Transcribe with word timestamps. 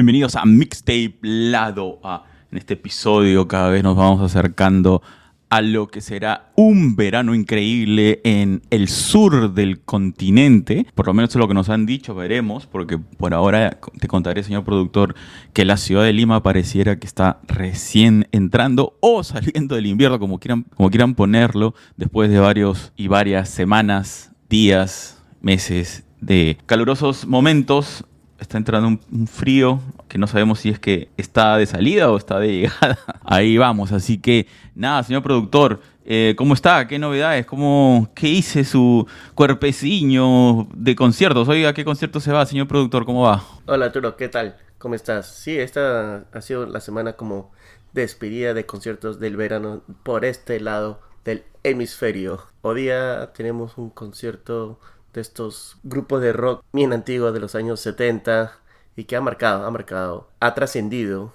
Bienvenidos 0.00 0.34
a 0.34 0.46
Mixtape 0.46 1.18
Lado 1.20 1.98
A. 2.02 2.24
En 2.50 2.56
este 2.56 2.72
episodio 2.72 3.46
cada 3.46 3.68
vez 3.68 3.82
nos 3.82 3.96
vamos 3.96 4.22
acercando 4.22 5.02
a 5.50 5.60
lo 5.60 5.88
que 5.88 6.00
será 6.00 6.52
un 6.56 6.96
verano 6.96 7.34
increíble 7.34 8.22
en 8.24 8.62
el 8.70 8.88
sur 8.88 9.52
del 9.52 9.82
continente. 9.82 10.86
Por 10.94 11.06
lo 11.06 11.12
menos 11.12 11.28
es 11.28 11.36
lo 11.36 11.46
que 11.46 11.52
nos 11.52 11.68
han 11.68 11.84
dicho, 11.84 12.14
veremos, 12.14 12.66
porque 12.66 12.96
por 12.96 13.34
ahora 13.34 13.78
te 13.98 14.08
contaré, 14.08 14.42
señor 14.42 14.64
productor, 14.64 15.14
que 15.52 15.66
la 15.66 15.76
ciudad 15.76 16.04
de 16.04 16.14
Lima 16.14 16.42
pareciera 16.42 16.98
que 16.98 17.06
está 17.06 17.38
recién 17.46 18.26
entrando 18.32 18.96
o 19.00 19.22
saliendo 19.22 19.74
del 19.74 19.84
invierno, 19.84 20.18
como 20.18 20.38
quieran, 20.38 20.64
como 20.78 20.88
quieran 20.88 21.14
ponerlo, 21.14 21.74
después 21.98 22.30
de 22.30 22.38
varios 22.38 22.94
y 22.96 23.08
varias 23.08 23.50
semanas, 23.50 24.32
días, 24.48 25.22
meses 25.42 26.04
de 26.22 26.56
calurosos 26.64 27.26
momentos 27.26 28.06
está 28.40 28.58
entrando 28.58 28.88
un, 28.88 29.26
frío 29.26 29.80
que 30.08 30.18
no 30.18 30.26
sabemos 30.26 30.60
si 30.60 30.70
es 30.70 30.78
que 30.78 31.08
está 31.16 31.56
de 31.56 31.66
salida 31.66 32.10
o 32.10 32.16
está 32.16 32.38
de 32.38 32.48
llegada. 32.48 32.98
Ahí 33.24 33.56
vamos, 33.56 33.92
así 33.92 34.18
que 34.18 34.46
nada, 34.74 35.02
señor 35.02 35.22
productor, 35.22 35.80
eh, 36.04 36.34
¿cómo 36.36 36.54
está? 36.54 36.88
¿Qué 36.88 36.98
novedades? 36.98 37.46
¿Cómo, 37.46 38.10
¿Qué 38.14 38.28
hice 38.28 38.64
su 38.64 39.06
cuerpeciño 39.34 40.66
de 40.74 40.96
conciertos? 40.96 41.48
Oiga, 41.48 41.72
¿qué 41.74 41.84
concierto 41.84 42.20
se 42.20 42.32
va, 42.32 42.44
señor 42.46 42.66
productor? 42.66 43.04
¿Cómo 43.04 43.22
va? 43.22 43.44
Hola, 43.66 43.86
Arturo, 43.86 44.16
¿qué 44.16 44.28
tal? 44.28 44.56
¿Cómo 44.78 44.94
estás? 44.94 45.26
Sí, 45.26 45.58
esta 45.58 46.24
ha 46.32 46.40
sido 46.40 46.66
la 46.66 46.80
semana 46.80 47.12
como 47.12 47.52
despedida 47.92 48.54
de 48.54 48.66
conciertos 48.66 49.20
del 49.20 49.36
verano 49.36 49.82
por 50.02 50.24
este 50.24 50.58
lado 50.60 51.00
del 51.24 51.44
hemisferio. 51.62 52.42
Hoy 52.62 52.82
día 52.82 53.32
tenemos 53.34 53.76
un 53.76 53.90
concierto 53.90 54.80
de 55.12 55.20
estos 55.20 55.78
grupos 55.82 56.22
de 56.22 56.32
rock 56.32 56.64
bien 56.72 56.92
antiguos 56.92 57.32
de 57.32 57.40
los 57.40 57.54
años 57.54 57.80
70 57.80 58.58
y 58.96 59.04
que 59.04 59.16
ha 59.16 59.20
marcado, 59.20 59.64
ha 59.64 59.70
marcado, 59.70 60.30
ha 60.40 60.54
trascendido 60.54 61.32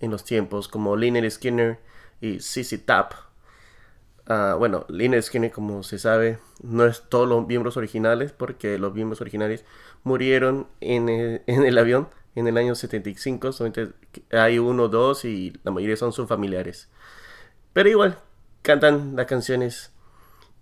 en 0.00 0.10
los 0.10 0.24
tiempos 0.24 0.68
como 0.68 0.96
Lynyrd 0.96 1.30
Skinner 1.30 1.80
y 2.20 2.40
CC 2.40 2.78
Tap. 2.78 3.12
Uh, 4.28 4.58
bueno, 4.58 4.84
Lynyrd 4.88 5.22
Skinner, 5.22 5.50
como 5.50 5.82
se 5.82 5.98
sabe, 5.98 6.38
no 6.62 6.84
es 6.84 7.02
todos 7.08 7.28
los 7.28 7.46
miembros 7.46 7.76
originales 7.76 8.32
porque 8.32 8.78
los 8.78 8.94
miembros 8.94 9.20
originales 9.20 9.64
murieron 10.04 10.68
en 10.80 11.08
el, 11.08 11.42
en 11.46 11.64
el 11.64 11.78
avión 11.78 12.08
en 12.38 12.46
el 12.46 12.56
año 12.56 12.74
75. 12.74 13.52
Solamente 13.52 13.92
hay 14.30 14.58
uno 14.58 14.84
o 14.84 14.88
dos 14.88 15.24
y 15.24 15.52
la 15.64 15.70
mayoría 15.70 15.96
son 15.96 16.12
sus 16.12 16.28
familiares. 16.28 16.88
Pero 17.72 17.88
igual, 17.88 18.18
cantan 18.62 19.16
las 19.16 19.26
canciones 19.26 19.92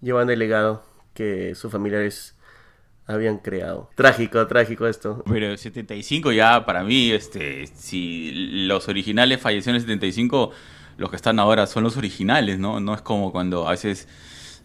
llevando 0.01 0.33
el 0.33 0.39
legado 0.39 0.85
que 1.15 1.55
sus 1.55 1.73
familiares 1.73 2.36
habían 3.07 3.39
creado. 3.39 3.91
Trágico, 3.95 4.47
trágico 4.47 4.87
esto. 4.87 5.23
Pero 5.31 5.57
75 5.57 6.33
ya 6.33 6.65
para 6.67 6.83
mí, 6.83 7.13
este, 7.13 7.67
si 7.69 8.33
los 8.67 8.89
originales 8.89 9.41
fallecieron 9.41 9.77
en 9.77 9.83
75, 9.83 10.51
los 10.99 11.11
que 11.11 11.17
están 11.17 11.39
ahora 11.39 11.67
son 11.67 11.85
los 11.85 11.97
originales, 11.97 12.59
¿no? 12.59 12.81
No 12.81 12.95
es 12.95 13.03
como 13.03 13.33
cuando 13.33 13.69
a 13.69 13.73
veces 13.73 14.09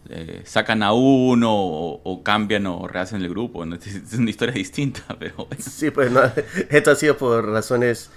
eh, 0.08 0.42
sacan 0.44 0.82
a 0.82 0.92
uno 0.92 1.50
o, 1.54 2.22
cambian 2.24 2.66
o 2.66 2.88
rehacen 2.88 3.22
el 3.22 3.28
grupo, 3.28 3.64
es, 3.74 4.12
una 4.14 4.30
historia 4.30 4.54
distinta, 4.54 5.02
pero 5.18 5.46
Sí, 5.58 5.90
pues 5.90 6.10
no, 6.10 6.22
esto 6.70 6.90
ha 6.90 6.96
sido 6.96 7.16
por 7.16 7.48
razones 7.48 8.10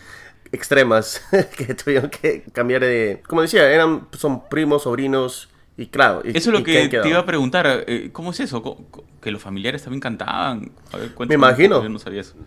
extremas 0.52 1.22
que 1.58 1.74
tuvieron 1.76 2.10
que 2.10 2.44
cambiar 2.54 2.82
de... 2.82 3.22
Como 3.28 3.42
decía, 3.42 3.70
eran, 3.70 4.08
son 4.14 4.48
primos, 4.48 4.84
sobrinos 4.84 5.50
y 5.78 5.88
claro. 5.88 6.22
eso 6.24 6.38
es 6.38 6.48
lo 6.48 6.64
que 6.64 6.88
te 6.88 7.10
iba 7.10 7.20
a 7.20 7.26
preguntar. 7.26 7.84
Eh, 7.88 8.10
¿Cómo 8.14 8.32
es 8.32 8.40
eso? 8.40 8.88
¿Que 9.22 9.32
los 9.32 9.42
familiares 9.42 9.84
también 9.84 10.00
cantaban? 10.00 10.72
Me 11.28 11.36
imagino. 11.36 11.84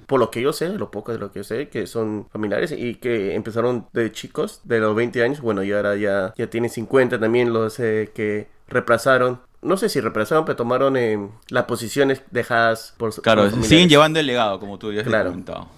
Por 0.07 0.21
lo 0.21 0.31
que 0.31 0.41
yo 0.41 0.53
sé, 0.53 0.71
lo 0.71 0.91
poco 0.91 1.13
de 1.13 1.19
lo 1.19 1.31
que 1.31 1.41
yo 1.41 1.45
sé, 1.45 1.69
que 1.69 1.87
son 1.87 2.27
familiares 2.31 2.73
y 2.73 2.95
que 2.95 3.35
empezaron 3.35 3.87
de 3.93 4.11
chicos, 4.13 4.61
de 4.65 4.81
los 4.81 4.95
20 4.97 5.23
años. 5.23 5.41
Bueno, 5.41 5.63
y 5.63 5.73
ahora 5.73 5.97
ya, 5.97 6.33
ya 6.37 6.49
tienen 6.49 6.71
50 6.71 7.21
también 7.21 7.53
los 7.53 7.79
eh, 7.81 8.11
que 8.15 8.49
reemplazaron 8.69 9.41
no 9.61 9.77
sé 9.77 9.89
si 9.89 10.01
reemplazaron, 10.01 10.45
pero 10.45 10.57
tomaron 10.57 10.97
eh, 10.97 11.19
las 11.49 11.65
posiciones 11.65 12.23
dejadas 12.31 12.95
por 12.97 13.13
Claro, 13.23 13.51
siguen 13.63 13.89
llevando 13.89 14.21
el 14.21 14.27
legado, 14.27 14.61
como 14.61 14.79
tú 14.79 14.93
ya 14.93 15.01
has 15.01 15.25
comentado. 15.27 15.69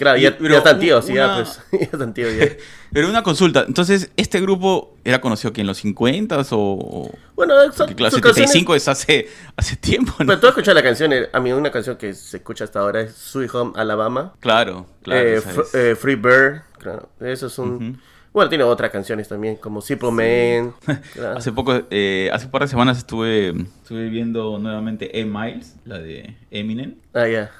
Claro, 0.00 0.18
ya, 0.18 0.30
están 0.30 0.80
tíos, 0.80 1.06
ya, 1.08 1.36
pues, 1.36 1.60
ya 1.72 1.88
están 1.92 2.14
tíos 2.14 2.34
ya. 2.34 2.48
Pero 2.90 3.06
una 3.06 3.22
consulta, 3.22 3.66
entonces, 3.68 4.10
¿este 4.16 4.40
grupo 4.40 4.96
era 5.04 5.20
conocido 5.20 5.50
aquí 5.50 5.60
en 5.60 5.66
los 5.66 5.76
50 5.76 6.40
o...? 6.52 7.10
Bueno, 7.34 7.54
Porque, 7.76 7.94
claro, 7.94 8.10
75 8.10 8.74
es 8.76 8.88
hace, 8.88 9.28
hace 9.56 9.76
tiempo, 9.76 10.14
¿no? 10.20 10.26
Pero 10.26 10.40
tú 10.40 10.46
escuchas 10.46 10.74
la 10.74 10.82
canción, 10.82 11.12
eh, 11.12 11.28
a 11.30 11.38
mí 11.40 11.52
una 11.52 11.70
canción 11.70 11.98
que 11.98 12.14
se 12.14 12.38
escucha 12.38 12.64
hasta 12.64 12.80
ahora 12.80 13.02
es 13.02 13.12
Sweet 13.14 13.54
Home 13.54 13.72
Alabama. 13.76 14.32
Claro, 14.40 14.86
claro. 15.02 15.20
Eh, 15.20 15.42
eh, 15.74 15.96
Free 16.00 16.14
Bird, 16.14 16.62
claro, 16.78 17.10
eso 17.20 17.48
es 17.48 17.58
un... 17.58 18.00
Bueno, 18.32 18.48
tiene 18.48 18.64
otras 18.64 18.90
canciones 18.90 19.28
también, 19.28 19.56
como 19.56 19.82
Simple 19.82 20.12
Man. 20.12 20.74
hace 21.36 21.52
poco, 21.52 21.72
hace 21.72 22.44
un 22.44 22.50
par 22.50 22.62
de 22.62 22.68
semanas 22.68 22.96
estuve, 22.96 23.50
estuve 23.82 24.08
viendo 24.08 24.58
nuevamente 24.58 25.20
E-Miles, 25.20 25.76
la 25.84 25.98
de 25.98 26.38
Eminem. 26.50 26.94
Ah, 27.12 27.26
ya 27.28 27.50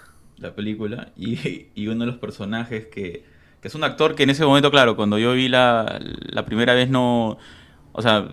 la 0.41 0.55
película, 0.55 1.13
y, 1.17 1.87
uno 1.87 2.01
de 2.01 2.07
los 2.07 2.17
personajes 2.17 2.87
que, 2.87 3.25
es 3.63 3.75
un 3.75 3.85
actor 3.85 4.15
que 4.15 4.23
en 4.23 4.31
ese 4.31 4.45
momento, 4.45 4.71
claro, 4.71 4.97
cuando 4.97 5.19
yo 5.19 5.33
vi 5.35 5.49
la, 5.49 6.01
la 6.01 6.45
primera 6.47 6.75
vez 6.75 6.89
no, 6.89 7.37
o 7.93 8.03
sea, 8.03 8.29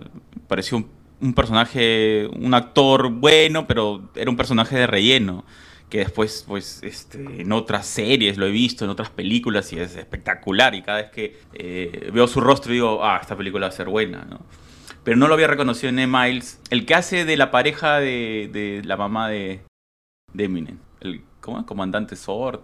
pareció 0.46 0.88
un, 1.20 1.34
personaje, 1.34 2.28
un 2.34 2.54
actor 2.54 3.10
bueno, 3.10 3.66
pero 3.66 4.10
era 4.14 4.30
un 4.30 4.36
personaje 4.36 4.76
de 4.76 4.86
relleno, 4.86 5.44
que 5.90 5.98
después, 5.98 6.44
pues, 6.46 6.80
este, 6.82 7.42
en 7.42 7.52
otras 7.52 7.86
series 7.86 8.36
lo 8.38 8.46
he 8.46 8.50
visto, 8.50 8.84
en 8.84 8.90
otras 8.90 9.10
películas, 9.10 9.72
y 9.72 9.78
es 9.78 9.96
espectacular, 9.96 10.74
y 10.74 10.82
cada 10.82 11.02
vez 11.02 11.10
que 11.10 11.38
eh, 11.54 12.10
veo 12.12 12.26
su 12.26 12.40
rostro 12.40 12.72
digo, 12.72 13.04
ah, 13.04 13.18
esta 13.20 13.36
película 13.36 13.66
va 13.66 13.72
a 13.72 13.76
ser 13.76 13.88
buena, 13.88 14.26
¿no? 14.28 14.40
Pero 15.04 15.16
no 15.16 15.28
lo 15.28 15.34
había 15.34 15.46
reconocido 15.46 15.88
en. 15.88 16.10
Miles, 16.10 16.60
el 16.68 16.84
que 16.84 16.94
hace 16.94 17.24
de 17.24 17.38
la 17.38 17.50
pareja 17.50 17.98
de, 17.98 18.50
de 18.52 18.82
la 18.84 18.98
mamá 18.98 19.28
de, 19.28 19.62
Eminem, 20.36 20.78
¿Cómo 21.48 21.60
es? 21.60 21.64
Comandante 21.64 22.14
Sword. 22.14 22.60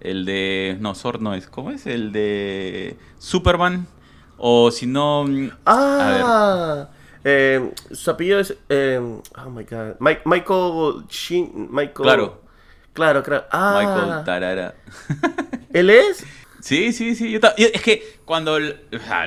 El 0.00 0.24
de. 0.24 0.76
No, 0.80 0.96
Sword 0.96 1.20
no 1.20 1.32
es. 1.32 1.46
¿Cómo 1.46 1.70
es? 1.70 1.86
El 1.86 2.10
de. 2.10 2.96
Superman. 3.20 3.86
O 4.36 4.72
si 4.72 4.86
no. 4.86 5.22
Mm, 5.28 5.50
ah. 5.64 6.88
Eh, 7.22 7.70
su 7.92 8.10
apellido 8.10 8.40
es. 8.40 8.56
Eh, 8.68 8.98
oh 9.00 9.50
my 9.50 9.62
god. 9.62 9.94
Michael. 10.00 11.04
Shin, 11.08 11.68
Michael. 11.70 12.02
Claro. 12.02 12.40
Claro, 12.94 13.22
claro. 13.22 13.44
Ah. 13.52 13.78
Michael 13.78 14.24
Tarara. 14.24 14.74
¿Él 15.72 15.90
es? 15.90 16.26
Sí, 16.58 16.92
sí, 16.92 17.14
sí. 17.14 17.38
es 17.56 17.82
que 17.82 18.18
cuando. 18.24 18.56
El, 18.56 18.88
o 18.92 18.98
sea, 18.98 19.24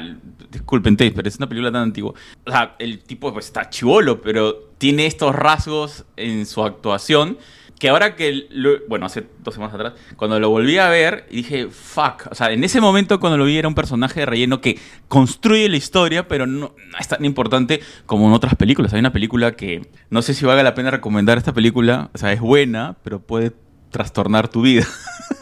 disculpen, 0.51 0.97
pero 0.97 1.25
es 1.25 1.37
una 1.37 1.47
película 1.47 1.71
tan 1.71 1.83
antigua. 1.83 2.13
O 2.45 2.51
sea, 2.51 2.75
el 2.79 3.01
tipo 3.01 3.31
pues, 3.31 3.45
está 3.45 3.69
chivolo, 3.69 4.21
pero 4.21 4.71
tiene 4.77 5.05
estos 5.05 5.33
rasgos 5.33 6.03
en 6.17 6.45
su 6.45 6.65
actuación 6.65 7.37
que 7.79 7.89
ahora 7.89 8.15
que, 8.15 8.47
bueno, 8.87 9.05
hace 9.05 9.27
dos 9.43 9.53
semanas 9.53 9.75
atrás, 9.75 9.93
cuando 10.15 10.39
lo 10.39 10.49
volví 10.49 10.77
a 10.77 10.89
ver, 10.89 11.27
dije, 11.29 11.67
fuck, 11.69 12.27
o 12.31 12.35
sea, 12.35 12.51
en 12.51 12.63
ese 12.63 12.79
momento 12.79 13.19
cuando 13.19 13.37
lo 13.37 13.45
vi 13.45 13.57
era 13.57 13.67
un 13.67 13.75
personaje 13.75 14.21
de 14.21 14.25
relleno 14.25 14.61
que 14.61 14.79
construye 15.07 15.67
la 15.67 15.77
historia, 15.77 16.27
pero 16.27 16.47
no, 16.47 16.75
es 16.99 17.07
tan 17.07 17.25
importante 17.25 17.81
como 18.05 18.27
en 18.27 18.33
otras 18.33 18.55
películas. 18.55 18.93
Hay 18.93 18.99
una 18.99 19.11
película 19.11 19.53
que 19.53 19.89
no 20.09 20.21
sé 20.21 20.33
si 20.33 20.45
valga 20.45 20.63
la 20.63 20.75
pena 20.75 20.91
recomendar 20.91 21.37
esta 21.37 21.53
película, 21.53 22.09
o 22.13 22.17
sea, 22.17 22.31
es 22.31 22.39
buena, 22.39 22.95
pero 23.03 23.19
puede 23.19 23.51
trastornar 23.89 24.47
tu 24.47 24.61
vida. 24.61 24.87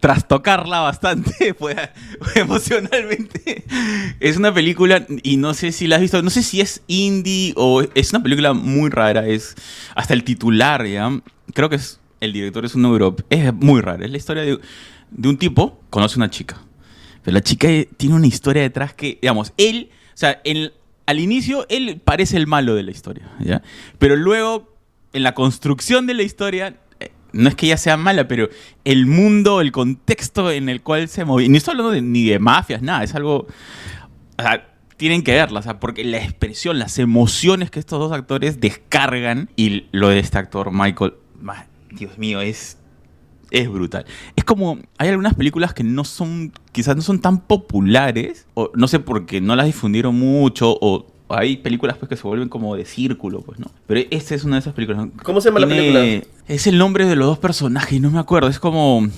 trastocarla 0.00 0.80
bastante 0.80 1.54
emocionalmente. 2.34 3.64
Es 4.20 4.36
una 4.36 4.52
película, 4.52 5.06
y 5.22 5.36
no 5.36 5.54
sé 5.54 5.72
si 5.72 5.86
la 5.86 5.96
has 5.96 6.02
visto, 6.02 6.22
no 6.22 6.30
sé 6.30 6.42
si 6.42 6.60
es 6.60 6.82
indie 6.86 7.52
o 7.56 7.82
es 7.94 8.12
una 8.12 8.22
película 8.22 8.52
muy 8.52 8.90
rara, 8.90 9.26
es 9.26 9.54
hasta 9.94 10.14
el 10.14 10.24
titular, 10.24 10.86
¿ya? 10.86 11.10
Creo 11.52 11.68
que 11.68 11.76
es, 11.76 12.00
el 12.20 12.32
director 12.32 12.64
es 12.64 12.74
un 12.74 12.84
europeo, 12.84 13.26
es 13.30 13.52
muy 13.54 13.80
rara, 13.80 14.04
es 14.04 14.10
la 14.10 14.16
historia 14.16 14.42
de, 14.42 14.58
de 15.10 15.28
un 15.28 15.36
tipo, 15.36 15.80
conoce 15.90 16.18
una 16.18 16.30
chica, 16.30 16.60
pero 17.22 17.34
la 17.34 17.42
chica 17.42 17.68
tiene 17.96 18.14
una 18.14 18.26
historia 18.26 18.62
detrás 18.62 18.94
que, 18.94 19.18
digamos, 19.20 19.52
él, 19.56 19.90
o 20.08 20.16
sea, 20.16 20.40
al 21.06 21.18
inicio 21.18 21.66
él 21.68 22.00
parece 22.02 22.36
el 22.36 22.46
malo 22.46 22.74
de 22.74 22.82
la 22.82 22.90
historia, 22.90 23.30
¿ya? 23.40 23.62
Pero 23.98 24.16
luego, 24.16 24.74
en 25.12 25.22
la 25.22 25.34
construcción 25.34 26.06
de 26.06 26.14
la 26.14 26.22
historia, 26.22 26.76
no 27.34 27.48
es 27.48 27.54
que 27.54 27.66
ella 27.66 27.76
sea 27.76 27.96
mala, 27.96 28.26
pero 28.28 28.48
el 28.84 29.06
mundo, 29.06 29.60
el 29.60 29.72
contexto 29.72 30.50
en 30.50 30.68
el 30.68 30.82
cual 30.82 31.08
se 31.08 31.24
movía, 31.24 31.48
ni 31.48 31.58
estoy 31.58 31.72
hablando 31.72 32.00
ni 32.00 32.24
de 32.24 32.38
mafias, 32.38 32.80
nada, 32.80 33.04
es 33.04 33.14
algo, 33.14 33.46
o 34.38 34.42
sea, 34.42 34.68
tienen 34.96 35.22
que 35.22 35.32
verla, 35.32 35.60
o 35.60 35.62
sea, 35.62 35.80
porque 35.80 36.04
la 36.04 36.18
expresión, 36.18 36.78
las 36.78 36.98
emociones 36.98 37.70
que 37.70 37.80
estos 37.80 37.98
dos 37.98 38.12
actores 38.12 38.60
descargan 38.60 39.50
y 39.56 39.86
lo 39.92 40.08
de 40.08 40.20
este 40.20 40.38
actor 40.38 40.70
Michael, 40.72 41.14
Dios 41.90 42.16
mío, 42.18 42.40
es 42.40 42.78
es 43.50 43.68
brutal. 43.68 44.04
Es 44.34 44.44
como, 44.44 44.78
hay 44.98 45.08
algunas 45.08 45.34
películas 45.34 45.74
que 45.74 45.84
no 45.84 46.04
son, 46.04 46.52
quizás 46.72 46.96
no 46.96 47.02
son 47.02 47.20
tan 47.20 47.40
populares, 47.40 48.46
o 48.54 48.70
no 48.74 48.88
sé 48.88 48.98
por 48.98 49.26
qué 49.26 49.40
no 49.40 49.54
las 49.54 49.66
difundieron 49.66 50.14
mucho, 50.16 50.76
o 50.80 51.06
hay 51.28 51.56
películas 51.56 51.96
pues 51.96 52.08
que 52.08 52.16
se 52.16 52.22
vuelven 52.22 52.48
como 52.48 52.76
de 52.76 52.84
círculo, 52.84 53.40
pues, 53.42 53.58
¿no? 53.58 53.66
Pero 53.86 54.00
esta 54.10 54.34
es 54.34 54.44
una 54.44 54.56
de 54.56 54.60
esas 54.60 54.74
películas. 54.74 55.06
¿Cómo 55.22 55.40
se 55.40 55.48
llama 55.48 55.60
la 55.60 55.66
película? 55.68 56.00
Es 56.48 56.66
el 56.66 56.76
nombre 56.78 57.06
de 57.06 57.16
los 57.16 57.26
dos 57.26 57.38
personajes, 57.38 58.00
no 58.00 58.10
me 58.10 58.18
acuerdo. 58.18 58.48
Es 58.48 58.58
como. 58.58 59.08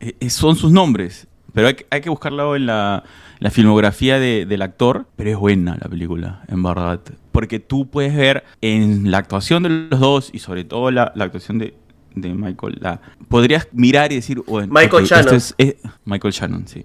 eh, 0.00 0.30
son 0.30 0.56
sus 0.56 0.70
nombres. 0.72 1.26
Pero 1.52 1.68
hay, 1.68 1.74
que- 1.74 1.86
hay 1.90 2.00
que 2.00 2.10
buscarlo 2.10 2.56
en 2.56 2.66
la, 2.66 3.04
la 3.38 3.50
filmografía 3.50 4.18
de- 4.18 4.44
del 4.46 4.62
actor. 4.62 5.06
Pero 5.16 5.30
es 5.30 5.36
buena 5.36 5.76
la 5.80 5.88
película, 5.88 6.42
en 6.48 6.62
verdad. 6.62 7.00
Porque 7.32 7.58
tú 7.60 7.88
puedes 7.88 8.14
ver 8.14 8.44
en 8.60 9.10
la 9.10 9.18
actuación 9.18 9.62
de 9.62 9.68
los 9.70 10.00
dos 10.00 10.30
y 10.32 10.38
sobre 10.40 10.64
todo 10.64 10.90
la, 10.90 11.12
la 11.14 11.24
actuación 11.24 11.58
de, 11.58 11.74
de 12.14 12.32
Michael. 12.34 12.78
La, 12.80 13.00
podrías 13.28 13.68
mirar 13.72 14.12
y 14.12 14.16
decir, 14.16 14.42
bueno, 14.46 14.72
Michael 14.72 14.94
ok, 14.94 15.02
esto 15.02 15.14
Shannon. 15.16 15.34
es- 15.34 15.54
es- 15.58 15.76
Michael 16.04 16.32
Shannon, 16.32 16.68
sí. 16.68 16.84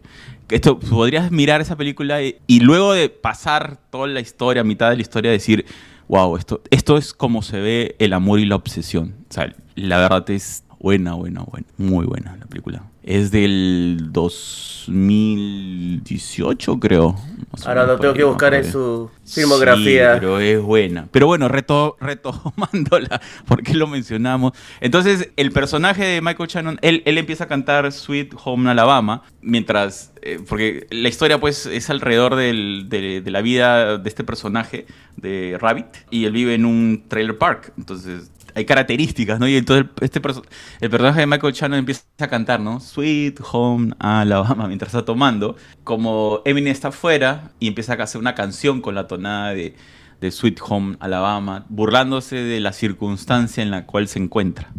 Esto, 0.50 0.80
podrías 0.80 1.32
mirar 1.32 1.62
esa 1.62 1.76
película 1.76 2.22
y, 2.24 2.38
y 2.48 2.60
luego 2.62 2.94
de 2.94 3.10
pasar 3.10 3.80
toda 3.92 4.08
la 4.08 4.20
historia, 4.20 4.64
mitad 4.64 4.90
de 4.90 4.96
la 4.96 5.02
historia, 5.04 5.30
decir, 5.32 5.66
wow, 6.08 6.36
esto, 6.38 6.62
esto 6.72 6.98
es 6.98 7.14
como 7.14 7.44
se 7.44 7.60
ve 7.60 7.96
el 8.00 8.14
amor 8.14 8.40
y 8.40 8.46
la 8.46 8.56
obsesión. 8.56 9.16
O 9.30 9.34
sea, 9.34 9.54
la 9.76 9.98
verdad 10.00 10.28
es 10.32 10.64
buena, 10.80 11.14
buena, 11.14 11.42
buena. 11.44 11.68
Muy 11.78 12.06
buena 12.06 12.36
la 12.38 12.46
película. 12.46 12.84
Es 13.04 13.32
del 13.32 14.10
2018, 14.12 16.80
creo. 16.80 17.16
Ahora 17.66 17.86
lo 17.86 17.98
tengo 18.00 18.14
que 18.14 18.24
buscar 18.24 18.54
en 18.54 18.72
su 18.72 19.10
filmografía. 19.26 20.14
Sí, 20.14 20.20
pero 20.20 20.40
es 20.40 20.62
buena. 20.62 21.08
Pero 21.12 21.28
bueno, 21.28 21.48
reto, 21.48 21.98
retomándola, 22.00 23.22
porque 23.48 23.74
lo 23.74 23.88
mencionamos. 23.88 24.54
Entonces, 24.82 25.30
el 25.38 25.52
personaje 25.52 26.04
de 26.04 26.22
Michael 26.22 26.50
Shannon, 26.50 26.80
él, 26.82 27.02
él 27.06 27.18
empieza 27.18 27.46
a 27.46 27.48
cantar 27.48 27.92
Sweet 27.92 28.34
Home 28.44 28.70
Alabama, 28.70 29.24
mientras, 29.42 30.12
eh, 30.22 30.40
porque 30.48 30.88
la 30.92 31.10
historia 31.10 31.40
pues 31.40 31.66
es 31.66 31.90
alrededor 31.90 32.36
del- 32.36 32.88
de, 32.90 33.22
de 33.22 33.32
la 33.32 33.42
vida 33.42 33.98
de 33.98 34.10
este 34.10 34.24
personaje, 34.24 34.86
de 35.18 35.58
Rabbit, 35.60 35.88
y 36.12 36.26
él 36.26 36.34
vive 36.34 36.54
en 36.54 36.66
un 36.66 37.04
trailer 37.08 37.38
park. 37.38 37.74
Entonces, 37.78 38.32
hay 38.56 38.66
características, 38.66 39.40
¿no? 39.40 39.48
Y 39.48 39.56
entonces 39.58 39.88
este 40.02 40.22
perso- 40.22 40.44
el 40.80 40.90
personaje 40.90 41.22
de 41.22 41.28
Michael 41.28 41.54
Shannon 41.54 41.80
empieza 41.80 42.04
a 42.20 42.28
cantar, 42.28 42.60
¿no? 42.60 42.80
Sweet 42.80 43.40
Home 43.52 43.94
Alabama 44.00 44.68
mientras 44.68 44.94
está 44.94 45.06
tomando. 45.06 45.56
Como 45.84 46.42
Eminem 46.46 46.72
está 46.72 46.90
afuera 46.90 47.52
y 47.60 47.68
empieza 47.68 47.94
a 47.94 48.04
hacer 48.04 48.20
una 48.20 48.36
canción 48.36 48.82
con 48.82 48.96
la 48.96 49.08
tonada 49.08 49.54
de, 49.54 49.76
de 50.22 50.32
Sweet 50.32 50.60
Home 50.68 50.98
Alabama, 51.00 51.66
burlándose 51.70 52.36
de 52.38 52.60
la 52.60 52.74
circunstancia 52.74 53.64
en 53.64 53.72
la 53.72 53.86
cual 53.86 54.08
se 54.08 54.20
encuentra. 54.20 54.72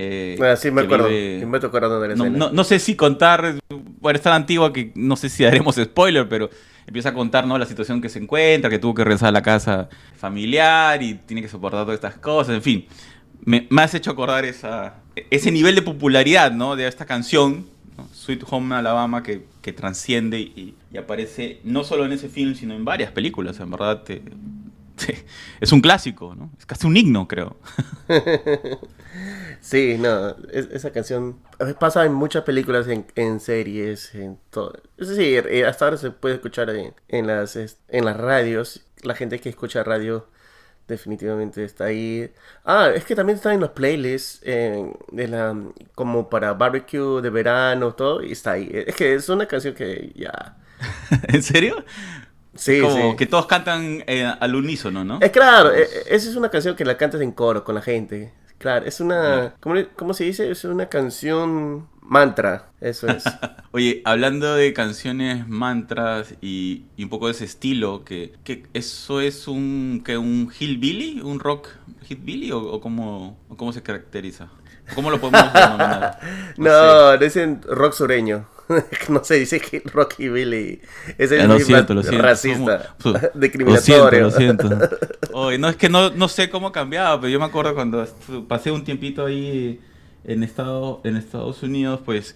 Eh, 0.00 0.38
Ah, 0.40 0.54
sí, 0.56 0.70
me 0.70 0.82
acuerdo. 0.82 1.08
vive- 1.08 1.40
Sí 1.40 1.46
me 1.46 1.56
estoy 1.56 1.68
acordando 1.68 2.00
de 2.00 2.08
la 2.08 2.14
no, 2.14 2.24
escena. 2.24 2.38
no- 2.38 2.50
no 2.52 2.64
sé 2.64 2.78
si 2.78 2.94
contar, 2.94 3.56
bueno, 4.00 4.16
es 4.16 4.22
tan 4.22 4.32
antigua 4.32 4.72
que 4.72 4.92
no 4.94 5.16
sé 5.16 5.28
si 5.28 5.42
daremos 5.44 5.74
spoiler, 5.76 6.28
pero 6.28 6.48
empieza 6.86 7.08
a 7.08 7.14
contar 7.14 7.46
¿no? 7.46 7.58
la 7.58 7.66
situación 7.66 8.00
que 8.00 8.08
se 8.08 8.18
encuentra, 8.20 8.70
que 8.70 8.78
tuvo 8.78 8.94
que 8.94 9.02
regresar 9.04 9.28
a 9.30 9.32
la 9.32 9.42
casa 9.42 9.88
familiar 10.16 11.02
y 11.02 11.14
tiene 11.14 11.42
que 11.42 11.48
soportar 11.48 11.82
todas 11.84 11.96
estas 11.96 12.14
cosas, 12.18 12.54
en 12.54 12.62
fin. 12.62 12.86
Me, 13.44 13.66
has 13.78 13.94
hecho 13.94 14.10
acordar 14.10 14.44
esa, 14.44 14.96
ese 15.30 15.50
nivel 15.50 15.74
de 15.74 15.82
popularidad 15.82 16.52
¿no? 16.52 16.76
de 16.76 16.86
esta 16.86 17.06
canción. 17.06 17.66
Sweet 18.12 18.44
Home 18.50 18.76
Alabama, 18.76 19.22
que, 19.24 19.44
que 19.60 19.72
transciende 19.72 20.38
y, 20.38 20.76
aparece 20.96 21.60
no 21.64 21.82
solo 21.82 22.04
en 22.04 22.12
ese 22.12 22.28
film, 22.28 22.54
sino 22.54 22.74
en 22.74 22.84
varias 22.84 23.10
películas, 23.10 23.58
en 23.58 23.70
verdad. 23.72 24.02
te- 24.02 24.22
te- 24.94 25.24
es 25.60 25.72
un 25.72 25.80
clásico, 25.80 26.34
¿no? 26.36 26.50
Es 26.58 26.64
casi 26.66 26.86
un 26.86 26.96
himno, 26.96 27.26
creo. 27.26 27.56
Sí, 29.60 29.96
no, 29.98 30.30
es- 30.52 30.68
esa 30.72 30.92
canción 30.92 31.38
pasa 31.80 32.04
en 32.04 32.12
muchas 32.12 32.44
películas, 32.44 32.86
en, 33.16 33.40
series, 33.40 34.14
en 34.14 34.38
todo. 34.50 34.74
Es 34.96 35.08
decir, 35.08 35.46
eh, 35.50 35.66
hasta 35.66 35.86
ahora 35.86 35.96
se 35.96 36.10
puede 36.10 36.36
escuchar 36.36 36.70
en, 36.70 36.94
en 37.08 37.26
las, 37.26 37.56
en 37.56 38.04
las 38.04 38.16
radios. 38.16 38.84
La 39.02 39.14
gente 39.14 39.40
que 39.40 39.48
escucha 39.48 39.82
radio 39.84 40.28
definitivamente 40.88 41.62
está 41.64 41.84
ahí. 41.84 42.30
Ah, 42.64 42.90
es 42.94 43.04
que 43.04 43.14
también 43.14 43.36
está 43.36 43.52
en 43.54 43.60
los 43.60 43.70
playlists, 43.70 44.40
eh, 44.44 44.92
de 45.12 45.28
la, 45.28 45.56
como 45.94 46.28
para 46.30 46.54
barbecue 46.54 47.20
de 47.22 47.30
verano, 47.30 47.94
todo, 47.94 48.22
y 48.22 48.32
está 48.32 48.52
ahí. 48.52 48.68
Es 48.72 48.96
que 48.96 49.14
es 49.14 49.28
una 49.28 49.46
canción 49.46 49.74
que 49.74 50.12
ya... 50.16 50.56
¿En 51.28 51.42
serio? 51.42 51.84
Sí, 52.54 52.80
Como 52.80 53.12
sí. 53.12 53.16
que 53.16 53.26
todos 53.26 53.46
cantan 53.46 54.02
eh, 54.06 54.24
al 54.40 54.54
unísono, 54.54 55.04
¿no? 55.04 55.18
Es 55.20 55.30
claro, 55.30 55.72
esa 55.72 56.30
es 56.30 56.36
una 56.36 56.48
canción 56.50 56.74
que 56.76 56.84
la 56.84 56.96
cantas 56.96 57.20
en 57.20 57.32
coro 57.32 57.64
con 57.64 57.74
la 57.74 57.82
gente. 57.82 58.32
Claro, 58.58 58.86
es 58.86 59.00
una... 59.00 59.54
¿Cómo, 59.60 59.74
le- 59.76 59.88
cómo 59.90 60.14
se 60.14 60.24
dice? 60.24 60.50
Es 60.50 60.64
una 60.64 60.88
canción 60.88 61.88
mantra, 62.08 62.70
eso 62.80 63.06
es. 63.08 63.24
Oye, 63.72 64.02
hablando 64.04 64.54
de 64.54 64.72
canciones, 64.72 65.46
mantras 65.46 66.34
y, 66.40 66.84
y 66.96 67.04
un 67.04 67.10
poco 67.10 67.26
de 67.26 67.32
ese 67.32 67.44
estilo, 67.44 68.04
que, 68.04 68.32
que 68.44 68.64
eso 68.74 69.20
es 69.20 69.46
un 69.46 70.02
que 70.04 70.16
un 70.18 70.50
hillbilly, 70.58 71.20
un 71.20 71.38
rock 71.38 71.68
hillbilly 72.08 72.50
o, 72.52 72.60
o 72.60 72.80
cómo, 72.80 73.38
o 73.48 73.56
cómo 73.56 73.72
se 73.72 73.82
caracteriza? 73.82 74.48
¿Cómo 74.94 75.10
lo 75.10 75.20
podemos 75.20 75.52
denominar? 75.52 76.18
No, 76.56 77.16
dicen 77.18 77.60
rock 77.68 77.92
sureño. 77.92 78.46
no 79.08 79.24
se 79.24 79.34
dice 79.36 79.60
que 79.60 79.80
rock 79.84 80.14
y 80.18 80.28
Billy. 80.28 80.80
Es 81.16 81.32
el 81.32 81.46
lo 81.48 81.54
mismo 81.54 81.66
siento, 81.66 81.94
lo 81.94 82.02
siento. 82.02 82.22
racista, 82.22 82.94
Somos- 82.98 83.12
Lo 83.12 83.18
siento, 83.20 83.38
discriminatorio. 83.38 84.20
lo 84.20 84.30
siento. 84.30 84.68
Oye, 85.32 85.58
no 85.58 85.68
es 85.70 85.76
que 85.76 85.88
no, 85.88 86.10
no 86.10 86.28
sé 86.28 86.50
cómo 86.50 86.70
cambiaba, 86.72 87.18
pero 87.20 87.30
yo 87.30 87.38
me 87.38 87.46
acuerdo 87.46 87.74
cuando 87.74 88.06
pasé 88.46 88.70
un 88.70 88.84
tiempito 88.84 89.24
ahí 89.26 89.80
en, 90.28 90.42
Estado, 90.44 91.00
en 91.04 91.16
Estados 91.16 91.62
Unidos, 91.64 92.00
pues 92.04 92.34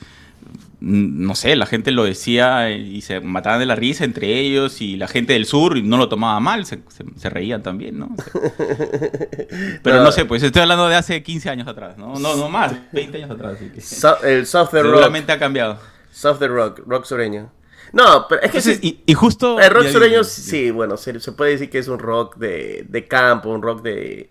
no 0.81 1.37
sé, 1.37 1.55
la 1.55 1.67
gente 1.67 1.93
lo 1.93 2.03
decía 2.03 2.71
y 2.73 3.01
se 3.03 3.21
mataban 3.21 3.61
de 3.61 3.67
la 3.67 3.77
risa 3.77 4.03
entre 4.05 4.41
ellos 4.41 4.81
y 4.81 4.97
la 4.97 5.07
gente 5.07 5.35
del 5.35 5.47
sur 5.47 5.81
no 5.85 5.97
lo 5.97 6.09
tomaba 6.09 6.41
mal, 6.41 6.67
se, 6.67 6.81
se- 6.89 7.05
se 7.17 7.31
reían 7.31 7.63
también, 7.63 8.01
¿no? 8.01 8.09
Pero 9.83 9.97
no. 9.99 10.05
No. 10.05 10.13
sé, 10.13 10.25
pues 10.25 10.43
estoy 10.43 10.63
hablando 10.63 10.89
de 10.89 10.97
hace 10.97 11.23
15 11.23 11.51
años 11.51 11.69
atrás, 11.69 11.97
¿no? 11.97 12.19
No, 12.19 12.37
no 12.37 12.49
más, 12.49 12.75
20 12.93 13.19
años 13.19 13.31
atrás. 13.31 13.55
así 13.57 13.67
que 13.71 13.81
So- 13.81 14.21
el 14.25 14.47
soft 14.47 14.71
the 14.73 14.83
rock. 14.83 14.91
seguramente 14.93 15.31
ha 15.33 15.39
cambiado. 15.39 15.79
Soft 16.11 16.41
the 16.41 16.49
rock, 16.49 16.81
rock 16.87 17.05
sureño. 17.05 17.51
No, 17.93 18.27
pero 18.29 18.41
es 18.43 18.51
que 18.51 18.59
Entonces, 18.59 18.81
sí, 18.83 19.03
y, 19.07 19.13
y 19.13 19.15
justo... 19.15 19.61
el 19.61 19.71
rock 19.71 19.87
sureño 19.89 20.25
sí, 20.25 20.71
bueno, 20.71 20.97
se, 20.97 21.21
se 21.21 21.33
puede 21.33 21.53
decir 21.53 21.69
que 21.71 21.79
es 21.79 21.89
un 21.89 21.99
rock 21.99 22.37
de, 22.37 22.87
de 22.89 23.07
campo, 23.07 23.51
un 23.51 23.63
rock 23.63 23.83
de, 23.83 24.31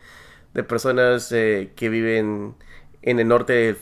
de 0.54 0.64
personas 0.64 1.32
eh, 1.32 1.72
que 1.76 1.90
viven 1.90 2.56
en 3.02 3.20
el 3.20 3.28
norte 3.28 3.54
de, 3.54 3.78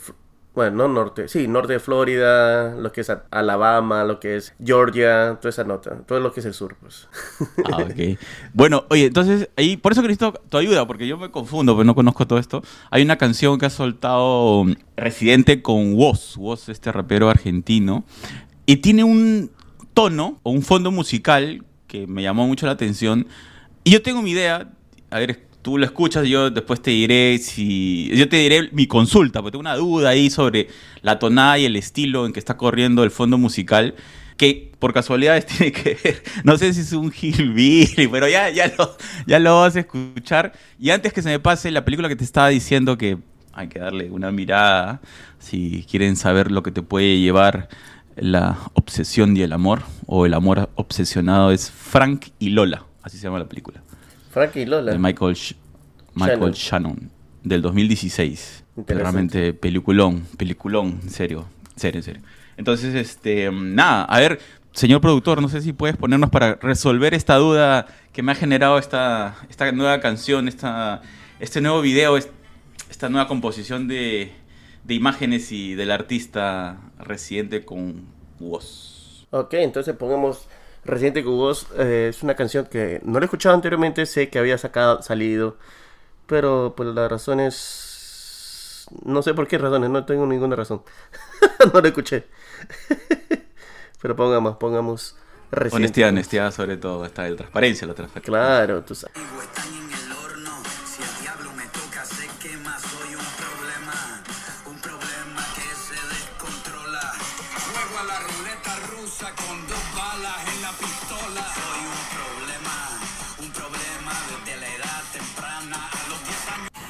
bueno, 0.56 0.76
no 0.76 0.88
norte, 0.88 1.28
sí, 1.28 1.48
norte 1.48 1.74
de 1.74 1.80
Florida, 1.80 2.76
lo 2.76 2.92
que 2.92 3.02
es 3.02 3.12
Alabama, 3.32 4.04
lo 4.04 4.20
que 4.20 4.36
es 4.36 4.54
Georgia, 4.64 5.38
toda 5.40 5.50
esa 5.50 5.64
nota, 5.64 6.02
todo 6.06 6.20
lo 6.20 6.34
que 6.34 6.40
es 6.40 6.46
el 6.46 6.54
sur, 6.54 6.76
pues. 6.82 7.08
Ah, 7.72 7.84
ok. 7.84 8.20
Bueno, 8.54 8.86
oye, 8.90 9.06
entonces, 9.06 9.50
ahí, 9.56 9.78
por 9.78 9.92
eso 9.92 10.02
que 10.02 10.08
necesito 10.08 10.34
tu 10.50 10.58
ayuda, 10.58 10.86
porque 10.88 11.08
yo 11.08 11.18
me 11.18 11.32
confundo, 11.32 11.76
pero 11.76 11.86
no 11.86 11.96
conozco 11.96 12.28
todo 12.28 12.40
esto. 12.40 12.64
Hay 12.90 13.04
una 13.04 13.18
canción 13.18 13.58
que 13.58 13.68
ha 13.68 13.70
soltado 13.70 14.62
um, 14.62 14.76
Residente 14.98 15.62
con 15.62 15.94
Woz, 15.94 16.36
Woz, 16.36 16.68
este 16.68 16.92
rapero 16.92 17.30
argentino, 17.30 18.04
y 18.66 18.78
tiene 18.78 19.04
un 19.04 19.52
tono 19.94 20.40
o 20.44 20.52
un 20.52 20.62
fondo 20.62 20.92
musical 20.92 21.64
que 21.88 22.08
me 22.08 22.22
llamó 22.22 22.48
mucho 22.48 22.66
la 22.66 22.74
atención. 22.74 23.28
Y 23.84 23.92
yo 23.92 24.02
tengo 24.02 24.22
mi 24.22 24.32
idea, 24.32 24.72
a 25.10 25.20
ver, 25.20 25.48
tú 25.62 25.78
lo 25.78 25.86
escuchas, 25.86 26.28
yo 26.28 26.50
después 26.50 26.82
te 26.82 26.92
diré 26.92 27.38
si. 27.40 28.10
Yo 28.16 28.30
te 28.30 28.38
diré 28.38 28.70
mi 28.72 28.88
consulta, 28.88 29.42
porque 29.42 29.54
tengo 29.54 29.62
una 29.62 29.76
duda 29.76 30.10
ahí 30.10 30.30
sobre 30.30 30.68
la 31.02 31.20
tonada 31.20 31.58
y 31.58 31.66
el 31.66 31.76
estilo 31.76 32.26
en 32.26 32.34
que 32.34 32.40
está 32.40 32.58
corriendo 32.58 33.04
el 33.04 33.12
fondo 33.12 33.38
musical. 33.38 33.96
Que 34.38 34.72
por 34.80 34.94
casualidades 34.94 35.46
tiene 35.46 35.72
que 35.74 35.98
ver, 36.02 36.24
no 36.46 36.58
sé 36.58 36.74
si 36.74 36.82
es 36.82 36.94
un 36.94 37.12
hillbilly, 37.12 38.08
pero 38.08 38.28
ya, 38.30 38.50
ya, 38.50 38.74
lo, 38.78 38.96
ya 39.28 39.40
lo 39.40 39.60
vas 39.60 39.76
a 39.76 39.82
escuchar. 39.82 40.54
Y 40.80 40.92
antes 40.92 41.12
que 41.12 41.22
se 41.22 41.30
me 41.30 41.40
pase 41.40 41.72
la 41.72 41.84
película 41.84 42.08
que 42.08 42.16
te 42.16 42.24
estaba 42.24 42.48
diciendo 42.48 42.98
que 42.98 43.18
hay 43.52 43.68
que 43.68 43.80
darle 43.80 44.10
una 44.10 44.32
mirada, 44.32 45.02
si 45.40 45.86
quieren 45.90 46.16
saber 46.16 46.52
lo 46.52 46.64
que 46.64 46.72
te 46.72 46.82
puede 46.82 47.20
llevar 47.20 47.68
la 48.16 48.58
obsesión 48.74 49.36
y 49.36 49.42
el 49.42 49.52
amor, 49.52 49.82
o 50.06 50.26
el 50.26 50.34
amor 50.34 50.70
obsesionado, 50.76 51.52
es 51.52 51.70
Frank 51.70 52.28
y 52.40 52.50
Lola, 52.50 52.86
así 53.04 53.18
se 53.18 53.24
llama 53.24 53.40
la 53.40 53.50
película 53.50 53.82
Frankie 54.30 54.66
Lola. 54.66 54.92
de 54.94 55.00
Michael, 55.00 55.36
Sh- 55.36 55.56
Michael 56.14 56.52
Shannon. 56.54 57.12
del 57.44 57.62
2016. 57.62 58.64
Interesante. 58.78 59.04
Realmente 59.12 59.54
peliculón, 59.54 60.26
peliculón, 60.38 61.00
en 61.04 61.10
serio, 61.10 61.46
en 61.74 61.80
serio, 61.80 62.00
en 62.00 62.04
serio. 62.04 62.22
Entonces, 62.58 62.94
este, 62.96 63.50
nada, 63.52 64.04
a 64.06 64.20
ver, 64.20 64.40
señor 64.74 65.02
productor, 65.02 65.42
no 65.42 65.50
sé 65.50 65.62
si 65.62 65.74
puedes 65.74 65.96
ponernos 65.98 66.30
para 66.30 66.56
resolver 66.56 67.14
esta 67.14 67.36
duda 67.36 67.88
que 68.14 68.22
me 68.22 68.32
ha 68.32 68.36
generado 68.36 68.78
esta, 68.78 69.36
esta 69.50 69.72
nueva 69.72 70.00
canción, 70.02 70.48
esta, 70.48 71.02
este 71.40 71.62
nuevo 71.62 71.82
video, 71.82 72.18
es- 72.18 72.30
esta 72.90 73.08
nueva 73.10 73.28
composición 73.28 73.88
de, 73.88 74.32
de 74.84 74.94
imágenes 74.94 75.52
y 75.52 75.76
del 75.76 75.92
artista 75.92 76.78
residente 77.00 77.64
con 77.66 78.06
voz. 78.40 79.26
Ok, 79.32 79.54
entonces 79.56 79.96
pongamos 79.96 80.48
Residente 80.86 81.24
Cubos. 81.24 81.68
eh, 81.78 82.08
es 82.10 82.24
una 82.24 82.36
canción 82.36 82.66
que 82.66 83.02
no 83.04 83.20
la 83.20 83.26
he 83.26 83.28
escuchado 83.28 83.56
anteriormente, 83.56 84.06
sé 84.06 84.30
que 84.30 84.40
había 84.40 84.58
sacado, 84.58 85.02
salido, 85.02 85.58
pero 86.28 86.74
por 86.76 86.86
las 86.88 87.10
razones... 87.10 88.88
No 89.06 89.22
sé 89.22 89.34
por 89.36 89.48
qué 89.48 89.58
razones, 89.58 89.90
no 89.90 90.06
tengo 90.06 90.26
ninguna 90.26 90.56
razón. 90.56 90.82
no 91.74 91.82
la 91.82 91.88
escuché. 91.88 92.26
pero 94.02 94.16
pongamos, 94.16 94.58
pongamos 94.58 95.16
Residente 95.52 95.78
Honestidad, 95.78 96.10
honestidad 96.10 96.52
sobre 96.52 96.78
todo, 96.78 97.06
está 97.06 97.28
el 97.28 97.36
transparencia, 97.36 97.88
la 97.88 97.96
transparencia. 97.96 98.32
Claro, 98.32 98.84
tú 98.84 98.94
sabes. 98.94 99.18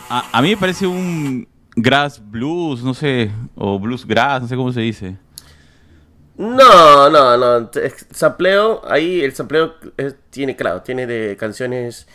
A, 0.10 0.26
a 0.32 0.42
mí 0.42 0.50
me 0.50 0.58
parece 0.58 0.88
un 0.88 1.48
grass 1.76 2.22
blues, 2.24 2.84
no 2.84 2.94
sé, 2.94 3.32
o 3.56 3.80
blues 3.80 4.06
grass, 4.06 4.42
no 4.42 4.48
sé 4.48 4.56
cómo 4.56 4.72
se 4.72 4.82
dice. 4.82 5.18
No, 6.38 7.10
no, 7.10 7.38
no. 7.38 7.70
Sampleo, 8.12 8.82
ahí 8.90 9.22
el 9.22 9.34
sampleo 9.34 9.76
tiene, 10.30 10.56
claro, 10.56 10.82
tiene 10.82 11.06
de 11.06 11.36
canciones 11.38 12.08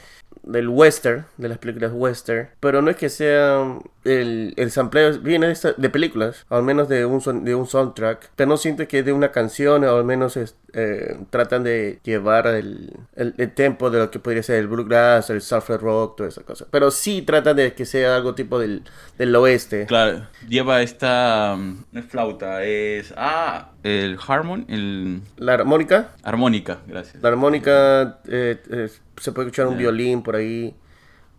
del 0.46 0.68
western, 0.68 1.26
de 1.36 1.48
las 1.48 1.58
películas 1.58 1.92
western, 1.94 2.48
pero 2.60 2.82
no 2.82 2.90
es 2.90 2.96
que 2.96 3.08
sea 3.08 3.78
el, 4.04 4.52
el 4.56 4.70
sampleo 4.70 5.18
viene 5.20 5.48
de, 5.48 5.74
de 5.76 5.90
películas, 5.90 6.44
al 6.50 6.62
menos 6.62 6.88
de 6.88 7.06
un 7.06 7.20
son- 7.20 7.44
de 7.44 7.54
un 7.54 7.66
soundtrack, 7.66 8.30
pero 8.36 8.48
no 8.48 8.56
siento 8.56 8.86
que 8.86 8.98
es 9.00 9.04
de 9.04 9.12
una 9.12 9.32
canción, 9.32 9.84
o 9.84 9.96
al 9.96 10.04
menos 10.04 10.36
eh, 10.36 11.16
tratan 11.30 11.64
de 11.64 12.00
llevar 12.04 12.46
el, 12.48 12.92
el, 13.16 13.52
tempo 13.54 13.90
de 13.90 13.98
lo 14.00 14.10
que 14.10 14.18
podría 14.18 14.42
ser 14.42 14.56
el 14.56 14.66
bluegrass, 14.68 15.30
el 15.30 15.40
soft 15.40 15.70
rock, 15.70 16.16
toda 16.16 16.28
esa 16.28 16.42
cosa, 16.42 16.66
pero 16.70 16.90
sí 16.90 17.22
tratan 17.22 17.56
de 17.56 17.72
que 17.74 17.86
sea 17.86 18.16
algo 18.16 18.34
tipo 18.34 18.58
del, 18.58 18.82
del 19.18 19.34
oeste. 19.36 19.86
Claro, 19.86 20.26
lleva 20.48 20.82
esta. 20.82 21.56
es 21.92 22.04
flauta, 22.06 22.64
es. 22.64 23.12
Ah, 23.16 23.70
el 23.84 24.18
harmon, 24.26 24.64
el. 24.68 25.20
La 25.36 25.54
armónica, 25.54 26.08
Armónica, 26.24 26.78
gracias. 26.88 27.22
La 27.22 27.28
armónica 27.28 28.18
eh, 28.26 28.60
eh, 28.70 28.88
se 29.18 29.30
puede 29.32 29.46
escuchar 29.48 29.66
un 29.68 29.74
Sí. 29.74 29.78
violín 29.78 30.22
por 30.22 30.34
ahí. 30.36 30.74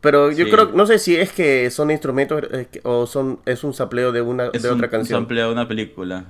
Pero 0.01 0.31
yo 0.31 0.45
Sí. 0.45 0.51
creo, 0.51 0.71
no 0.73 0.85
sé 0.85 0.99
si 0.99 1.15
es 1.15 1.31
que 1.31 1.69
son 1.71 1.89
instrumentos 1.91 2.43
eh, 2.51 2.67
o 2.83 3.07
son 3.07 3.39
es 3.45 3.63
un 3.63 3.73
sampleo 3.73 4.11
de 4.11 4.21
una 4.21 4.45
Es 4.53 4.61
de 4.61 4.69
un, 4.69 4.75
otra 4.75 4.85
un 4.87 4.91
canción. 4.91 5.19
sampleo 5.21 5.47
de 5.47 5.53
una 5.53 5.67
película. 5.67 6.25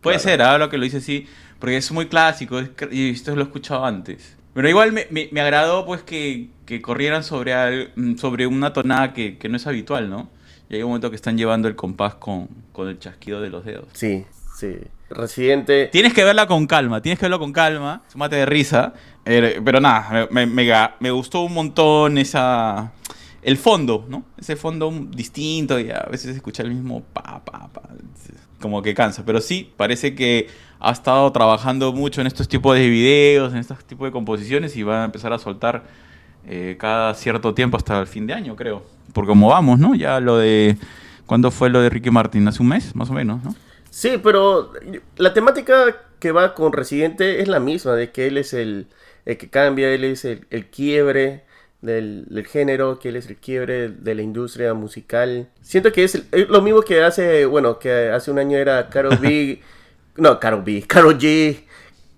Puede 0.00 0.16
Claro. 0.16 0.28
ser, 0.30 0.42
ahora 0.42 0.68
que 0.68 0.76
lo 0.78 0.84
dice 0.84 0.96
así, 0.96 1.26
porque 1.60 1.76
es 1.76 1.92
muy 1.92 2.06
clásico 2.08 2.58
es 2.58 2.70
y 2.90 3.10
esto 3.10 3.34
lo 3.36 3.42
he 3.42 3.44
escuchado 3.44 3.84
antes. 3.86 4.36
Pero 4.52 4.68
igual 4.68 4.90
me, 4.92 5.06
me- 5.10 5.28
me 5.30 5.40
agradó 5.40 5.86
pues 5.86 6.02
que, 6.02 6.48
que 6.66 6.82
corrieran 6.82 7.22
sobre, 7.22 7.54
al- 7.54 7.92
mm, 7.94 8.16
sobre 8.16 8.48
una 8.48 8.72
tonada 8.72 9.12
que, 9.12 9.38
que 9.38 9.48
no 9.48 9.56
es 9.56 9.66
habitual, 9.68 10.10
¿no? 10.10 10.28
Y 10.68 10.74
hay 10.76 10.82
un 10.82 10.88
momento 10.88 11.10
que 11.10 11.16
están 11.16 11.38
llevando 11.38 11.68
el 11.68 11.76
compás 11.76 12.14
con, 12.14 12.48
con 12.72 12.88
el 12.88 12.98
chasquido 12.98 13.40
de 13.40 13.50
los 13.50 13.64
dedos. 13.64 13.86
Sí, 13.92 14.24
sí. 14.56 14.76
Residente. 15.10 15.88
Tienes 15.88 16.14
que 16.14 16.24
verla 16.24 16.46
con 16.46 16.66
calma, 16.66 17.02
tienes 17.02 17.18
que 17.18 17.24
verla 17.24 17.38
con 17.38 17.52
calma, 17.52 18.02
súmate 18.08 18.36
de 18.36 18.46
risa. 18.46 18.94
eh, 19.24 19.60
pero 19.64 19.80
nada, 19.80 20.28
me 20.30 21.10
gustó 21.10 21.42
un 21.42 21.54
montón 21.54 22.16
esa... 22.18 22.92
El 23.42 23.56
fondo, 23.56 24.04
¿no? 24.08 24.24
Ese 24.38 24.54
fondo 24.54 24.92
distinto 25.10 25.80
y 25.80 25.90
a 25.90 26.06
veces 26.10 26.36
escuchar 26.36 26.66
el 26.66 26.74
mismo 26.74 27.00
pa, 27.00 27.42
pa, 27.42 27.68
pa. 27.72 27.82
Como 28.60 28.82
que 28.82 28.92
cansa. 28.92 29.24
Pero 29.24 29.40
sí, 29.40 29.72
parece 29.78 30.14
que 30.14 30.48
ha 30.78 30.92
estado 30.92 31.32
trabajando 31.32 31.92
mucho 31.94 32.20
en 32.20 32.26
estos 32.26 32.48
tipos 32.48 32.76
de 32.76 32.88
videos, 32.90 33.54
en 33.54 33.58
estos 33.58 33.82
tipos 33.84 34.06
de 34.06 34.12
composiciones 34.12 34.76
y 34.76 34.82
va 34.82 35.02
a 35.02 35.04
empezar 35.06 35.32
a 35.32 35.38
soltar 35.38 35.84
eh, 36.46 36.76
cada 36.78 37.14
cierto 37.14 37.54
tiempo 37.54 37.78
hasta 37.78 37.98
el 37.98 38.06
fin 38.06 38.26
de 38.26 38.34
año, 38.34 38.54
creo. 38.56 38.84
Porque 39.14 39.28
como 39.28 39.48
vamos, 39.48 39.78
¿no? 39.78 39.94
Ya 39.94 40.20
lo 40.20 40.36
de... 40.36 40.76
¿Cuándo 41.24 41.50
fue 41.50 41.70
lo 41.70 41.80
de 41.80 41.88
Ricky 41.88 42.10
Martin? 42.10 42.46
Hace 42.46 42.62
un 42.62 42.68
mes, 42.68 42.94
más 42.94 43.08
o 43.08 43.14
menos, 43.14 43.42
¿no? 43.42 43.54
Sí, 43.90 44.18
pero 44.22 44.72
la 45.16 45.34
temática 45.34 45.96
que 46.20 46.32
va 46.32 46.54
con 46.54 46.72
Residente 46.72 47.40
es 47.40 47.48
la 47.48 47.60
misma, 47.60 47.94
de 47.94 48.12
que 48.12 48.26
él 48.28 48.38
es 48.38 48.52
el, 48.54 48.86
el 49.24 49.36
que 49.38 49.50
cambia, 49.50 49.92
él 49.92 50.04
es 50.04 50.24
el, 50.24 50.46
el 50.50 50.66
quiebre 50.70 51.42
del, 51.82 52.26
del 52.28 52.46
género, 52.46 52.98
que 52.98 53.08
él 53.08 53.16
es 53.16 53.26
el 53.28 53.36
quiebre 53.36 53.88
de 53.88 54.14
la 54.14 54.22
industria 54.22 54.74
musical. 54.74 55.48
Siento 55.62 55.92
que 55.92 56.04
es, 56.04 56.14
el- 56.14 56.26
es 56.32 56.48
lo 56.48 56.62
mismo 56.62 56.82
que 56.82 57.02
hace, 57.02 57.46
bueno, 57.46 57.78
que 57.78 58.10
hace 58.10 58.30
un 58.30 58.38
año 58.38 58.58
era 58.58 58.88
Karol 58.90 59.18
B, 59.20 59.60
no, 60.16 60.38
Karol 60.40 60.62
B, 60.62 60.84
Karol 60.86 61.18
G, 61.18 61.64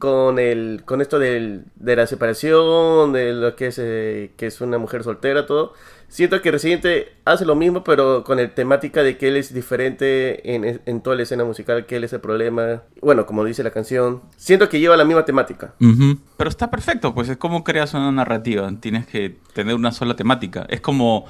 con 0.03 0.41
el, 0.41 0.83
con 0.85 1.01
esto 1.01 1.21
del, 1.21 1.67
de 1.77 1.95
la 1.95 2.09
separación, 2.09 3.13
de 3.13 3.33
lo 3.33 3.55
que 3.55 3.69
es, 3.69 3.79
eh, 3.81 4.33
que 4.37 4.49
es 4.49 4.61
una 4.61 4.77
mujer 4.77 5.05
soltera, 5.05 5.47
todo. 5.47 5.75
Siento 6.09 6.43
que 6.43 6.51
Residente 6.51 7.13
hace 7.25 7.45
lo 7.45 7.55
mismo, 7.55 7.85
pero 7.85 8.25
con 8.25 8.39
la 8.39 8.53
temática 8.53 9.05
de 9.05 9.17
que 9.17 9.29
él 9.29 9.37
es 9.37 9.55
diferente 9.55 10.57
en, 10.57 10.81
en 10.85 11.01
toda 11.03 11.15
la 11.15 11.23
escena 11.23 11.45
musical, 11.45 11.87
que 11.87 11.95
él 11.95 12.03
es 12.03 12.13
el 12.13 12.21
problema. 12.21 12.83
Bueno, 13.01 13.27
como 13.27 13.45
dice 13.45 13.63
la 13.63 13.71
canción, 13.71 14.23
siento 14.37 14.69
que 14.69 14.81
lleva 14.81 14.97
la 14.97 15.05
misma 15.05 15.25
temática. 15.25 15.75
Ujú. 15.81 16.19
Pero 16.37 16.51
está 16.51 16.69
perfecto, 16.69 17.15
pues 17.15 17.29
es 17.29 17.37
como 17.37 17.63
creas 17.63 17.95
una 17.95 18.11
narrativa. 18.11 18.69
Tienes 18.81 19.07
que 19.07 19.37
tener 19.55 19.77
una 19.77 19.93
sola 19.93 20.17
temática. 20.17 20.67
Es 20.69 20.81
como. 20.81 21.27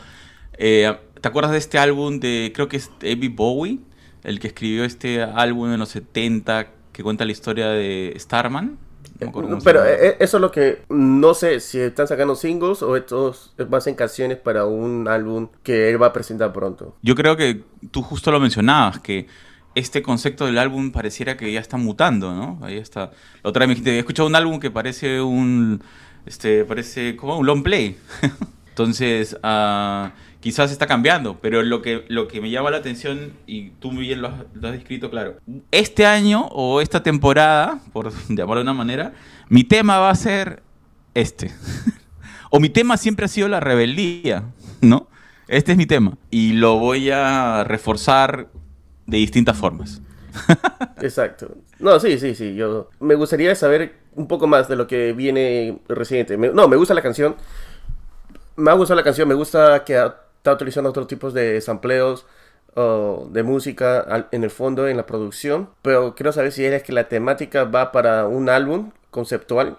eh, 0.57 0.97
¿Te 1.21 1.29
acuerdas 1.29 1.53
de 1.53 1.59
este 1.59 1.77
álbum 1.79 2.21
de. 2.21 2.53
Creo 2.55 2.69
que 2.69 2.79
es 2.79 2.91
David 3.03 3.33
Bowie? 3.35 3.81
El 4.25 4.41
que 4.41 4.47
escribió 4.47 4.85
este 4.85 5.23
álbum 5.23 5.75
en 5.75 5.79
los 5.79 5.91
70 5.91 6.69
que 6.93 7.03
cuenta 7.03 7.25
la 7.25 7.33
historia 7.33 7.69
de 7.69 8.15
Starman. 8.19 8.79
No 9.21 9.59
Pero 9.63 9.81
llama. 9.81 9.91
eh, 9.91 10.17
eso 10.21 10.37
es 10.37 10.41
lo 10.41 10.51
que 10.51 10.83
no 10.89 11.35
sé 11.35 11.61
si 11.61 11.79
están 11.79 12.09
sacando 12.09 12.35
singles 12.35 12.83
o 12.83 12.97
estos 12.97 13.53
es 13.57 13.69
más 13.69 13.87
en 13.87 13.95
canciones 13.95 14.39
para 14.39 14.65
un 14.67 15.07
álbum 15.09 15.49
que 15.63 15.91
él 15.91 16.03
va 16.03 16.07
a 16.09 16.13
presentar 16.13 16.53
pronto. 16.53 16.97
Yo 17.03 17.15
creo 17.15 17.37
que 17.37 17.63
tú 17.91 18.03
justo 18.03 18.31
lo 18.33 18.41
mencionabas, 18.41 19.01
que 19.01 19.27
este 19.75 20.03
concepto 20.03 20.47
del 20.47 20.59
álbum 20.59 20.91
pareciera 20.93 21.37
que 21.37 21.53
ya 21.53 21.61
está 21.61 21.77
mutando, 21.77 22.35
¿no? 22.35 22.59
Ahí 22.63 22.77
está. 22.77 23.13
La 23.43 23.51
otra 23.51 23.61
vez 23.61 23.69
me 23.69 23.75
dijiste, 23.75 23.97
he 23.97 23.99
escuchado 23.99 24.29
un 24.29 24.35
álbum 24.35 24.61
que 24.61 24.71
parece 24.71 25.21
un, 25.21 25.83
este, 26.27 26.65
parece 26.65 27.17
como 27.17 27.39
un 27.39 27.47
long 27.47 27.63
play. 27.63 27.97
Entonces, 28.69 29.37
ah, 29.43 30.13
quizás 30.43 30.73
está 30.73 30.87
cambiando, 30.87 31.39
pero 31.41 31.63
lo 31.63 31.81
que, 31.81 32.05
lo 32.09 32.27
que 32.27 32.41
me 32.41 32.51
llama 32.51 32.71
la 32.71 32.79
atención, 32.79 33.33
y 33.47 33.71
tú 33.71 33.93
bien 33.93 34.21
lo 34.21 34.29
has, 34.29 34.35
descrito, 34.53 35.09
claro, 35.09 35.37
este 35.71 36.05
año 36.05 36.49
o 36.51 36.81
esta 36.81 37.03
temporada, 37.03 37.81
por 37.93 38.13
llamarlo 38.29 38.57
de 38.57 38.63
una 38.63 38.75
manera, 38.75 39.13
mi 39.49 39.63
tema 39.65 39.99
va 39.99 40.11
a 40.11 40.15
ser 40.17 40.63
este. 41.15 41.53
o 42.51 42.59
mi 42.59 42.69
tema 42.69 42.97
siempre 42.97 43.25
ha 43.25 43.29
sido 43.29 43.47
la 43.49 43.61
rebeldía, 43.61 44.43
¿no? 44.81 45.09
Este 45.47 45.73
es 45.73 45.79
mi 45.79 45.87
tema. 45.87 46.19
Y 46.31 46.55
lo 46.55 46.79
voy 46.79 47.11
a 47.11 47.63
reforzar 47.65 48.49
de 49.07 49.17
distintas 49.19 49.57
formas. 49.57 50.03
Exacto. 51.01 51.55
No, 51.79 52.01
sí, 52.01 52.19
sí, 52.19 52.35
sí. 52.35 52.55
Yo 52.55 52.91
me 53.01 53.15
gustaría 53.15 53.55
saber 53.55 53.97
un 54.15 54.27
poco 54.27 54.47
más 54.47 54.69
de 54.69 54.77
lo 54.77 54.87
que 54.87 55.13
viene 55.13 55.79
reciente. 55.89 56.37
No, 56.37 56.69
me 56.69 56.77
gusta 56.77 56.95
la 56.95 57.03
canción. 57.03 57.37
Me 58.57 58.71
ha 58.71 58.75
gustado 58.75 58.97
la 58.97 59.05
canción. 59.05 59.29
Me 59.29 59.35
gusta 59.35 59.85
que 59.85 59.97
ha- 59.97 60.22
está 60.43 60.53
utilizando 60.53 60.91
otros 60.91 61.07
tipos 61.07 61.33
de 61.33 61.61
sampleos 61.61 62.27
de 62.75 63.43
música 63.43 64.27
en 64.33 64.45
el 64.45 64.51
fondo, 64.51 64.89
en 64.89 64.97
la 64.97 65.07
producción. 65.07 65.71
Pero 65.83 66.15
quiero 66.17 66.33
saber 66.33 66.51
si 66.51 66.65
es 66.65 66.83
que 66.83 66.93
la 66.93 67.09
temática 67.09 67.65
va 67.65 67.93
para 67.93 68.27
un 68.27 68.49
álbum 68.49 68.91
conceptual. 69.11 69.79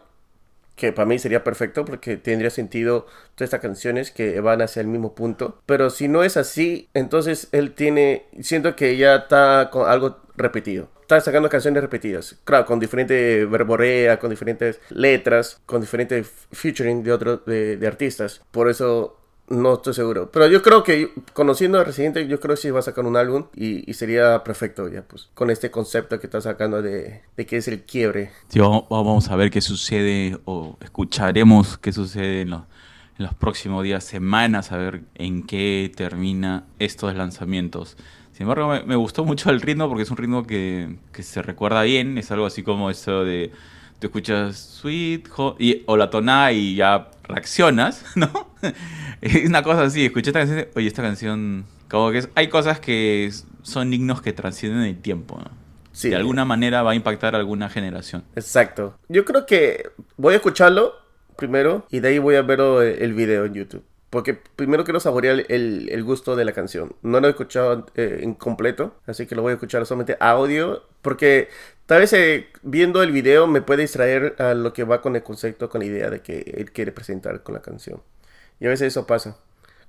Que 0.77 0.91
para 0.91 1.05
mí 1.05 1.19
sería 1.19 1.43
perfecto 1.43 1.85
porque 1.85 2.17
tendría 2.17 2.49
sentido 2.49 3.05
todas 3.35 3.47
estas 3.47 3.59
canciones 3.59 4.09
que 4.09 4.39
van 4.39 4.61
hacia 4.61 4.81
el 4.81 4.87
mismo 4.87 5.13
punto. 5.13 5.59
Pero 5.67 5.89
si 5.89 6.07
no 6.07 6.23
es 6.23 6.37
así, 6.37 6.89
entonces 6.93 7.49
él 7.51 7.73
tiene. 7.73 8.25
Siento 8.41 8.75
que 8.75 8.97
ya 8.97 9.15
está 9.15 9.69
con 9.71 9.87
algo 9.87 10.17
repetido. 10.35 10.87
Está 11.01 11.19
sacando 11.19 11.49
canciones 11.49 11.83
repetidas. 11.83 12.37
Claro, 12.43 12.65
con 12.65 12.79
diferente 12.79 13.45
verborea, 13.45 14.17
con 14.17 14.31
diferentes 14.31 14.79
letras, 14.89 15.61
con 15.65 15.81
diferentes 15.81 16.31
featuring 16.53 17.03
de 17.03 17.11
otros 17.11 17.45
de, 17.45 17.77
de 17.77 17.87
artistas. 17.87 18.41
Por 18.49 18.69
eso 18.69 19.19
no 19.49 19.75
estoy 19.75 19.93
seguro. 19.93 20.29
Pero 20.31 20.47
yo 20.47 20.61
creo 20.61 20.83
que 20.83 21.11
conociendo 21.33 21.79
a 21.79 21.83
Residente, 21.83 22.27
yo 22.27 22.39
creo 22.39 22.55
que 22.55 22.61
sí 22.61 22.71
va 22.71 22.79
a 22.79 22.83
sacar 22.83 23.05
un 23.05 23.17
álbum 23.17 23.45
y, 23.55 23.93
sería 23.93 24.43
perfecto 24.43 24.87
ya, 24.89 25.03
pues. 25.03 25.29
Con 25.33 25.49
este 25.49 25.71
concepto 25.71 26.19
que 26.19 26.27
está 26.27 26.41
sacando 26.41 26.81
de, 26.81 27.21
de 27.35 27.45
que 27.45 27.57
es 27.57 27.67
el 27.67 27.83
quiebre. 27.83 28.31
Vamos- 28.55 29.29
a 29.29 29.35
ver 29.35 29.51
qué 29.51 29.61
sucede 29.61 30.37
o 30.45 30.77
escucharemos 30.81 31.77
qué 31.77 31.91
sucede 31.91 32.41
en 32.41 32.51
los, 32.51 32.61
en 33.17 33.25
los 33.25 33.33
próximos 33.33 33.83
días, 33.83 34.03
semanas, 34.03 34.71
a 34.71 34.77
ver 34.77 35.03
en 35.15 35.43
qué 35.43 35.91
termina 35.95 36.65
estos 36.79 37.13
lanzamientos. 37.15 37.97
Sin 38.31 38.43
embargo, 38.43 38.73
me, 38.85 38.95
gustó 38.95 39.23
mucho 39.23 39.49
el 39.51 39.61
ritmo 39.61 39.87
porque 39.87 40.03
es 40.03 40.11
un 40.11 40.17
ritmo 40.17 40.45
que, 40.45 40.97
que 41.11 41.21
se 41.21 41.41
recuerda 41.41 41.83
bien. 41.83 42.17
Es 42.17 42.31
algo 42.31 42.45
así 42.47 42.63
como 42.63 42.89
eso 42.89 43.23
de 43.23 43.51
tú 43.99 44.07
escuchas 44.07 44.57
Sweet 44.57 45.29
y, 45.59 45.83
o 45.85 45.95
la 45.95 46.09
tonada 46.09 46.51
y 46.51 46.75
ya 46.75 47.11
reaccionas, 47.23 48.03
¿no? 48.15 48.49
es 49.21 49.45
una 49.47 49.63
cosa 49.63 49.83
así. 49.83 50.05
Escuché 50.05 50.29
esta 50.29 50.39
canción, 50.39 50.67
oye, 50.75 50.87
esta 50.87 51.01
canción, 51.01 51.65
como 51.89 52.11
que 52.11 52.19
es- 52.19 52.29
hay 52.35 52.47
cosas 52.49 52.79
que 52.79 53.31
son 53.61 53.93
himnos 53.93 54.21
que 54.21 54.33
trascienden 54.33 54.81
el 54.83 54.97
tiempo, 54.97 55.37
¿no? 55.39 55.51
Sí. 55.91 56.09
De 56.09 56.15
alguna 56.15 56.43
manera 56.43 56.81
va 56.81 56.91
a 56.91 56.95
impactar 56.95 57.35
a 57.35 57.37
alguna 57.37 57.69
generación. 57.69 58.23
Exacto. 58.35 58.97
Yo 59.09 59.25
creo 59.25 59.45
que 59.45 59.89
voy 60.17 60.33
a 60.33 60.37
escucharlo 60.37 60.93
primero 61.37 61.85
y 61.91 61.99
de 61.99 62.07
ahí 62.09 62.17
voy 62.19 62.35
a 62.35 62.41
ver 62.41 62.59
el 62.99 63.13
video 63.13 63.45
en 63.45 63.53
YouTube. 63.53 63.83
Porque 64.13 64.35
primero 64.35 64.83
quiero 64.83 64.99
saborear 64.99 65.43
el, 65.49 65.89
el 65.89 66.03
gusto 66.03 66.35
de 66.35 66.45
la 66.45 66.51
canción. 66.51 66.93
No 67.01 67.19
lo 67.19 67.25
he 67.25 67.31
escuchado 67.31 67.87
eh, 67.95 68.19
en 68.21 68.35
completo, 68.35 68.93
así 69.07 69.25
que 69.25 69.33
lo 69.33 69.41
voy 69.41 69.49
a 69.49 69.53
escuchar 69.55 69.83
solamente 69.87 70.17
audio. 70.19 70.83
Porque 71.01 71.49
tal 71.87 72.01
vez 72.01 72.13
eh, 72.13 72.45
viendo 72.61 73.01
el 73.01 73.11
video 73.11 73.47
me 73.47 73.63
puede 73.63 73.81
distraer 73.81 74.35
a 74.37 74.53
lo 74.53 74.71
que 74.71 74.83
va 74.83 75.01
con 75.01 75.15
el 75.15 75.23
concepto, 75.23 75.67
con 75.67 75.79
la 75.79 75.87
idea 75.87 76.11
de 76.11 76.21
que 76.21 76.41
él 76.55 76.71
quiere 76.71 76.91
presentar 76.91 77.41
con 77.41 77.55
la 77.55 77.63
canción. 77.63 78.03
Y 78.59 78.67
a 78.67 78.69
veces 78.69 78.89
eso 78.89 79.07
pasa 79.07 79.35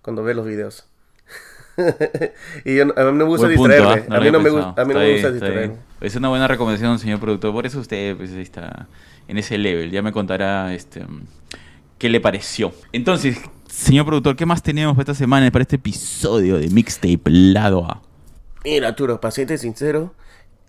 cuando 0.01 0.25
ves 0.25 0.35
los 0.35 0.47
videos. 0.47 0.87
y 2.65 2.77
yo, 2.77 2.85
a 2.85 2.87
mí 2.87 2.93
no 2.95 3.13
me 3.13 3.25
gusta 3.25 3.47
distraerme. 3.47 4.05
¿ah? 4.05 4.05
No 4.09 4.17
a 4.17 4.21
mí 4.21 4.31
no 4.31 4.41
me, 4.41 4.49
a 4.49 4.85
mí 4.87 4.95
no 4.95 5.01
me 5.01 5.13
gusta 5.13 5.33
distraerme. 5.33 5.77
Es 6.01 6.17
una 6.17 6.31
buena 6.31 6.49
recomendación, 6.49 6.99
señor 6.99 7.21
productor. 7.21 7.53
Por 7.53 7.67
eso 7.67 7.79
usted 7.79 8.17
pues, 8.17 8.31
está 8.31 8.89
en 9.29 9.37
ese 9.37 9.59
level. 9.59 9.91
Ya 9.91 10.01
me 10.01 10.13
contará 10.13 10.73
este 10.73 11.05
qué 11.99 12.09
le 12.09 12.21
pareció. 12.21 12.73
Entonces, 12.93 13.39
señor 13.75 14.07
productor, 14.07 14.37
¿qué 14.37 14.47
más 14.47 14.63
tenemos 14.63 14.95
para 14.95 15.03
esta 15.03 15.15
semana, 15.15 15.51
para 15.51 15.63
este 15.63 15.77
episodio 15.77 16.59
de 16.59 16.69
Mixtape 16.69 17.21
Lado 17.27 17.85
A? 17.85 18.03
Mira, 18.65 18.89
Arturo, 18.89 19.21
paciente 19.21 19.59
sincero, 19.59 20.15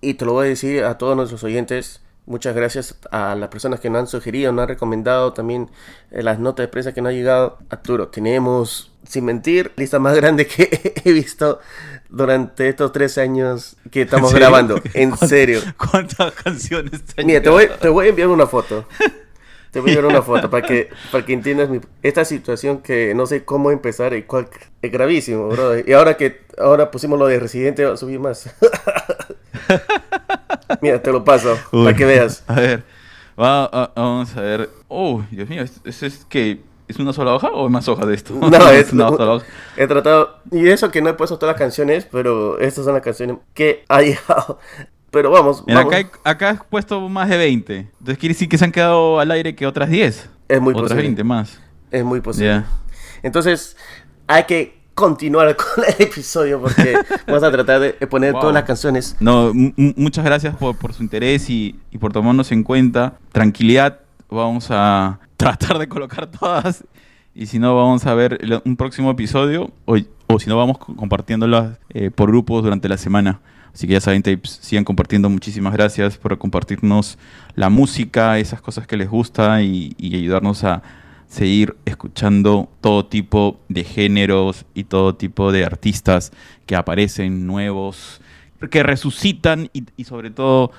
y 0.01 0.15
te 0.15 0.25
lo 0.25 0.33
voy 0.33 0.47
a 0.47 0.50
decir 0.50 0.83
a 0.83 0.97
todos 0.97 1.15
nuestros 1.15 1.43
oyentes. 1.43 2.01
Muchas 2.27 2.55
gracias 2.55 2.95
a 3.12 3.35
las 3.35 3.50
personas 3.50 3.79
que 3.79 3.89
nos 3.91 4.00
han 4.00 4.07
sugerido, 4.07 4.51
nos 4.51 4.63
han 4.63 4.69
recomendado 4.69 5.33
también 5.33 5.69
eh, 6.09 6.24
las 6.24 6.39
notas 6.39 6.63
de 6.63 6.67
prensa 6.69 6.91
que 6.93 7.01
nos 7.01 7.12
han 7.12 7.15
llegado. 7.17 7.59
Arturo, 7.69 8.07
tenemos, 8.07 8.91
sin 9.07 9.25
mentir, 9.25 9.71
lista 9.77 10.00
más 10.00 10.15
grande 10.15 10.47
que 10.47 10.93
he 11.05 11.12
visto 11.13 11.59
durante 12.09 12.67
estos 12.67 12.91
tres 12.91 13.19
años 13.19 13.75
que 13.91 14.01
estamos 14.01 14.31
¿En 14.31 14.33
serio? 14.33 14.47
grabando. 14.47 14.75
En 14.95 15.09
¿Cuántas- 15.09 15.29
serio. 15.29 15.62
¿Cuántas 15.77 16.31
canciones 16.33 17.01
Mira, 17.24 17.41
te 17.43 17.50
voy, 17.50 17.67
te 17.79 17.89
voy 17.89 18.07
a 18.07 18.09
enviar 18.09 18.27
una 18.29 18.47
foto. 18.47 18.88
Te 19.75 19.82
voy 19.82 19.91
a 19.91 19.96
enviar 19.96 20.10
una 20.10 20.22
foto 20.22 20.50
para 20.50 20.65
que, 20.65 20.89
para 21.12 21.25
que 21.25 21.34
entiendas 21.34 21.67
mi- 21.70 21.82
esta 22.01 22.24
situación 22.24 22.77
que 22.82 23.13
no 23.13 23.25
sé 23.25 23.44
cómo 23.44 23.72
empezar 23.72 24.13
y 24.13 24.24
cuál 24.24 24.48
es 24.82 24.89
gravísimo, 24.89 25.50
bro. 25.50 25.77
Y 25.86 25.91
ahora 25.91 26.15
que 26.15 26.46
ahora 26.58 26.89
pusimos 26.91 27.20
lo 27.20 27.27
de 27.27 27.41
residente, 27.41 27.84
va 27.84 27.96
a 27.96 27.98
subir 27.98 28.22
más. 28.22 28.55
Mira, 30.82 31.01
te 31.01 31.12
lo 31.12 31.25
paso 31.25 31.58
Uy, 31.74 31.84
para 31.84 31.98
que 31.98 32.05
veas. 32.05 32.46
A 32.48 32.53
ver, 32.55 32.84
va- 33.38 33.65
a- 33.65 33.91
vamos 33.98 34.34
a 34.38 34.41
ver. 34.41 34.70
Oh, 34.88 35.22
Dios 35.29 35.50
mío, 35.50 35.62
¿es- 35.62 35.82
¿eso 35.84 36.05
es 36.05 36.24
que 36.24 36.62
es 36.88 36.98
una 36.98 37.12
sola 37.12 37.34
hoja 37.34 37.50
o 37.50 37.65
hay 37.65 37.70
más 37.72 37.89
hojas 37.89 38.08
de 38.08 38.15
esto? 38.15 38.34
No, 38.34 38.48
es 38.72 38.94
una 38.94 39.10
sola 39.10 39.34
hoja. 39.34 39.46
He 39.75 39.88
tratado, 39.88 40.38
y 40.51 40.70
eso 40.70 40.89
que 40.89 41.01
no 41.01 41.10
he 41.10 41.13
puesto 41.15 41.38
todas 41.38 41.53
las 41.55 41.60
canciones, 41.60 42.08
pero 42.10 42.60
estas 42.60 42.86
son 42.86 42.94
las 42.94 43.03
canciones 43.03 43.39
que 43.53 43.84
ha 43.89 44.01
llegado. 44.01 44.58
Pero 45.15 45.31
vamos, 45.31 45.63
Mira, 45.65 45.79
vamos. 45.79 45.93
acá, 45.93 45.98
hay- 46.25 46.31
acá 46.31 46.50
has 46.50 46.63
puesto 46.65 47.07
más 47.07 47.29
de 47.29 47.38
20. 47.38 47.77
Entonces 47.77 48.17
quiere 48.17 48.34
decir 48.36 48.50
que 48.50 48.57
se 48.57 48.65
han 48.65 48.72
quedado 48.74 49.19
al 49.22 49.31
aire 49.31 49.55
que 49.55 49.65
otras 49.65 49.89
10. 49.89 50.29
Es 50.50 50.62
muy 50.62 50.72
otras 50.74 50.84
posible. 50.89 51.03
20 51.03 51.24
más. 51.24 51.60
Es 51.89 52.03
muy 52.03 52.19
posible. 52.19 52.50
Ya. 52.50 52.65
Entonces, 53.24 53.77
hay 54.27 54.43
que 54.43 54.77
continuar 54.93 55.55
con 55.75 55.86
el 55.86 55.95
episodio 56.05 56.60
porque 56.62 56.98
vamos 57.27 57.43
a 57.43 57.51
tratar 57.51 57.79
de 57.79 57.93
poner 58.07 58.34
Wow. 58.34 58.41
todas 58.41 58.53
las 58.53 58.63
canciones. 58.65 59.15
No, 59.22 59.53
mu- 59.53 59.72
mu- 59.77 59.93
muchas 59.95 60.25
gracias 60.25 60.53
por, 60.57 60.75
por 60.77 60.93
su 60.93 61.01
interés 61.01 61.50
y, 61.50 61.79
y 61.91 61.98
por 61.98 62.12
tomarnos 62.12 62.51
en 62.51 62.63
cuenta. 62.63 63.17
Tranquilidad, 63.31 64.01
vamos 64.29 64.67
a 64.72 65.19
tratar 65.38 65.79
de 65.79 65.88
colocar 65.88 66.27
todas. 66.27 66.84
Y 67.34 67.45
si 67.48 67.57
no, 67.60 67.74
vamos 67.75 68.05
a 68.05 68.13
ver 68.13 68.39
un 68.65 68.75
próximo 68.75 69.12
episodio. 69.12 69.72
O, 69.86 69.95
o 70.27 70.39
si 70.39 70.50
no, 70.50 70.57
vamos 70.57 70.77
co- 70.77 70.93
compartiéndolas 70.95 71.77
eh, 71.89 72.12
por 72.12 72.29
grupos 72.29 72.63
durante 72.63 72.89
la 72.89 72.98
semana. 72.98 73.39
Así 73.75 73.88
que 73.88 73.94
ya 73.94 74.00
saben, 74.00 74.24
sigan 74.41 74.86
compartiendo. 74.86 75.29
Muchísimas 75.29 75.74
gracias 75.74 76.17
por 76.17 76.38
compartirnos 76.38 77.17
la 77.55 77.70
música, 77.70 78.39
esas 78.39 78.62
cosas 78.62 78.88
que 78.88 78.96
les 78.96 79.10
gusta 79.10 79.62
y, 79.63 79.94
y 79.98 80.15
ayudarnos 80.15 80.63
a 80.63 80.82
seguir 81.27 81.75
escuchando 81.84 82.70
todo 82.79 83.05
tipo 83.05 83.60
de 83.67 83.84
géneros 83.84 84.65
y 84.74 84.86
todo 84.86 85.15
tipo 85.15 85.51
de 85.51 85.65
artistas 85.65 86.32
que 86.65 86.77
aparecen 86.77 87.46
nuevos, 87.46 88.22
que 88.72 88.82
resucitan 88.82 89.70
y, 89.74 89.84
y 89.98 90.05
sobre 90.05 90.29
todo 90.29 90.72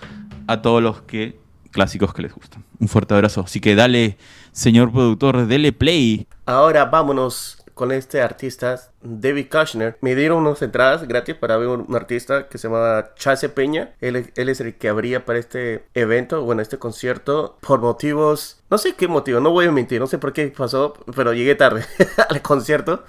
a 0.46 0.62
todos 0.62 0.82
los 0.82 1.02
que 1.02 1.38
clásicos 1.72 2.14
que 2.14 2.22
les 2.22 2.32
gustan. 2.32 2.64
Un 2.80 2.88
fuerte 2.88 3.12
abrazo. 3.12 3.42
Así 3.42 3.60
que 3.60 3.74
dale, 3.74 4.16
señor 4.52 4.90
productor, 4.90 5.46
dele 5.46 5.72
play. 5.72 6.26
Ahora 6.46 6.86
vámonos 6.86 7.62
con 7.76 7.92
este 7.92 8.22
artista, 8.22 8.80
David 9.02 9.48
Kushner. 9.50 9.98
Me 10.00 10.14
dieron 10.14 10.46
unas 10.46 10.62
entradas 10.62 11.06
gratis 11.06 11.34
para 11.34 11.58
ver 11.58 11.68
un 11.68 11.94
artista 11.94 12.48
que 12.48 12.56
se 12.56 12.68
llama 12.68 13.10
Chase 13.16 13.50
Peña. 13.50 13.94
Él, 14.00 14.16
es 14.34 14.60
el 14.60 14.76
que 14.76 14.88
abría 14.88 15.26
para 15.26 15.38
este 15.38 15.84
evento, 15.92 16.40
bueno, 16.42 16.62
este 16.62 16.78
concierto, 16.78 17.58
por 17.60 17.80
motivos, 17.82 18.62
no 18.70 18.78
sé 18.78 18.94
qué 18.94 19.08
motivo, 19.08 19.40
no 19.40 19.50
voy 19.50 19.66
a 19.66 19.72
mentir, 19.72 20.00
no 20.00 20.06
sé 20.06 20.16
por 20.16 20.32
qué 20.32 20.46
pasó, 20.56 20.94
pero 21.14 21.34
llegué 21.34 21.54
tarde 21.54 21.84
al 22.30 22.40
concierto. 22.40 23.04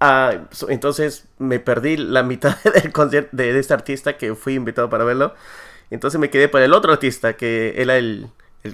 Ah, 0.00 0.48
entonces 0.68 1.24
me 1.38 1.58
perdí 1.58 1.96
la 1.96 2.22
mitad 2.22 2.58
del 2.74 2.92
concierto 2.92 3.34
de, 3.34 3.58
este 3.58 3.72
artista 3.72 4.18
que 4.18 4.34
fui 4.34 4.52
invitado 4.52 4.90
para 4.90 5.04
verlo. 5.04 5.32
Entonces 5.88 6.20
me 6.20 6.28
quedé 6.28 6.50
para 6.50 6.66
el 6.66 6.74
otro 6.74 6.92
artista 6.92 7.38
que 7.38 7.72
era 7.80 7.96
el 7.96 8.30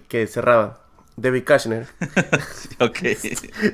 que 0.08 0.26
cerraba. 0.26 0.85
David 1.16 1.44
Kushner. 1.44 1.86
ok. 2.80 2.98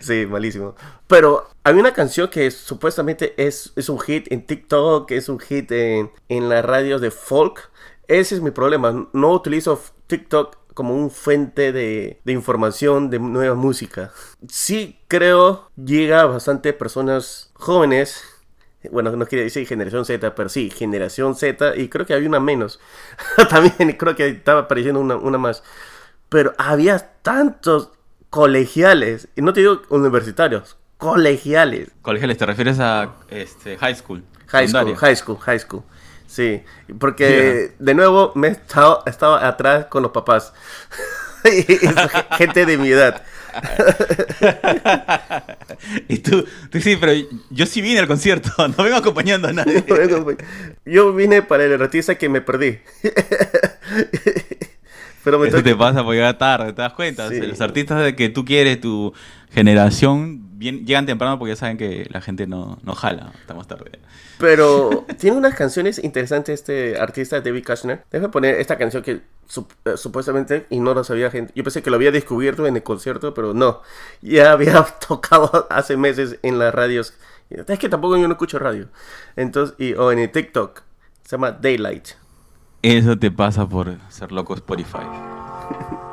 Sí, 0.01 0.27
malísimo. 0.27 0.75
Pero 1.07 1.49
hay 1.65 1.75
una 1.75 1.93
canción 1.93 2.29
que 2.29 2.51
supuestamente 2.51 3.35
es, 3.37 3.73
es 3.77 3.89
un 3.89 3.99
hit 3.99 4.31
en 4.31 4.47
TikTok, 4.47 5.11
es 5.11 5.29
un 5.29 5.39
hit 5.39 5.71
en, 5.73 6.11
en 6.29 6.49
las 6.49 6.65
radios 6.65 7.01
de 7.01 7.11
folk. 7.11 7.71
Ese 8.09 8.35
es 8.37 8.41
mi 8.41 8.51
problema. 8.51 9.09
No 9.13 9.33
utilizo 9.33 9.81
TikTok 10.07 10.57
como 10.75 10.95
un 10.95 11.11
fuente 11.11 11.73
de, 11.73 12.21
de 12.25 12.33
información 12.33 13.11
de 13.11 13.19
nueva 13.19 13.55
música. 13.55 14.13
Sí 14.49 14.99
creo 15.09 15.71
llega 15.77 16.23
a 16.23 16.27
bastante 16.27 16.73
personas 16.73 17.51
jóvenes. 17.55 18.25
Bueno, 18.91 19.15
no 19.15 19.27
quiere 19.27 19.45
decir 19.45 19.67
generación 19.67 20.05
Z, 20.05 20.35
pero 20.35 20.49
sí, 20.49 20.71
generación 20.71 21.37
Z. 21.37 21.77
Y 21.77 21.89
creo 21.89 22.05
que 22.05 22.15
hay 22.15 22.27
una 22.27 22.41
menos. 22.41 22.81
También 23.49 23.93
creo 23.97 24.17
que 24.17 24.29
estaba 24.29 24.63
apareciendo 24.63 25.01
una, 25.01 25.17
una 25.17 25.39
más. 25.39 25.63
Pero 26.33 26.55
había 26.57 26.99
tantos 27.21 27.91
colegiales, 28.31 29.29
y 29.37 29.43
no 29.43 29.53
te 29.53 29.61
digo 29.61 29.83
universitarios, 29.91 30.79
colegiales. 30.97 31.91
Colegiales, 32.01 32.39
¿te 32.39 32.47
refieres 32.47 32.81
a 32.81 33.17
este, 33.29 33.77
high 33.77 33.95
school? 33.95 34.25
High 34.47 34.67
school, 34.67 34.97
high 34.97 35.17
school, 35.17 35.39
high 35.39 35.59
school. 35.59 35.83
Sí, 36.27 36.63
porque 36.99 37.75
de 37.79 37.95
nuevo 37.95 38.33
me 38.35 38.49
he 38.49 38.51
estado, 38.53 39.03
estaba 39.05 39.47
atrás 39.47 39.85
con 39.87 40.03
los 40.03 40.13
papás. 40.13 40.55
Gente 42.39 42.65
de 42.65 42.79
mi 42.79 42.89
edad. 42.89 43.23
y 46.09 46.19
tú, 46.19 46.47
tú 46.71 46.81
sí, 46.81 46.97
pero 46.97 47.13
yo 47.51 47.67
sí 47.67 47.83
vine 47.83 48.01
al 48.01 48.07
concierto, 48.07 48.51
no 48.77 48.83
vengo 48.83 48.97
acompañando 48.97 49.49
a 49.49 49.53
nadie. 49.53 49.85
Yo 50.87 51.13
vine 51.13 51.43
para 51.43 51.65
el 51.65 51.75
artista 51.75 52.17
que 52.17 52.31
me 52.31 52.41
perdí. 52.41 52.81
Pero 55.25 55.39
me 55.39 55.49
Eso 55.49 55.59
toca- 55.59 55.71
te 55.71 55.77
pasa 55.77 56.03
por 56.05 56.15
llegar 56.15 56.37
tarde, 56.39 56.73
¿te 56.73 56.83
das 56.83 56.93
cuenta? 56.95 57.29
Sí. 57.29 57.41
Los 57.41 57.61
artistas 57.61 58.03
de 58.03 58.17
que 58.17 58.29
tú 58.29 58.45
quieres, 58.45 58.81
tu 58.81 59.13
generación, 59.51 60.59
bien, 60.59 60.85
llegan 60.87 61.07
temprano 61.07 61.39
porque 61.39 61.53
ya 61.53 61.57
saben 61.57 61.77
que 61.77 62.07
la 62.11 62.21
gente 62.21 62.47
no, 62.47 62.79
no 62.83 62.95
jala, 62.95 63.33
estamos 63.41 63.67
tarde. 63.69 64.01
Pero 64.39 65.07
tiene 65.19 65.37
unas 65.37 65.55
canciones 65.55 66.03
interesantes 66.03 66.61
este 66.61 66.99
artista 66.99 67.41
David 67.41 67.65
Kushner. 67.65 68.05
Déjame 68.11 68.31
poner 68.33 68.57
esta 68.57 68.77
canción 68.77 69.03
que 69.03 69.21
sup- 69.49 69.71
eh, 69.85 69.97
supuestamente, 69.97 70.67
y 70.71 70.81
no 70.81 70.95
lo 70.95 71.05
sabía 71.05 71.31
gente, 71.31 71.53
yo 71.55 71.63
pensé 71.63 71.83
que 71.83 71.91
lo 71.91 71.97
había 71.97 72.11
descubierto 72.11 72.67
en 72.67 72.75
el 72.77 72.83
concierto, 72.83 73.35
pero 73.35 73.55
no. 73.55 73.83
Ya 74.21 74.51
había 74.53 74.83
tocado 75.07 75.67
hace 75.71 75.97
meses 75.97 76.39
en 76.43 76.59
las 76.59 76.75
radios. 76.75 77.15
Es 77.51 77.79
que 77.79 77.89
tampoco 77.89 78.17
yo 78.17 78.27
no 78.27 78.33
escucho 78.35 78.59
radio. 78.59 78.89
Entonces, 79.37 79.77
y, 79.79 79.93
o 79.95 80.11
en 80.11 80.19
el 80.19 80.31
TikTok. 80.33 80.83
Se 81.25 81.37
llama 81.37 81.53
Daylight. 81.53 82.09
Eso 82.83 83.17
te 83.17 83.31
pasa 83.31 83.69
por 83.69 83.97
ser 84.09 84.33
loco 84.33 84.55
Spotify. 84.55 84.99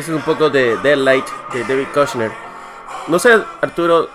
es 0.00 0.08
un 0.08 0.22
poco 0.22 0.48
de 0.48 0.76
Daylight 0.82 1.26
de 1.52 1.64
David 1.64 1.88
Kushner. 1.92 2.32
No 3.08 3.18
sé, 3.18 3.38
Arturo, 3.60 4.08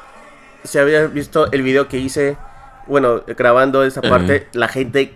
si 0.63 0.79
habías 0.79 1.13
visto 1.13 1.51
el 1.51 1.61
video 1.61 1.87
que 1.87 1.97
hice, 1.97 2.37
bueno, 2.87 3.21
grabando 3.37 3.83
esa 3.83 4.01
parte, 4.01 4.47
la 4.53 4.67
gente 4.67 5.13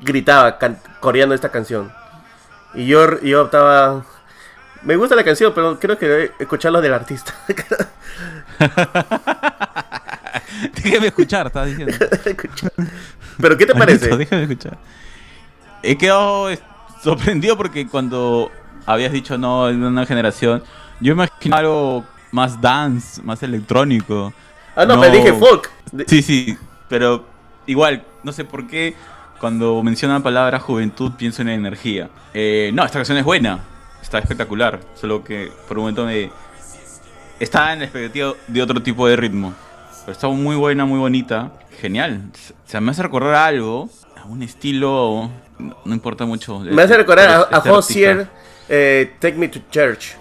gritaba, 0.00 0.58
coreando 1.00 1.34
esta 1.34 1.48
canción. 1.48 1.90
Y 2.74 2.86
yo, 2.86 3.20
yo 3.22 3.44
estaba... 3.44 4.04
Me 4.82 4.96
gusta 4.96 5.14
la 5.14 5.24
canción, 5.24 5.52
pero 5.54 5.78
creo 5.78 5.96
que 5.96 6.32
escucharlo 6.38 6.80
del 6.80 6.92
artista. 6.92 7.32
Déjeme 10.74 11.06
escuchar, 11.06 11.46
estás 11.46 11.66
diciendo. 11.68 11.94
pero 13.40 13.56
¿qué 13.56 13.64
te 13.64 13.74
parece? 13.74 14.16
déjame 14.16 14.42
escuchar. 14.42 14.76
He 15.82 15.96
quedado 15.96 16.50
eh, 16.50 16.58
sorprendido 17.02 17.56
porque 17.56 17.86
cuando 17.86 18.50
habías 18.86 19.12
dicho 19.12 19.38
no, 19.38 19.66
de 19.66 19.74
una 19.74 20.06
generación, 20.06 20.62
yo 21.00 21.16
me 21.16 21.24
imaginaba 21.24 21.60
algo 21.60 22.04
más 22.30 22.60
dance, 22.60 23.22
más 23.22 23.42
electrónico. 23.42 24.32
Ah, 24.74 24.86
no, 24.86 25.00
pero 25.00 25.14
dije 25.14 25.32
folk. 25.32 25.70
Sí, 26.06 26.22
sí, 26.22 26.56
pero 26.88 27.24
igual, 27.66 28.04
no 28.22 28.32
sé 28.32 28.44
por 28.44 28.66
qué 28.66 28.94
cuando 29.42 29.82
mencionan 29.82 30.18
la 30.18 30.22
palabra 30.22 30.58
juventud 30.60 31.12
pienso 31.18 31.42
en 31.42 31.48
energía. 31.48 32.08
Eh, 32.32 32.70
no, 32.72 32.84
esta 32.84 32.98
canción 32.98 33.18
es 33.18 33.24
buena, 33.24 33.58
está 34.00 34.18
espectacular, 34.18 34.80
solo 34.94 35.24
que 35.24 35.50
por 35.66 35.78
un 35.78 35.82
momento 35.82 36.06
me... 36.06 36.30
Está 37.40 37.72
en 37.72 37.80
la 37.80 37.86
expectativa 37.86 38.34
de 38.46 38.62
otro 38.62 38.80
tipo 38.80 39.06
de 39.08 39.16
ritmo. 39.16 39.52
Pero 40.02 40.12
está 40.12 40.28
muy 40.28 40.54
buena, 40.54 40.84
muy 40.84 41.00
bonita. 41.00 41.50
Genial. 41.80 42.30
O 42.32 42.70
sea, 42.70 42.80
me 42.80 42.92
hace 42.92 43.02
recordar 43.02 43.34
a 43.34 43.46
algo, 43.46 43.90
a 44.16 44.26
un 44.26 44.44
estilo... 44.44 45.28
No, 45.58 45.76
no 45.84 45.92
importa 45.92 46.24
mucho. 46.24 46.60
Me 46.60 46.80
hace 46.82 46.96
recordar 46.96 47.28
a, 47.28 47.56
Este 47.56 47.68
a 47.68 47.74
artista. 47.74 48.30
Eh, 48.68 49.12
Take 49.18 49.36
Me 49.36 49.48
to 49.48 49.60
Church. 49.70 50.14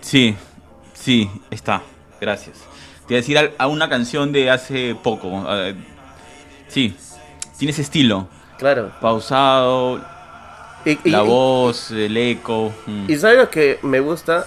Sí, 0.00 0.34
sí, 0.94 1.30
está. 1.50 1.82
Gracias. 2.20 2.58
Te 3.06 3.14
iba 3.14 3.18
a 3.18 3.22
decir 3.22 3.54
a 3.58 3.66
una 3.66 3.88
canción 3.88 4.32
de 4.32 4.50
hace 4.50 4.94
poco. 5.02 5.44
eh, 5.48 5.74
sí, 6.68 6.96
tiene 7.58 7.72
ese 7.72 7.82
estilo. 7.82 8.28
Claro. 8.58 8.92
Pausado, 9.00 10.00
Y, 10.84 10.98
y- 11.04 11.10
la 11.10 11.22
y- 11.22 11.26
voz, 11.26 11.90
el 11.90 12.16
eco. 12.16 12.72
mm. 12.86 13.10
Y 13.10 13.16
sabes 13.16 13.38
lo 13.38 13.50
que 13.50 13.78
me 13.82 14.00
gusta, 14.00 14.46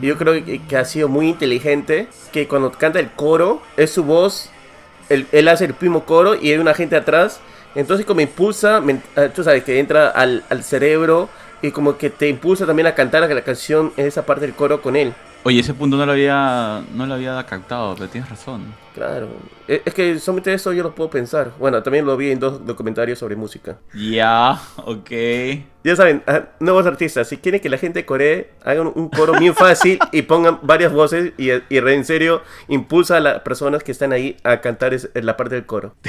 yo 0.00 0.16
creo 0.16 0.44
que, 0.44 0.62
que 0.62 0.76
ha 0.76 0.84
sido 0.84 1.08
muy 1.08 1.28
inteligente, 1.28 2.08
que 2.32 2.48
cuando 2.48 2.72
canta 2.72 2.98
el 2.98 3.10
coro, 3.12 3.62
es 3.76 3.92
su 3.92 4.02
voz, 4.02 4.50
él, 5.08 5.26
él 5.30 5.46
hace 5.48 5.64
el 5.66 5.74
primo 5.74 6.04
coro 6.04 6.34
y 6.34 6.50
hay 6.50 6.58
una 6.58 6.74
gente 6.74 6.96
atrás, 6.96 7.40
entonces 7.76 8.04
como 8.06 8.20
impulsa, 8.20 8.80
men- 8.80 9.02
ah, 9.16 9.28
tú 9.32 9.44
sabes, 9.44 9.62
que 9.62 9.78
entra 9.78 10.08
al, 10.08 10.42
al 10.50 10.64
cerebro 10.64 11.28
y 11.62 11.70
como 11.70 11.96
que 11.96 12.10
te 12.10 12.28
impulsa 12.28 12.66
también 12.66 12.86
a 12.86 12.94
cantar 12.94 13.28
la 13.28 13.42
canción 13.42 13.92
en 13.96 14.06
esa 14.06 14.24
parte 14.26 14.46
del 14.46 14.54
coro 14.54 14.82
con 14.82 14.96
él. 14.96 15.14
Oye, 15.44 15.60
ese 15.60 15.74
punto 15.74 15.96
no 15.96 16.04
lo 16.04 16.10
había, 16.10 16.82
no 16.92 17.06
lo 17.06 17.14
había 17.14 17.40
captado, 17.46 17.94
pero 17.94 18.08
tienes 18.08 18.28
razón. 18.28 18.74
Claro, 18.96 19.28
es 19.68 19.80
es 19.84 19.94
que 19.94 20.18
solamente 20.18 20.52
eso 20.52 20.72
yo 20.72 20.82
lo 20.82 20.92
puedo 20.92 21.08
pensar. 21.08 21.52
Bueno, 21.60 21.80
también 21.84 22.04
lo 22.04 22.16
vi 22.16 22.32
en 22.32 22.40
dos 22.40 22.66
documentarios 22.66 23.20
sobre 23.20 23.36
música. 23.36 23.76
Ya, 23.94 24.60
ok. 24.78 25.10
Ya 25.84 25.94
saben, 25.94 26.24
ah, 26.26 26.46
nuevos 26.58 26.84
artistas, 26.86 27.28
si 27.28 27.36
quieren 27.36 27.60
que 27.60 27.68
la 27.68 27.78
gente 27.78 28.04
coree, 28.04 28.50
hagan 28.64 28.90
un 28.92 29.08
coro 29.08 29.38
bien 29.38 29.54
fácil 29.54 30.00
y 30.10 30.22
pongan 30.22 30.58
varias 30.62 30.92
voces 30.92 31.32
y, 31.38 31.50
y 31.52 31.60
en 31.78 32.04
serio 32.04 32.42
impulsa 32.66 33.18
a 33.18 33.20
las 33.20 33.40
personas 33.42 33.84
que 33.84 33.92
están 33.92 34.12
ahí 34.12 34.36
a 34.42 34.60
cantar 34.60 34.94
es- 34.94 35.10
la 35.14 35.36
parte 35.36 35.54
del 35.54 35.64
coro. 35.66 35.94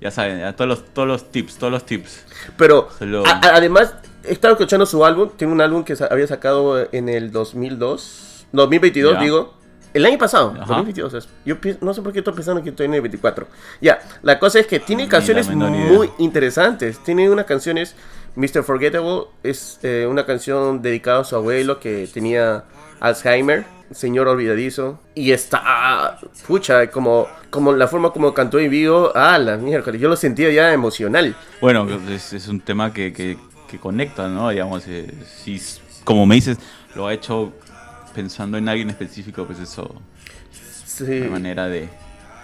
Ya 0.00 0.10
saben, 0.10 0.40
ya 0.40 0.52
todos 0.56 0.68
los, 0.68 0.84
todos 0.92 1.06
los 1.06 1.30
tips, 1.30 1.58
todos 1.58 1.72
los 1.72 1.86
tips. 1.86 2.24
Pero 2.56 2.88
a- 3.24 3.40
además, 3.54 3.94
he 4.24 4.32
estado 4.32 4.54
escuchando 4.54 4.86
su 4.86 5.04
álbum, 5.04 5.30
tiene 5.36 5.52
un 5.52 5.60
álbum 5.60 5.84
que 5.84 5.96
había 6.10 6.26
sacado 6.26 6.86
en 6.92 7.08
el 7.08 7.30
2002, 7.32 8.46
2022 8.52 9.14
Ya. 9.14 9.20
digo. 9.20 9.54
El 9.94 10.06
año 10.06 10.16
pasado, 10.16 10.52
Ajá. 10.54 10.64
2022. 10.76 11.12
es. 11.14 11.28
Yo 11.44 11.56
no 11.82 11.92
sé 11.92 12.00
por 12.00 12.14
qué 12.14 12.20
estoy 12.20 12.32
pensando 12.32 12.62
que 12.62 12.70
estoy 12.70 12.86
en 12.86 12.94
el 12.94 13.02
24. 13.02 13.46
Ya, 13.82 13.98
la 14.22 14.38
cosa 14.38 14.58
es 14.58 14.66
que 14.66 14.80
tiene 14.80 15.02
Ni 15.02 15.08
canciones 15.10 15.48
menor 15.48 15.70
idea. 15.70 15.92
muy 15.92 16.10
interesantes. 16.16 16.98
Tiene 17.04 17.28
unas 17.28 17.44
canciones, 17.44 17.94
Mr. 18.34 18.62
Forgettable 18.64 19.24
es 19.42 19.78
eh, 19.82 20.06
una 20.08 20.24
canción 20.24 20.80
dedicada 20.80 21.20
a 21.20 21.24
su 21.24 21.36
abuelo 21.36 21.78
que 21.78 22.08
tenía 22.10 22.64
Alzheimer, 23.00 23.66
señor 23.90 24.28
olvidadizo. 24.28 24.98
Y 25.14 25.32
está, 25.32 26.18
pucha, 26.46 26.90
como, 26.90 27.26
como 27.50 27.74
la 27.74 27.86
forma 27.86 28.12
como 28.12 28.32
cantó 28.32 28.58
en 28.60 28.70
vivo, 28.70 29.12
ah, 29.14 29.36
la 29.38 29.58
mierda, 29.58 29.92
yo 29.92 30.08
lo 30.08 30.16
sentía 30.16 30.50
ya 30.50 30.72
emocional. 30.72 31.36
Bueno, 31.60 31.86
es, 32.08 32.32
es 32.32 32.48
un 32.48 32.60
tema 32.60 32.94
que, 32.94 33.12
que, 33.12 33.36
que 33.72 33.78
conecta, 33.80 34.28
¿no? 34.28 34.50
Digamos, 34.50 34.84
eh, 34.86 35.12
si, 35.42 35.60
como 36.04 36.26
me 36.26 36.34
dices, 36.36 36.58
lo 36.94 37.06
ha 37.08 37.14
hecho 37.14 37.52
pensando 38.14 38.58
en 38.58 38.68
alguien 38.68 38.90
específico, 38.90 39.44
pues 39.46 39.58
eso, 39.58 39.94
Sí. 40.86 41.04
una 41.22 41.30
manera 41.30 41.66
de... 41.68 41.88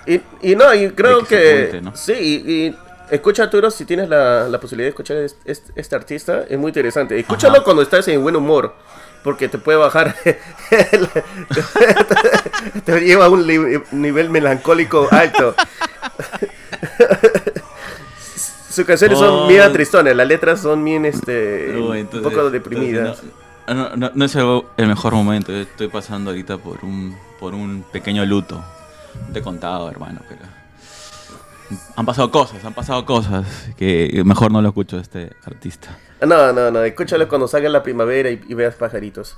Y, 0.07 0.21
y 0.41 0.57
no, 0.57 0.73
y 0.75 0.91
creo 0.93 1.21
que 1.21 1.27
que, 1.27 1.37
se 1.37 1.57
cuente, 1.69 1.81
¿no? 1.83 1.95
sí, 1.95 2.13
y, 2.15 2.51
y 2.69 2.77
escucha 3.11 3.43
Arturo 3.43 3.71
si 3.71 3.85
tienes 3.85 4.09
la, 4.09 4.49
la 4.49 4.59
posibilidad 4.59 4.87
de 4.87 4.91
escuchar 4.91 5.19
es- 5.19 5.37
es- 5.45 5.65
este, 5.77 5.95
artista, 5.95 6.45
es 6.49 6.59
muy 6.59 6.71
interesante. 6.71 7.19
Escúchalo 7.19 7.57
Ajá. 7.57 7.65
cuando 7.65 7.83
estás 7.83 8.09
en 8.09 8.23
buen 8.23 8.35
humor, 8.35 8.75
porque 9.23 9.49
te 9.49 9.59
puede 9.59 9.77
bajar, 9.77 10.17
te 12.87 13.01
lleva 13.03 13.27
a 13.27 13.29
un 13.29 13.47
nivel 13.93 14.31
melancólico 14.31 15.07
alto. 15.11 15.55
Sus 18.79 18.87
canciones 18.87 19.19
son 19.19 19.31
Oh. 19.31 19.47
bien 19.49 19.73
tristones, 19.73 20.15
las 20.15 20.29
letras 20.29 20.61
son 20.61 20.85
bien, 20.85 21.05
este, 21.05 21.75
un 21.77 22.23
poco 22.23 22.49
deprimidas. 22.49 23.25
No, 23.67 23.75
no, 23.75 23.97
no- 23.97 24.11
no 24.15 24.25
es 24.25 24.37
el, 24.37 24.87
mejor 24.87 25.15
momento, 25.15 25.53
estoy 25.53 25.89
pasando 25.89 26.31
ahorita 26.31 26.59
por 26.59 26.85
un, 26.85 27.13
por 27.41 27.55
un 27.57 27.85
pequeño 27.91 28.25
luto. 28.25 28.65
Te 29.33 29.41
he 29.41 29.43
contado, 29.43 29.91
hermano, 29.91 30.21
pero... 30.29 30.43
Han 31.97 32.07
pasado 32.07 32.31
cosas, 32.31 32.65
han 32.65 32.73
pasado 32.73 33.05
cosas 33.05 33.45
que 33.77 34.23
mejor 34.25 34.53
no 34.53 34.63
lo 34.63 34.69
escucho 34.69 34.97
este 35.01 35.33
artista. 35.45 35.99
No, 36.25 36.53
no, 36.53 36.71
no, 36.71 36.85
escúchalo 36.85 37.27
cuando 37.27 37.49
salga 37.49 37.69
la 37.69 37.83
primavera 37.83 38.31
y, 38.31 38.41
y 38.49 38.55
veas 38.55 38.77
pajaritos. 38.77 39.37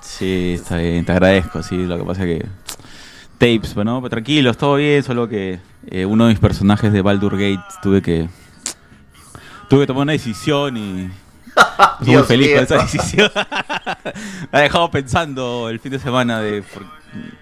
Sí, 0.00 0.54
está 0.58 0.78
bien, 0.78 1.04
te 1.04 1.12
agradezco, 1.12 1.62
sí, 1.62 1.84
lo 1.84 1.98
que 1.98 2.04
pasa 2.04 2.24
es 2.24 2.38
que... 2.38 2.46
Tapes, 3.36 3.74
bueno, 3.74 4.02
tranquilos, 4.08 4.56
todo 4.56 4.76
bien, 4.76 5.02
solo 5.02 5.28
que 5.28 5.60
eh, 5.88 6.06
uno 6.06 6.24
de 6.24 6.30
mis 6.30 6.40
personajes 6.40 6.90
de 6.90 7.02
Baldur 7.02 7.32
Gate 7.36 7.62
tuve 7.82 8.00
que... 8.00 8.30
Tuve 9.68 9.80
que 9.82 9.86
tomar 9.86 10.02
una 10.02 10.12
decisión 10.12 10.76
y... 10.76 11.10
Estoy 12.00 12.14
muy 12.16 12.22
feliz 12.24 12.46
mío. 12.48 12.54
con 12.56 12.64
esa 12.64 12.76
decisión. 12.82 13.30
Me 14.52 14.58
ha 14.58 14.62
dejado 14.62 14.90
pensando 14.90 15.68
el 15.68 15.80
fin 15.80 15.92
de 15.92 15.98
semana 15.98 16.40
de... 16.40 16.62
por- 16.62 16.84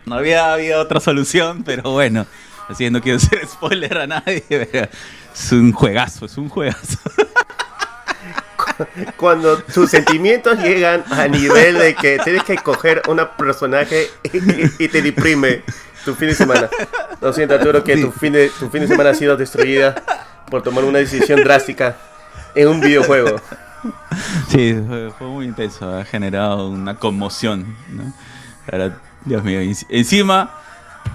No 0.07 0.15
había 0.17 0.53
habido 0.53 0.81
otra 0.81 1.01
solución, 1.01 1.63
pero 1.65 1.83
bueno. 1.93 2.27
Así 2.69 2.85
que 2.85 2.91
no 2.91 3.01
quiero 3.03 3.19
hacer 3.19 3.47
spoiler 3.47 3.99
a 3.99 4.07
nadie, 4.07 4.43
pero 4.49 4.89
es 5.35 5.53
un 5.53 5.73
juegazo, 5.73 6.25
es 6.27 6.37
un 6.39 6.49
juegazo. 6.49 6.99
Cuando 9.17 9.59
tus 9.59 9.91
sentimientos 9.91 10.59
llegan 10.59 11.05
a 11.11 11.29
nivel 11.29 11.79
de 11.79 11.95
que 11.95 12.19
tienes 12.25 12.43
que 12.45 12.57
coger 12.57 13.03
un 13.07 13.21
personaje 13.37 14.09
y, 14.33 14.85
y 14.85 14.89
te 14.89 15.03
deprime 15.03 15.63
tu 16.05 16.15
fin 16.15 16.29
de 16.29 16.35
semana. 16.35 16.69
Lo 17.21 17.33
siento, 17.33 17.55
Arturo, 17.55 17.85
que 17.85 17.97
tu, 17.99 18.11
fin 18.11 18.33
de, 18.33 18.51
tu 18.59 18.71
fin 18.71 18.81
de 18.81 18.89
semana 18.89 19.11
ha 19.11 19.15
sido 19.15 19.37
destruida 19.37 19.95
por 20.51 20.63
tomar 20.63 20.85
una 20.85 20.99
decisión 20.99 21.43
drástica 21.45 21.97
en 22.55 22.69
un 22.69 22.81
videojuego. 22.81 23.37
Sí, 24.49 24.75
fue, 24.89 25.11
fue 25.19 25.27
muy 25.27 25.45
intenso, 25.47 25.95
ha 25.95 26.05
generado 26.07 26.71
una 26.71 26.95
conmoción, 26.95 27.77
¿no? 27.91 28.15
Ahora, 28.73 28.97
Dios 29.27 29.45
mío, 29.45 29.61
enci- 29.61 29.85
encima 29.91 30.55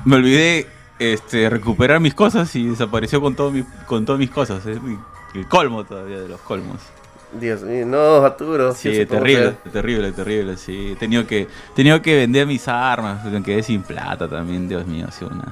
me 0.05 0.17
olvidé 0.17 0.67
este, 0.99 1.49
recuperar 1.49 1.99
mis 1.99 2.13
cosas 2.13 2.55
y 2.55 2.67
desapareció 2.67 3.21
con, 3.21 3.35
todo 3.35 3.49
mi, 3.49 3.63
con 3.87 4.05
todas 4.05 4.19
mis 4.19 4.29
cosas. 4.29 4.63
Es 4.67 4.79
mi- 4.83 4.99
el 5.33 5.47
colmo 5.47 5.83
todavía 5.83 6.19
de 6.19 6.27
los 6.27 6.39
colmos. 6.41 6.77
Dios 7.31 7.61
mío, 7.63 7.87
no, 7.87 8.17
Arturo. 8.17 8.73
Sí, 8.75 9.03
terrible, 9.07 9.51
te- 9.63 9.69
terrible, 9.71 10.11
terrible, 10.11 10.55
sí. 10.57 10.91
He 10.91 10.95
tenido 10.95 11.25
que, 11.25 11.47
tenido 11.75 12.01
que 12.03 12.17
vender 12.17 12.45
mis 12.45 12.67
armas, 12.67 13.25
me 13.25 13.41
quedé 13.41 13.63
sin 13.63 13.81
plata 13.81 14.27
también, 14.27 14.67
Dios 14.69 14.85
mío, 14.85 15.05
ha 15.07 15.11
sido 15.11 15.31
una, 15.31 15.45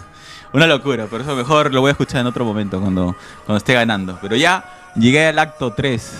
una 0.53 0.67
locura. 0.67 1.07
Pero 1.09 1.23
eso 1.23 1.35
mejor 1.35 1.73
lo 1.73 1.81
voy 1.81 1.89
a 1.89 1.91
escuchar 1.93 2.21
en 2.21 2.27
otro 2.27 2.45
momento 2.45 2.79
cuando, 2.79 3.15
cuando 3.45 3.57
esté 3.57 3.73
ganando. 3.73 4.19
Pero 4.21 4.35
ya 4.35 4.86
llegué 4.97 5.27
al 5.27 5.39
acto 5.39 5.71
3. 5.73 6.13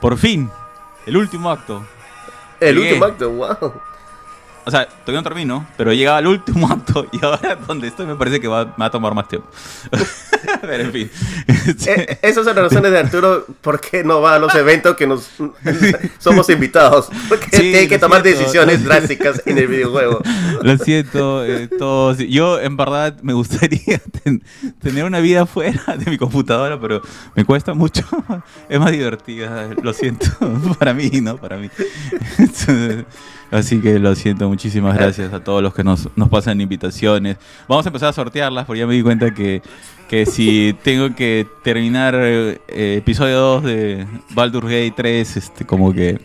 Por 0.00 0.16
fin, 0.16 0.50
el 1.06 1.16
último 1.16 1.50
acto. 1.50 1.84
El 2.60 2.76
Llegué. 2.76 2.88
último 2.90 3.04
acto, 3.06 3.30
wow. 3.30 3.80
O 4.68 4.70
sea, 4.70 4.86
todavía 4.86 5.20
no 5.20 5.22
termino, 5.22 5.66
pero 5.78 5.94
llegaba 5.94 6.18
al 6.18 6.26
último 6.26 6.70
acto 6.70 7.06
y 7.10 7.24
ahora 7.24 7.56
donde 7.66 7.88
estoy 7.88 8.04
me 8.04 8.16
parece 8.16 8.38
que 8.38 8.48
va, 8.48 8.66
me 8.66 8.72
va 8.80 8.84
a 8.86 8.90
tomar 8.90 9.14
más 9.14 9.26
tiempo. 9.26 9.48
pero 10.60 10.84
en 10.84 10.92
fin. 10.92 11.10
Eh, 11.86 12.18
esas 12.22 12.44
son 12.44 12.56
las 12.56 12.64
razones 12.70 12.90
de 12.92 12.98
Arturo 12.98 13.46
por 13.60 13.80
qué 13.80 14.02
no 14.04 14.20
va 14.20 14.34
a 14.34 14.38
los 14.38 14.54
eventos 14.54 14.96
que 14.96 15.06
nos 15.06 15.30
somos 16.18 16.48
invitados. 16.50 17.08
Porque 17.28 17.44
Sí, 17.50 17.62
tiene 17.62 17.88
que 17.88 17.98
tomar 17.98 18.22
siento. 18.22 18.40
decisiones 18.40 18.84
drásticas 18.84 19.42
en 19.46 19.58
el 19.58 19.66
videojuego. 19.68 20.20
Lo 20.62 20.76
siento, 20.78 21.44
eh, 21.44 21.68
todos. 21.78 22.18
Yo, 22.18 22.60
en 22.60 22.76
verdad, 22.76 23.16
me 23.22 23.32
gustaría 23.32 23.98
ten- 24.22 24.42
tener 24.82 25.04
una 25.04 25.20
vida 25.20 25.46
fuera 25.46 25.82
de 25.96 26.10
mi 26.10 26.18
computadora, 26.18 26.78
pero 26.80 27.00
me 27.34 27.44
cuesta 27.44 27.74
mucho. 27.74 28.02
Es 28.68 28.78
más 28.80 28.92
divertida, 28.92 29.68
lo 29.82 29.92
siento. 29.92 30.26
Para 30.78 30.92
mí, 30.94 31.10
¿no? 31.22 31.36
Para 31.36 31.56
mí. 31.58 31.70
Así 33.50 33.80
que 33.80 33.98
lo 33.98 34.14
siento, 34.14 34.46
muchísimas 34.48 34.94
gracias 34.96 35.32
a 35.32 35.40
todos 35.42 35.62
los 35.62 35.72
que 35.74 35.82
nos, 35.82 36.08
nos 36.16 36.28
pasan 36.28 36.60
invitaciones. 36.60 37.38
Vamos 37.66 37.86
a 37.86 37.88
empezar 37.88 38.10
a 38.10 38.12
sortearlas, 38.12 38.66
porque 38.66 38.80
ya 38.80 38.86
me 38.86 38.94
di 38.94 39.02
cuenta 39.02 39.32
que, 39.32 39.62
que 40.08 40.26
si 40.26 40.76
tengo 40.82 41.14
que 41.14 41.46
terminar 41.64 42.14
eh, 42.18 42.58
episodio 42.98 43.38
2 43.38 43.64
de 43.64 44.06
Baldur 44.34 44.64
Gate 44.64 44.92
3, 44.96 45.36
este, 45.38 45.64
como 45.64 45.92
que... 45.94 46.20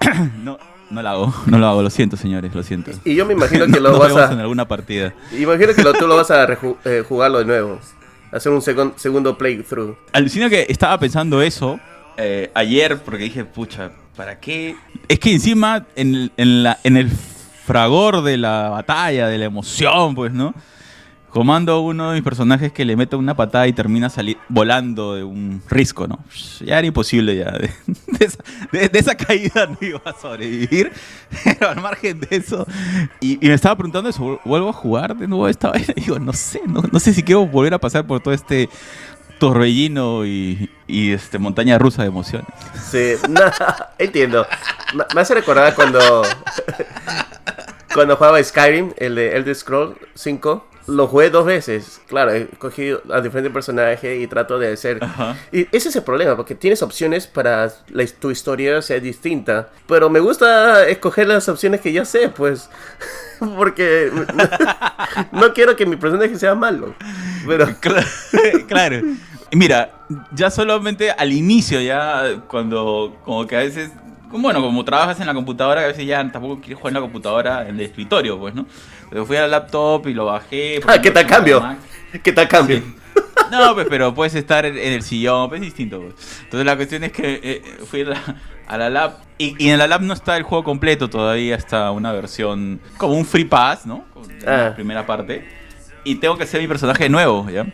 no, 0.42 0.58
no 0.90 1.02
lo 1.02 1.08
hago, 1.08 1.34
no 1.46 1.58
lo 1.58 1.66
hago, 1.66 1.82
lo 1.82 1.90
siento, 1.90 2.16
señores, 2.16 2.54
lo 2.54 2.62
siento. 2.62 2.90
Y 3.04 3.14
yo 3.14 3.24
me 3.24 3.32
imagino 3.34 3.66
que 3.66 3.80
lo 3.80 3.98
vas 3.98 4.08
vemos 4.12 4.30
en 4.32 4.38
a. 4.38 4.42
alguna 4.42 4.66
partida. 4.66 5.14
Imagino 5.38 5.74
que 5.74 5.82
lo, 5.82 5.92
tú 5.94 6.06
lo 6.06 6.16
vas 6.16 6.30
a 6.30 6.46
reju- 6.46 6.76
eh, 6.84 7.04
jugarlo 7.08 7.38
de 7.38 7.44
nuevo. 7.44 7.78
Hacer 8.32 8.50
un 8.50 8.60
segun- 8.62 8.94
segundo 8.96 9.36
playthrough. 9.38 9.94
Alucina 10.12 10.48
que 10.50 10.66
estaba 10.68 10.98
pensando 10.98 11.40
eso 11.42 11.78
eh, 12.16 12.50
ayer 12.54 12.98
porque 12.98 13.24
dije, 13.24 13.44
pucha, 13.44 13.90
¿para 14.16 14.38
qué? 14.40 14.76
Es 15.08 15.18
que 15.18 15.32
encima 15.32 15.86
en, 15.96 16.30
el- 16.36 17.10
fragor 17.64 18.22
de 18.22 18.36
la 18.36 18.70
batalla, 18.70 19.28
de 19.28 19.38
la 19.38 19.44
emoción, 19.44 20.14
pues, 20.14 20.32
¿no? 20.32 20.54
comando 21.32 21.80
uno 21.80 22.10
de 22.10 22.16
mis 22.16 22.22
personajes 22.22 22.72
que 22.72 22.84
le 22.84 22.94
mete 22.94 23.16
una 23.16 23.34
patada 23.34 23.66
y 23.66 23.72
termina 23.72 24.12
volando 24.50 25.14
de 25.14 25.24
un 25.24 25.62
risco, 25.66 26.06
¿no? 26.06 26.18
Ya 26.60 26.78
era 26.78 26.86
imposible 26.86 27.34
ya. 27.34 27.52
De, 27.52 27.70
esa, 28.98 29.14
caída 29.14 29.66
no 29.66 29.78
iba 29.80 30.02
a 30.04 30.12
sobrevivir. 30.12 30.92
Pero 31.44 31.70
al 31.70 31.80
margen 31.80 32.20
de 32.20 32.36
eso. 32.36 32.66
Y, 33.20 33.38
me 33.40 33.54
estaba 33.54 33.76
preguntando 33.76 34.10
eso, 34.10 34.40
¿vuelvo 34.44 34.68
a 34.68 34.74
jugar 34.74 35.16
de 35.16 35.26
nuevo 35.26 35.48
esta 35.48 35.70
vaina? 35.70 35.94
Digo, 35.96 36.18
no 36.18 36.34
sé, 36.34 36.60
no 36.66 37.00
sé 37.00 37.14
si 37.14 37.22
quiero 37.22 37.46
volver 37.46 37.72
a 37.72 37.78
pasar 37.78 38.06
por 38.06 38.20
todo 38.20 38.34
este 38.34 38.68
torbellino 39.46 40.24
y, 40.24 40.70
y, 40.86 41.12
este 41.12 41.38
montaña 41.38 41.76
rusa 41.78 42.02
de 42.02 42.08
emociones. 42.08 42.46
Sí, 42.90 43.14
no, 43.28 43.40
entiendo. 43.98 44.46
Me- 44.94 45.04
Me 45.14 45.20
hace 45.20 45.34
recordar 45.34 45.74
cuando. 45.74 46.22
cuando 47.94 48.16
jugaba 48.16 48.42
Skyrim, 48.42 48.92
el 48.96 49.14
de 49.16 49.36
Elder 49.36 49.54
Scroll 49.54 49.96
5. 50.14 50.68
Lo 50.88 51.06
jugué 51.06 51.30
dos 51.30 51.46
veces. 51.46 52.00
Claro, 52.08 52.32
he 52.34 52.46
cogido 52.58 53.02
a 53.12 53.20
diferentes 53.20 53.52
personajes 53.52 54.20
y 54.20 54.26
trato 54.26 54.58
de 54.58 54.72
hacer. 54.72 54.98
Ajá. 55.02 55.36
Y 55.52 55.68
ese 55.70 55.90
es 55.90 55.96
el 55.96 56.02
problema, 56.02 56.34
porque 56.36 56.56
tienes 56.56 56.82
opciones 56.82 57.28
para 57.28 57.70
la, 57.90 58.04
tu 58.18 58.32
historia 58.32 58.82
sea 58.82 58.98
distinta. 58.98 59.68
Pero 59.86 60.10
me 60.10 60.18
gusta 60.18 60.88
escoger 60.88 61.28
las 61.28 61.48
opciones 61.48 61.80
que 61.80 61.92
ya 61.92 62.04
sé, 62.04 62.28
pues. 62.30 62.68
Porque 63.56 64.08
no, 64.12 64.44
no 65.40 65.52
quiero 65.52 65.74
que 65.74 65.84
mi 65.84 65.96
personaje 65.96 66.36
sea 66.38 66.54
malo. 66.54 66.94
Pero. 67.46 67.66
Cla- 67.80 68.66
claro. 68.68 69.02
Mira, 69.52 69.90
ya 70.32 70.50
solamente 70.50 71.10
al 71.10 71.32
inicio, 71.32 71.80
ya 71.80 72.22
cuando, 72.48 73.16
como 73.24 73.46
que 73.46 73.56
a 73.56 73.60
veces, 73.60 73.90
bueno, 74.30 74.62
como 74.62 74.82
trabajas 74.84 75.20
en 75.20 75.26
la 75.26 75.34
computadora, 75.34 75.82
a 75.82 75.86
veces 75.88 76.06
ya 76.06 76.16
tampoco 76.32 76.58
quieres 76.60 76.78
jugar 76.78 76.90
en 76.92 76.94
la 76.94 77.00
computadora, 77.00 77.68
en 77.68 77.74
el 77.74 77.82
escritorio, 77.82 78.38
pues, 78.38 78.54
¿no? 78.54 78.64
Pero 79.10 79.26
fui 79.26 79.36
al 79.36 79.50
laptop 79.50 80.06
y 80.08 80.14
lo 80.14 80.24
bajé. 80.24 80.80
Ah, 80.86 81.00
¿qué 81.00 81.10
tal 81.10 81.26
cambio? 81.26 81.62
¿Qué 82.22 82.32
tal 82.32 82.48
cambio? 82.48 82.78
Sí. 82.78 82.94
No, 83.50 83.74
pues, 83.74 83.86
pero 83.90 84.14
puedes 84.14 84.34
estar 84.34 84.64
en, 84.64 84.78
el 84.78 85.02
sillón, 85.02 85.50
pues, 85.50 85.60
es 85.60 85.66
distinto. 85.66 86.00
pues. 86.00 86.14
Entonces 86.44 86.64
la 86.64 86.76
cuestión 86.76 87.04
es 87.04 87.12
que 87.12 87.40
eh, 87.42 87.62
fui 87.84 88.00
a 88.00 88.04
la, 88.06 88.20
a 88.66 88.78
la 88.78 88.88
lab 88.88 89.18
y, 89.36 89.54
y 89.62 89.68
en 89.68 89.78
la 89.78 89.86
lab 89.86 90.00
no 90.00 90.14
está 90.14 90.38
el 90.38 90.44
juego 90.44 90.64
completo, 90.64 91.10
todavía 91.10 91.56
está 91.56 91.90
una 91.90 92.12
versión 92.12 92.80
como 92.96 93.12
un 93.14 93.26
free 93.26 93.44
pass, 93.44 93.84
¿no? 93.84 94.06
Con 94.14 94.22
la 94.40 94.68
Ah. 94.68 94.74
primera 94.74 95.04
parte. 95.04 95.46
Y 96.04 96.14
tengo 96.14 96.38
que 96.38 96.46
ser 96.46 96.62
mi 96.62 96.66
personaje 96.68 97.10
nuevo, 97.10 97.46
¿ya? 97.50 97.66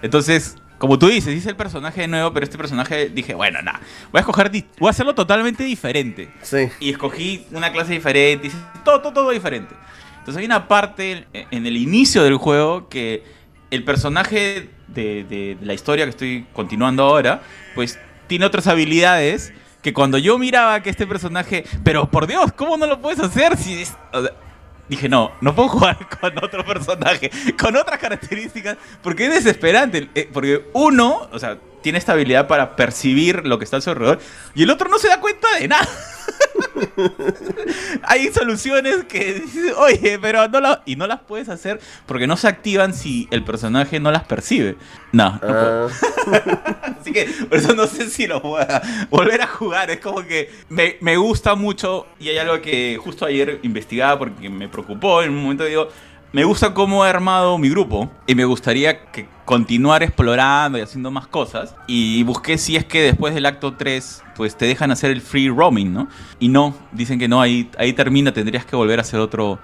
Entonces, 0.00 0.56
como 0.84 0.98
tú 0.98 1.08
dices, 1.08 1.34
hice 1.34 1.48
el 1.48 1.56
personaje 1.56 2.06
nuevo, 2.06 2.32
pero 2.32 2.44
este 2.44 2.58
personaje 2.58 3.08
dije, 3.08 3.34
bueno, 3.34 3.62
nada, 3.62 3.80
voy 4.12 4.18
a 4.18 4.20
escoger, 4.20 4.50
voy 4.78 4.88
a 4.88 4.90
hacerlo 4.90 5.14
totalmente 5.14 5.64
diferente. 5.64 6.30
Sí. 6.42 6.68
Y 6.80 6.90
escogí 6.90 7.46
una 7.52 7.72
clase 7.72 7.92
diferente, 7.94 8.48
hice 8.48 8.56
todo, 8.84 9.00
todo, 9.00 9.12
todo 9.14 9.30
diferente. 9.30 9.74
Entonces 10.18 10.40
hay 10.40 10.46
una 10.46 10.68
parte 10.68 11.26
en- 11.32 11.46
en 11.50 11.66
el 11.66 11.76
inicio 11.76 12.22
del 12.22 12.36
juego 12.36 12.88
que 12.88 13.22
el 13.70 13.82
personaje 13.84 14.68
de, 14.88 15.24
de- 15.24 15.56
de 15.56 15.66
la 15.66 15.72
historia 15.74 16.04
que 16.04 16.10
estoy 16.10 16.46
continuando 16.52 17.02
ahora, 17.04 17.42
pues 17.74 17.98
tiene 18.26 18.44
otras 18.44 18.66
habilidades 18.66 19.52
que 19.82 19.92
cuando 19.92 20.16
yo 20.18 20.38
miraba 20.38 20.82
que 20.82 20.90
este 20.90 21.06
personaje, 21.06 21.64
pero 21.82 22.10
por 22.10 22.26
Dios, 22.26 22.52
¿cómo 22.52 22.76
no 22.76 22.86
lo 22.86 23.00
puedes 23.00 23.20
hacer? 23.20 23.56
Si 23.56 23.82
es- 23.82 23.96
o 24.12 24.22
sea, 24.22 24.30
dije, 24.88 25.08
no, 25.08 25.32
no 25.40 25.54
puedo 25.54 25.68
jugar 25.68 25.96
con 26.20 26.36
otro 26.42 26.64
personaje, 26.64 27.30
con 27.60 27.76
otras 27.76 27.98
características, 27.98 28.76
porque 29.02 29.26
es 29.26 29.34
desesperante. 29.44 30.08
eh, 30.14 30.28
Porque 30.32 30.66
uno, 30.74 31.28
o 31.32 31.38
sea, 31.38 31.58
tiene 31.84 31.98
esta 31.98 32.12
habilidad 32.12 32.46
para 32.46 32.76
percibir 32.76 33.46
lo 33.46 33.58
que 33.58 33.64
está 33.64 33.76
a 33.76 33.80
su 33.82 33.90
alrededor, 33.90 34.18
y 34.54 34.62
el 34.62 34.70
otro 34.70 34.88
no 34.88 34.98
se 34.98 35.08
da 35.08 35.20
cuenta 35.20 35.46
de 35.60 35.68
nada. 35.68 35.86
Hay 38.04 38.32
soluciones 38.32 39.04
que 39.04 39.34
dices, 39.34 39.74
oye, 39.76 40.18
pero 40.18 40.48
no 40.48 40.60
la... 40.60 40.82
Y 40.86 40.96
no 40.96 41.06
las 41.06 41.20
puedes 41.20 41.50
hacer 41.50 41.80
porque 42.06 42.26
no 42.26 42.38
se 42.38 42.48
activan 42.48 42.94
si 42.94 43.28
el 43.30 43.44
personaje 43.44 44.00
no 44.00 44.10
las 44.10 44.24
percibe. 44.24 44.76
No, 45.12 45.32
no 45.32 45.40
puedo. 45.40 45.88
Ah, 45.88 46.96
Así 47.00 47.12
que 47.12 47.26
por 47.50 47.58
eso 47.58 47.74
no 47.74 47.86
sé 47.86 48.08
si 48.08 48.26
lo 48.26 48.40
voy 48.40 48.62
a 48.62 48.80
volver 49.10 49.42
a 49.42 49.46
jugar. 49.46 49.90
Es 49.90 50.00
como 50.00 50.24
que 50.24 50.50
me, 50.70 50.96
me 51.02 51.18
gusta 51.18 51.54
mucho 51.54 52.06
y 52.18 52.30
hay 52.30 52.38
algo 52.38 52.62
que 52.62 52.98
justo 52.98 53.26
ayer 53.26 53.60
investigaba 53.62 54.20
porque 54.20 54.48
me 54.48 54.68
preocupó. 54.68 55.22
En 55.22 55.32
un 55.32 55.42
momento 55.42 55.64
digo, 55.64 55.90
me 56.34 56.42
gusta 56.42 56.74
cómo 56.74 57.06
he 57.06 57.08
armado 57.08 57.56
mi 57.58 57.68
grupo 57.68 58.10
y 58.26 58.34
me 58.34 58.44
gustaría 58.44 59.04
que 59.12 59.28
continuar 59.44 60.02
explorando 60.02 60.76
y 60.76 60.80
haciendo 60.80 61.12
más 61.12 61.28
cosas. 61.28 61.76
Y 61.86 62.24
busqué 62.24 62.58
si 62.58 62.74
es 62.74 62.84
que 62.84 63.02
después 63.02 63.34
del 63.34 63.46
acto 63.46 63.74
3 63.74 64.24
pues 64.34 64.56
te 64.56 64.66
dejan 64.66 64.90
hacer 64.90 65.12
el 65.12 65.20
free 65.20 65.48
roaming, 65.48 65.92
¿no? 65.92 66.08
Y 66.40 66.48
no, 66.48 66.74
dicen 66.90 67.20
que 67.20 67.28
no, 67.28 67.40
ahí, 67.40 67.70
ahí 67.78 67.92
termina, 67.92 68.32
tendrías 68.32 68.66
que 68.66 68.74
volver 68.74 68.98
a 68.98 69.02
hacer 69.02 69.20
otro 69.20 69.60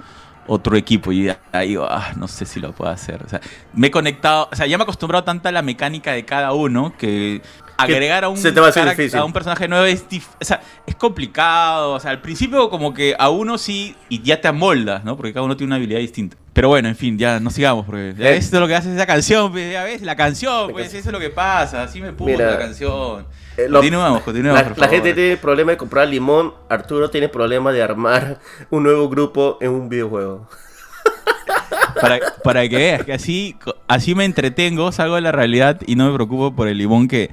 otro 0.47 0.77
equipo 0.77 1.13
y 1.13 1.31
ahí 1.53 1.77
ah, 1.81 2.13
no 2.17 2.29
sé 2.29 2.47
si 2.47 2.61
lo 2.61 2.73
puedo 2.73 2.91
hacer. 2.93 3.21
O 3.25 3.29
sea, 3.29 3.41
me 3.73 3.89
he 3.89 3.91
conectado, 3.91 4.49
o 4.53 4.55
sea, 4.55 4.67
ya 4.67 4.79
me 4.79 4.83
he 4.83 4.85
acostumbrado 4.85 5.25
tanto 5.25 5.49
a 5.49 5.53
la 5.53 5.63
mecánica 5.63 6.13
de 6.13 6.25
cada 6.25 6.53
uno 6.53 6.95
que 6.97 7.43
agregar 7.83 8.25
a 8.25 8.29
un, 8.29 8.37
se 8.37 8.53
te 8.53 8.61
va 8.61 8.67
a 8.67 8.71
hacer 8.71 9.23
un 9.25 9.33
personaje 9.33 9.67
nuevo 9.69 9.85
es, 9.85 10.09
dif- 10.09 10.27
o 10.41 10.45
sea, 10.45 10.61
es 10.87 10.95
complicado. 10.97 11.93
O 11.93 12.01
sea, 12.01 12.11
al 12.11 12.21
principio 12.21 12.69
como 12.71 12.93
que 12.95 13.15
a 13.19 13.29
uno 13.31 13.59
sí 13.59 13.95
y 14.09 14.23
ya 14.23 14.41
te 14.41 14.49
amoldas, 14.49 15.05
¿no? 15.05 15.17
Porque 15.17 15.33
cada 15.33 15.45
uno 15.45 15.57
tiene 15.57 15.69
una 15.71 15.77
habilidad 15.77 16.01
distinta. 16.01 16.37
Pero 16.53 16.69
bueno, 16.69 16.89
en 16.89 16.97
fin, 16.97 17.17
ya 17.19 17.39
no 17.41 17.51
sigamos 17.51 17.87
porque 17.87 18.15
ya 18.19 18.29
Eh. 18.29 18.31
ves, 18.33 18.45
esto 18.47 18.57
es 18.57 18.61
lo 18.61 18.67
que 18.69 18.75
hace 18.75 18.93
esa 18.95 19.07
canción, 19.07 19.53
pues, 19.53 19.73
ya 19.73 19.85
ves, 19.85 20.03
la 20.03 20.17
canción, 20.17 20.73
pues 20.73 20.89
eso 20.93 21.09
es 21.09 21.13
lo 21.13 21.21
que 21.21 21.31
pasa, 21.31 21.85
así 21.85 22.01
me 22.01 22.13
puso 22.13 22.37
la 22.39 22.59
canción. 22.59 23.25
eh, 23.57 23.67
lo- 23.69 23.79
continuemos, 23.81 24.23
continuemos, 24.23 24.59
La, 24.61 24.69
por 24.69 24.79
la 24.79 24.85
favor. 24.87 24.95
gente 24.95 25.15
tiene 25.15 25.37
problema 25.37 25.71
de 25.73 25.77
comprar 25.77 26.09
limón. 26.09 26.53
Arturo 26.69 27.09
tiene 27.11 27.29
problema 27.29 27.73
de 27.73 27.83
armar 27.83 28.39
un 28.71 28.83
nuevo 28.83 29.09
grupo 29.09 29.59
en 29.61 29.71
un 29.71 29.89
videojuego. 29.89 30.49
Para, 32.01 32.19
para 32.43 32.69
que 32.69 32.77
veas 32.77 33.05
que 33.05 33.13
así, 33.13 33.57
así 33.87 34.15
me 34.15 34.25
entretengo, 34.25 34.91
salgo 34.93 35.17
de 35.17 35.21
la 35.21 35.33
realidad 35.33 35.81
y 35.87 35.97
no 35.97 36.09
me 36.09 36.15
preocupo 36.15 36.55
por 36.55 36.67
el 36.69 36.79
limón 36.79 37.09
que 37.09 37.31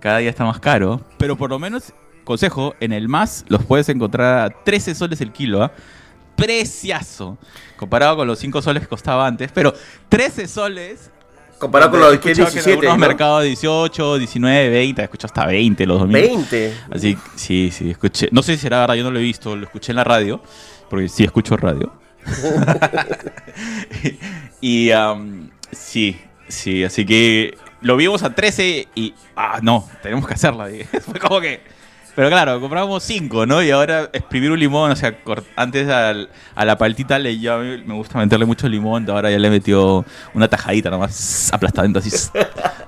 cada 0.00 0.18
día 0.18 0.30
está 0.30 0.44
más 0.44 0.60
caro. 0.60 1.00
Pero 1.18 1.36
por 1.36 1.50
lo 1.50 1.58
menos, 1.58 1.92
consejo, 2.24 2.74
en 2.80 2.92
el 2.92 3.08
más 3.08 3.44
los 3.48 3.64
puedes 3.64 3.88
encontrar 3.88 4.46
a 4.46 4.64
13 4.64 4.94
soles 4.94 5.20
el 5.20 5.32
kilo, 5.32 5.62
¿ah? 5.62 5.72
Preciazo. 6.36 7.36
Comparado 7.76 8.16
con 8.16 8.26
los 8.28 8.38
5 8.38 8.62
soles 8.62 8.82
que 8.82 8.88
costaba 8.88 9.26
antes. 9.26 9.50
Pero 9.52 9.74
13 10.08 10.46
soles. 10.46 11.10
Comparado 11.58 11.90
con 11.90 12.00
He 12.00 12.02
lo 12.04 12.20
que 12.20 12.30
es 12.30 12.38
escuchado 12.38 12.52
que 12.52 12.58
en 12.58 12.64
17, 12.64 12.70
algunos 12.86 12.98
¿no? 12.98 13.08
mercados 13.08 13.44
18, 13.44 14.18
19, 14.18 14.68
20. 14.68 15.02
Escucho 15.02 15.26
hasta 15.26 15.46
20 15.46 15.86
los 15.86 15.98
domingos. 15.98 16.50
20. 16.50 16.74
Así, 16.92 17.18
sí, 17.34 17.70
sí, 17.72 17.90
escuché. 17.90 18.28
No 18.30 18.42
sé 18.42 18.54
si 18.54 18.62
será 18.62 18.80
verdad, 18.80 18.94
yo 18.94 19.02
no 19.02 19.10
lo 19.10 19.18
he 19.18 19.22
visto, 19.22 19.56
lo 19.56 19.64
escuché 19.64 19.90
en 19.90 19.96
la 19.96 20.04
radio, 20.04 20.40
porque 20.88 21.08
sí 21.08 21.24
escucho 21.24 21.56
radio. 21.56 21.92
y 24.60 24.92
am, 24.92 25.50
sí, 25.72 26.20
sí, 26.46 26.84
así 26.84 27.04
que 27.04 27.56
lo 27.80 27.96
vimos 27.96 28.22
a 28.22 28.34
13 28.34 28.88
y, 28.94 29.14
ah, 29.36 29.60
no, 29.62 29.88
tenemos 30.02 30.26
que 30.26 30.34
hacerla. 30.34 30.68
Fue 31.04 31.18
como 31.20 31.40
que, 31.40 31.60
pero 32.16 32.28
claro, 32.28 32.60
compramos 32.60 33.02
5, 33.04 33.46
¿no? 33.46 33.62
Y 33.62 33.70
ahora 33.70 34.10
exprimir 34.12 34.50
un 34.50 34.58
limón, 34.58 34.90
o 34.90 34.96
sea, 34.96 35.16
antes 35.56 35.88
al- 35.88 36.28
a 36.56 36.64
la 36.64 36.76
paltita 36.76 37.18
le, 37.18 37.38
ya 37.38 37.56
me 37.58 37.94
gusta 37.94 38.18
meterle 38.18 38.44
mucho 38.44 38.68
limón, 38.68 39.08
ahora 39.08 39.30
ya 39.30 39.38
le 39.38 39.50
metió 39.50 40.04
una 40.34 40.48
tajadita 40.48 40.90
nomás 40.90 41.50
aplastadito 41.52 42.00
así. 42.00 42.10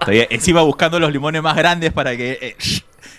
Todavía 0.00 0.26
encima 0.30 0.62
buscando 0.62 0.98
los 0.98 1.12
limones 1.12 1.42
más 1.42 1.56
grandes 1.56 1.92
para 1.92 2.16
que 2.16 2.38
eh, 2.40 2.56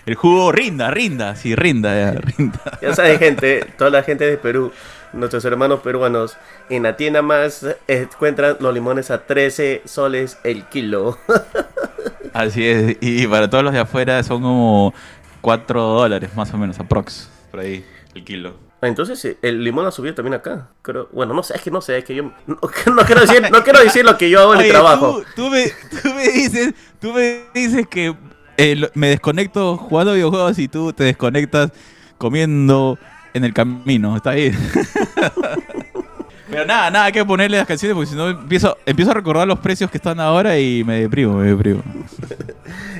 el 0.04 0.14
jugo 0.16 0.52
rinda, 0.52 0.90
rinda, 0.90 1.34
sí, 1.36 1.54
rinda, 1.54 1.94
ya, 1.94 2.12
rinda. 2.20 2.78
Ya 2.82 2.94
saben, 2.94 3.18
gente, 3.18 3.64
toda 3.78 3.88
la 3.90 4.02
gente 4.02 4.24
de 4.26 4.36
Perú, 4.36 4.72
nuestros 5.12 5.44
hermanos 5.44 5.80
peruanos, 5.80 6.36
en 6.68 6.84
la 6.84 6.96
tienda 6.96 7.22
más 7.22 7.62
eh, 7.62 7.76
encuentran 7.88 8.56
los 8.60 8.72
limones 8.72 9.10
a 9.10 9.26
13 9.26 9.82
soles 9.84 10.38
el 10.44 10.64
kilo. 10.64 11.18
Así 12.32 12.66
es, 12.66 12.96
y 13.00 13.26
para 13.26 13.50
todos 13.50 13.64
los 13.64 13.72
de 13.72 13.80
afuera 13.80 14.22
son 14.22 14.42
como 14.42 14.94
4 15.40 15.82
dólares 15.82 16.30
más 16.34 16.52
o 16.54 16.58
menos, 16.58 16.78
aprox, 16.80 17.30
por 17.50 17.60
ahí, 17.60 17.84
el 18.14 18.24
kilo. 18.24 18.54
Entonces 18.80 19.24
eh, 19.24 19.38
el 19.42 19.62
limón 19.62 19.86
ha 19.86 19.92
subido 19.92 20.14
también 20.14 20.34
acá. 20.34 20.68
Creo, 20.82 21.08
bueno, 21.12 21.34
no 21.34 21.42
sé, 21.42 21.54
es 21.54 21.62
que 21.62 21.70
no 21.70 21.80
sé, 21.80 21.98
es 21.98 22.04
que 22.04 22.14
yo 22.14 22.32
no, 22.46 22.58
no 22.94 23.02
quiero 23.04 23.20
decir, 23.20 23.42
no 23.50 23.62
quiero 23.62 23.80
decir 23.80 24.04
lo 24.04 24.18
que 24.18 24.28
yo 24.28 24.40
hago 24.40 24.54
en 24.54 24.62
el 24.62 24.68
trabajo. 24.68 25.22
Tú, 25.36 25.44
tú 25.44 25.50
me, 25.50 25.66
tú 26.02 26.12
me 26.14 26.28
dices, 26.28 26.74
tú 27.00 27.12
me 27.12 27.44
dices 27.54 27.86
que 27.86 28.16
eh, 28.56 28.90
me 28.94 29.08
desconecto 29.08 29.76
jugando 29.76 30.14
videojuegos 30.14 30.58
y 30.58 30.68
tú 30.68 30.92
te 30.92 31.04
desconectas 31.04 31.70
comiendo 32.18 32.98
en 33.34 33.44
el 33.44 33.52
camino, 33.52 34.16
está 34.16 34.32
bien. 34.32 34.56
Pero 36.50 36.66
nada, 36.66 36.90
nada 36.90 37.12
que 37.12 37.24
ponerle 37.24 37.56
las 37.56 37.66
canciones 37.66 37.94
porque 37.94 38.10
si 38.10 38.16
no 38.16 38.28
empiezo, 38.28 38.76
empiezo 38.84 39.10
a 39.12 39.14
recordar 39.14 39.48
los 39.48 39.58
precios 39.58 39.90
que 39.90 39.96
están 39.96 40.20
ahora 40.20 40.58
y 40.58 40.84
me 40.84 41.00
deprimo, 41.00 41.38
me 41.38 41.48
deprimo. 41.48 41.82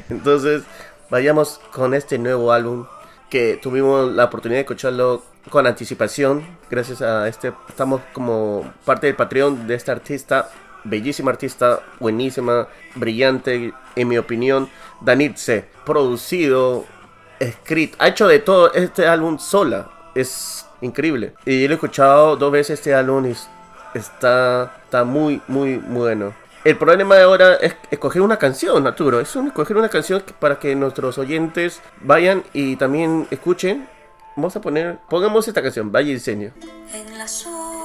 Entonces, 0.09 0.63
vayamos 1.11 1.61
con 1.71 1.93
este 1.93 2.19
nuevo 2.19 2.51
álbum 2.51 2.87
que 3.29 3.59
tuvimos 3.63 4.11
la 4.13 4.25
oportunidad 4.25 4.59
de 4.59 4.63
escucharlo 4.63 5.23
con 5.51 5.67
anticipación. 5.67 6.43
Gracias 6.71 7.03
a 7.03 7.29
este, 7.29 7.53
estamos 7.69 8.01
como 8.15 8.73
parte 8.87 9.07
del 9.09 9.17
Patreon 9.17 9.67
de 9.67 9.75
esta 9.75 9.93
artista, 9.93 10.51
bellísima 10.85 11.31
artista, 11.31 11.81
buenísima, 12.01 12.69
brillante, 12.95 13.75
en 13.97 14.09
mi 14.09 14.17
opinión, 14.19 14.69
Danitze, 15.01 15.67
producido, 15.85 16.87
escrito, 17.39 17.97
ha 17.99 18.09
hecho 18.09 18.29
de 18.29 18.39
todo 18.39 18.73
este 18.73 19.07
álbum 19.07 19.39
sola. 19.39 19.91
Es 20.15 20.67
increíble. 20.81 21.35
Y 21.47 21.67
lo 21.67 21.73
he 21.73 21.75
escuchado 21.75 22.37
dos 22.37 22.53
veces 22.53 22.79
este 22.79 22.95
álbum 22.95 23.33
está, 23.95 24.73
está 24.85 25.05
muy, 25.05 25.41
muy 25.49 25.77
bueno. 25.77 26.35
el 26.65 26.77
problema 26.79 27.17
de 27.17 27.23
ahora 27.23 27.55
es 27.57 27.75
escoger 27.91 28.23
una 28.23 28.37
canción, 28.39 28.87
Arturo. 28.87 29.19
Es 29.21 29.35
un- 29.35 29.49
escoger 29.49 29.77
una 29.77 29.89
canción 29.89 30.23
para 30.39 30.59
que 30.59 30.75
nuestros 30.77 31.19
oyentes 31.19 31.81
vayan 32.03 32.45
y 32.53 32.77
también 32.77 33.27
escuchen. 33.31 33.89
Vamos 34.37 34.55
a 34.57 34.61
poner, 34.61 34.99
pongamos 35.11 35.47
esta 35.49 35.61
canción, 35.63 35.91
Valle 35.93 36.13
Incendio. 36.13 36.53
En 36.95 37.19
la 37.19 37.27
sombra 37.29 37.82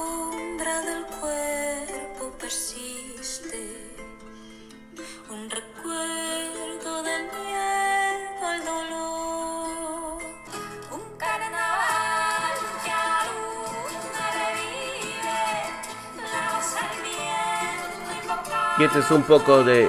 Y 18.78 18.84
este 18.84 19.00
es 19.00 19.10
un 19.10 19.22
poco 19.22 19.64
de 19.64 19.88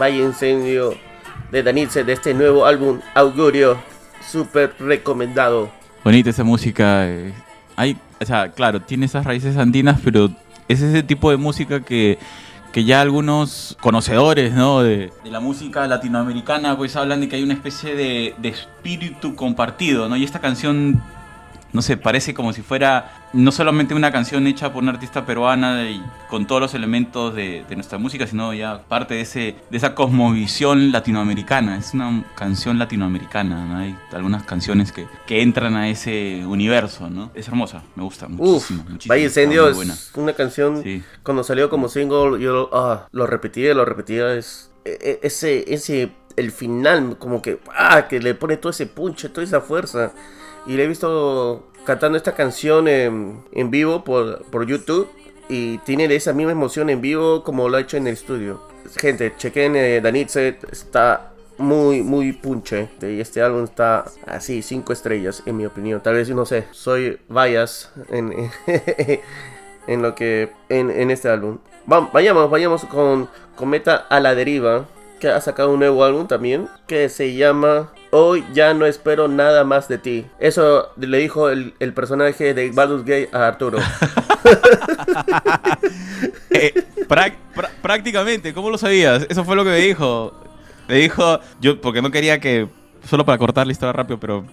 Valle 0.00 0.22
Incendio 0.22 0.94
de 1.50 1.62
Danitze 1.62 2.04
de 2.04 2.12
este 2.14 2.34
nuevo 2.34 2.66
álbum 2.66 3.00
Augurio. 3.14 3.78
Súper 4.26 4.74
recomendado. 4.78 5.70
Bonita 6.02 6.30
esa 6.30 6.44
música. 6.44 7.06
eh, 7.06 7.32
Hay, 7.76 7.96
o 8.20 8.24
sea, 8.24 8.50
claro, 8.50 8.80
tiene 8.80 9.06
esas 9.06 9.24
raíces 9.24 9.56
andinas, 9.56 10.00
pero 10.02 10.30
es 10.66 10.80
ese 10.80 11.02
tipo 11.02 11.30
de 11.30 11.36
música 11.36 11.80
que, 11.80 12.18
que 12.72 12.84
ya 12.84 13.00
algunos 13.00 13.76
conocedores 13.80 14.52
¿no? 14.52 14.82
de, 14.82 15.12
de 15.22 15.30
la 15.30 15.40
música 15.40 15.86
latinoamericana 15.86 16.76
pues 16.76 16.96
hablan 16.96 17.20
de 17.20 17.28
que 17.28 17.36
hay 17.36 17.42
una 17.42 17.54
especie 17.54 17.94
de, 17.94 18.34
de 18.38 18.48
espíritu 18.48 19.36
compartido, 19.36 20.08
¿no? 20.08 20.16
Y 20.16 20.24
esta 20.24 20.40
canción, 20.40 21.02
no 21.72 21.82
sé, 21.82 21.96
parece 21.96 22.34
como 22.34 22.52
si 22.52 22.62
fuera 22.62 23.12
no 23.34 23.52
solamente 23.52 23.94
una 23.94 24.12
canción 24.12 24.46
hecha 24.46 24.72
por 24.72 24.82
una 24.82 24.92
artista 24.92 25.26
peruana 25.26 25.90
y 25.90 26.02
con 26.30 26.46
todos 26.46 26.60
los 26.60 26.74
elementos 26.74 27.34
de, 27.34 27.64
de 27.68 27.74
nuestra 27.74 27.98
música, 27.98 28.26
sino 28.26 28.54
ya 28.54 28.82
parte 28.88 29.14
de, 29.14 29.20
ese, 29.22 29.56
de 29.70 29.76
esa 29.76 29.94
cosmovisión 29.94 30.92
latinoamericana. 30.92 31.76
Es 31.76 31.94
una 31.94 32.24
canción 32.36 32.78
latinoamericana, 32.78 33.64
¿no? 33.66 33.76
Hay 33.78 33.96
algunas 34.12 34.44
canciones 34.44 34.92
que, 34.92 35.06
que 35.26 35.42
entran 35.42 35.76
a 35.76 35.88
ese 35.88 36.44
universo, 36.46 37.10
¿no? 37.10 37.30
Es 37.34 37.48
hermosa, 37.48 37.82
me 37.96 38.04
gusta 38.04 38.26
Uf, 38.26 38.70
muchísimo. 38.70 38.84
muchísimo, 38.88 39.12
Valle 39.12 39.24
Incendio 39.24 39.68
es 39.68 39.76
buena. 39.76 39.94
una 40.14 40.32
canción. 40.32 40.82
Sí. 40.82 41.02
Cuando 41.22 41.44
salió 41.44 41.68
como 41.68 41.88
single, 41.88 42.40
yo 42.40 42.70
ah, 42.72 43.08
lo 43.12 43.26
repetía, 43.26 43.74
lo 43.74 43.84
repetía. 43.84 44.34
Es, 44.34 44.70
e- 44.84 44.98
e- 45.00 45.20
ese, 45.22 45.64
ese, 45.72 46.12
el 46.36 46.52
final, 46.52 47.16
como 47.18 47.42
que, 47.42 47.58
ah, 47.76 48.06
que 48.08 48.20
le 48.20 48.34
pone 48.34 48.56
todo 48.56 48.70
ese 48.70 48.86
punche, 48.86 49.28
toda 49.28 49.44
esa 49.44 49.60
fuerza. 49.60 50.12
Y 50.66 50.76
le 50.76 50.84
he 50.84 50.86
visto 50.86 51.66
cantando 51.84 52.16
esta 52.16 52.34
canción 52.34 52.88
en, 52.88 53.42
en 53.52 53.70
vivo 53.70 54.04
por, 54.04 54.42
por 54.46 54.66
YouTube. 54.66 55.08
Y 55.48 55.78
tiene 55.78 56.06
esa 56.14 56.32
misma 56.32 56.52
emoción 56.52 56.88
en 56.88 57.00
vivo 57.02 57.44
como 57.44 57.68
lo 57.68 57.76
ha 57.76 57.80
hecho 57.80 57.96
en 57.98 58.06
el 58.06 58.14
estudio. 58.14 58.62
Gente, 58.98 59.34
chequen 59.36 59.76
eh, 59.76 60.00
Danitze, 60.00 60.58
está 60.72 61.32
muy, 61.58 62.02
muy 62.02 62.32
punche. 62.32 62.88
Y 63.02 63.20
este 63.20 63.42
álbum 63.42 63.64
está 63.64 64.06
así, 64.26 64.62
cinco 64.62 64.92
estrellas, 64.94 65.42
en 65.44 65.56
mi 65.58 65.66
opinión. 65.66 66.02
Tal 66.02 66.14
vez, 66.14 66.30
no 66.30 66.46
sé, 66.46 66.64
soy 66.70 67.18
bias 67.28 67.92
en, 68.08 68.32
en 69.86 70.02
lo 70.02 70.14
que. 70.14 70.50
en, 70.68 70.90
en 70.90 71.10
este 71.10 71.28
álbum. 71.28 71.58
Va- 71.90 72.08
vayamos, 72.12 72.50
vayamos 72.50 72.84
con 72.86 73.28
Cometa 73.56 73.96
a 74.08 74.20
la 74.20 74.34
deriva. 74.34 74.86
Que 75.20 75.28
ha 75.28 75.40
sacado 75.40 75.72
un 75.72 75.78
nuevo 75.78 76.04
álbum 76.04 76.26
también. 76.26 76.68
Que 76.86 77.08
se 77.08 77.34
llama 77.34 77.88
Hoy 78.10 78.44
ya 78.52 78.74
no 78.74 78.86
espero 78.86 79.26
nada 79.28 79.64
más 79.64 79.88
de 79.88 79.98
ti. 79.98 80.26
Eso 80.38 80.90
le 80.96 81.18
dijo 81.18 81.48
el, 81.48 81.74
el 81.80 81.92
personaje 81.94 82.54
de 82.54 82.70
Baldur's 82.70 83.04
Gate 83.04 83.30
a 83.32 83.46
Arturo. 83.46 83.78
Eh, 86.50 86.72
prácticamente, 87.82 88.54
¿cómo 88.54 88.70
lo 88.70 88.78
sabías? 88.78 89.26
Eso 89.28 89.44
fue 89.44 89.56
lo 89.56 89.64
que 89.64 89.70
me 89.70 89.78
dijo. 89.78 90.32
Me 90.88 90.96
dijo, 90.96 91.40
yo, 91.60 91.80
porque 91.80 92.00
no 92.00 92.10
quería 92.10 92.38
que, 92.38 92.68
solo 93.08 93.24
para 93.24 93.38
cortar 93.38 93.66
la 93.66 93.72
historia 93.72 93.92
rápido, 93.92 94.20
pero 94.20 94.44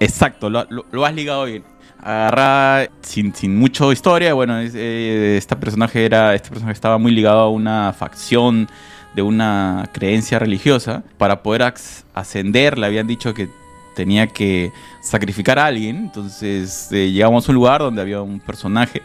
exacto, 0.00 0.48
lo, 0.48 0.64
lo- 0.70 1.04
has 1.04 1.14
ligado 1.14 1.44
bien. 1.44 1.64
Agarra 2.00 2.88
sin, 3.00 3.34
sin 3.34 3.56
mucho 3.56 3.92
historia, 3.92 4.34
bueno, 4.34 4.58
es, 4.60 4.74
este 4.74 5.56
personaje 5.56 6.04
era, 6.04 6.34
este 6.34 6.48
personaje 6.50 6.72
estaba 6.74 6.98
muy 6.98 7.12
ligado 7.12 7.40
a 7.40 7.48
una 7.50 7.92
facción 7.92 8.68
de 9.14 9.22
una 9.22 9.88
creencia 9.92 10.38
religiosa. 10.38 11.02
Para 11.18 11.42
poder 11.42 11.72
ascender, 12.14 12.78
le 12.78 12.86
habían 12.86 13.06
dicho 13.06 13.34
que 13.34 13.48
tenía 13.94 14.26
que 14.26 14.72
sacrificar 15.02 15.58
a 15.58 15.66
alguien. 15.66 15.96
Entonces 15.96 16.88
eh, 16.92 17.10
llegamos 17.10 17.46
a 17.48 17.52
un 17.52 17.56
lugar 17.56 17.80
donde 17.80 18.00
había 18.02 18.22
un 18.22 18.40
personaje 18.40 19.02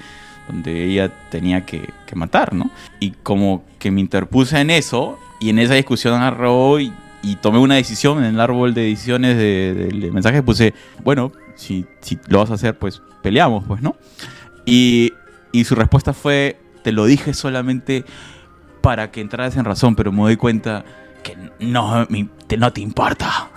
donde 0.48 0.86
ella 0.86 1.12
tenía 1.30 1.66
que, 1.66 1.90
que 2.06 2.16
matar, 2.16 2.54
¿no? 2.54 2.72
Y 3.02 3.12
como 3.12 3.66
que 3.80 3.92
me 3.92 4.00
interpuse 4.00 4.60
en 4.62 4.70
eso 4.70 5.20
y 5.42 5.50
en 5.50 5.60
esa 5.60 5.74
discusión 5.74 6.14
agarró 6.14 6.80
y, 6.80 6.94
y 7.22 7.36
tomé 7.36 7.60
una 7.60 7.76
decisión 7.76 8.20
en 8.20 8.34
el 8.34 8.40
árbol 8.40 8.74
de 8.74 8.84
decisiones 8.84 9.36
de- 9.36 9.74
del 9.74 10.12
mensaje, 10.14 10.42
puse, 10.42 10.74
bueno, 11.04 11.34
si, 11.56 11.86
si 12.00 12.18
lo 12.30 12.40
vas 12.40 12.50
a 12.50 12.54
hacer, 12.54 12.78
pues 12.78 13.02
peleamos, 13.22 13.66
pues, 13.68 13.82
¿no? 13.82 13.98
Y, 14.66 15.12
y 15.52 15.66
su 15.66 15.76
respuesta 15.76 16.14
fue, 16.14 16.58
te 16.82 16.94
lo 16.94 17.04
dije 17.06 17.34
solamente 17.34 18.06
para 18.88 19.12
que 19.12 19.20
entraras 19.20 19.58
en 19.58 19.66
razón, 19.66 19.98
pero 19.98 20.14
me 20.14 20.22
doy 20.22 20.38
cuenta 20.38 20.86
que 21.22 21.36
no, 21.60 22.08
te- 22.48 22.56
no 22.56 22.72
te 22.72 22.80
importa. 22.80 23.50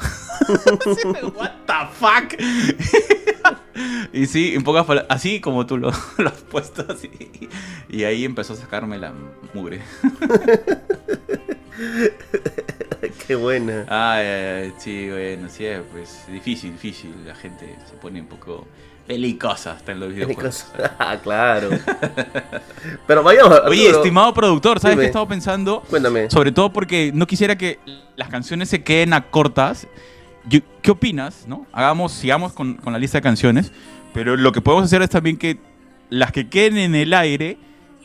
What 1.36 1.52
the 1.66 1.86
fuck? 1.94 2.34
y 4.12 4.26
sí, 4.26 4.56
en 4.56 4.64
pocas 4.64 4.84
palabras, 4.86 5.06
así 5.08 5.40
como 5.40 5.66
tú 5.66 5.78
lo, 5.78 5.92
lo 6.18 6.28
has 6.30 6.40
puesto 6.50 6.84
así. 6.92 7.08
Y 7.88 8.02
ahí 8.02 8.24
empezó 8.24 8.54
a 8.54 8.56
sacarme 8.56 8.98
la 8.98 9.12
mugre. 9.54 9.82
Qué 13.30 13.36
buena. 13.36 13.84
Ay, 13.86 14.26
ay, 14.26 14.72
sí, 14.78 15.08
bueno, 15.08 15.48
sí, 15.48 15.64
es 15.64 15.80
pues 15.92 16.24
difícil, 16.26 16.72
difícil. 16.72 17.14
La 17.24 17.36
gente 17.36 17.76
se 17.88 17.94
pone 17.94 18.20
un 18.20 18.26
poco 18.26 18.66
belicosa 19.06 19.74
hasta 19.74 19.92
en 19.92 20.00
los 20.00 20.12
videojuegos. 20.12 20.66
ah, 20.98 21.16
claro. 21.22 21.68
Pero 23.06 23.22
vayamos. 23.22 23.60
Oye, 23.68 23.82
Arturo, 23.82 23.98
estimado 24.02 24.34
productor, 24.34 24.80
¿sabes 24.80 24.96
Dime. 24.96 25.02
qué 25.02 25.06
he 25.06 25.10
estado 25.10 25.28
pensando? 25.28 25.84
Cuéntame. 25.88 26.28
Sobre 26.28 26.50
todo 26.50 26.72
porque 26.72 27.12
no 27.14 27.24
quisiera 27.28 27.56
que 27.56 27.78
las 28.16 28.28
canciones 28.30 28.68
se 28.68 28.82
queden 28.82 29.12
a 29.12 29.30
cortas. 29.30 29.86
Yo- 30.48 30.58
¿Qué 30.82 30.90
opinas? 30.90 31.44
¿no? 31.46 31.68
Hagamos, 31.70 32.10
sigamos 32.10 32.52
con, 32.52 32.78
con 32.78 32.92
la 32.92 32.98
lista 32.98 33.18
de 33.18 33.22
canciones. 33.22 33.70
Pero 34.12 34.36
lo 34.36 34.50
que 34.50 34.60
podemos 34.60 34.86
hacer 34.86 35.02
es 35.02 35.10
también 35.10 35.36
que 35.36 35.60
las 36.08 36.32
que 36.32 36.48
queden 36.48 36.78
en 36.78 36.96
el 36.96 37.14
aire, 37.14 37.58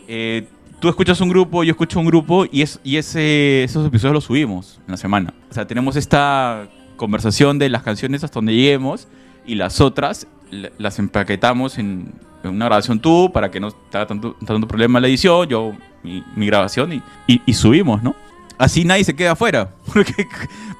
eh, 0.07 0.47
tú 0.86 0.89
escuchas 0.89 1.19
un 1.19 1.30
grupo, 1.30 1.63
yo 1.63 1.71
escucho 1.71 2.00
un 2.00 2.06
grupo 2.06 2.45
y, 2.52 2.62
es, 2.62 2.80
y 2.84 2.98
ese, 2.98 3.63
esos 3.63 3.88
episodios 3.88 4.13
los 4.13 4.24
subimos 4.26 4.80
en 4.86 4.91
la 4.91 4.98
semana. 4.98 5.34
O 5.50 5.54
sea, 5.56 5.65
tenemos 5.65 5.95
esta 5.95 6.67
conversación 6.95 7.58
de 7.58 7.69
las 7.69 7.82
canciones 7.82 8.24
hasta 8.24 8.36
donde 8.36 8.54
lleguemos 8.54 9.08
y 9.48 9.56
las 9.56 9.82
otras 9.82 10.28
la- 10.52 10.69
las 10.78 11.00
empaquetamos 11.00 11.80
en, 11.80 12.13
en 12.43 12.52
una 12.52 12.65
grabación 12.65 13.00
tú 13.00 13.32
para 13.34 13.50
que 13.50 13.60
no 13.60 13.71
te 13.71 13.98
haga 13.98 14.06
tanto, 14.06 14.36
tanto 14.45 14.67
problema 14.67 15.00
la 15.00 15.08
edición, 15.08 15.48
yo 15.50 15.74
mi, 16.04 16.24
mi 16.36 16.45
grabación 16.45 16.93
y, 16.93 17.02
y- 17.26 17.41
y 17.48 17.54
subimos, 17.56 18.04
¿no? 18.04 18.15
Así 18.60 18.86
nadie 18.86 19.04
se 19.06 19.15
queda 19.15 19.32
afuera, 19.32 19.71
porque, 19.91 20.28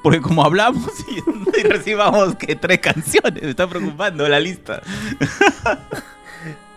porque 0.04 0.20
como 0.20 0.44
hablamos 0.44 0.86
y, 1.10 1.60
y 1.60 1.62
recibamos 1.64 2.36
que 2.36 2.54
tres 2.54 2.78
canciones, 2.78 3.42
me 3.42 3.50
está 3.50 3.66
preocupando 3.66 4.28
la 4.28 4.38
lista. 4.38 4.82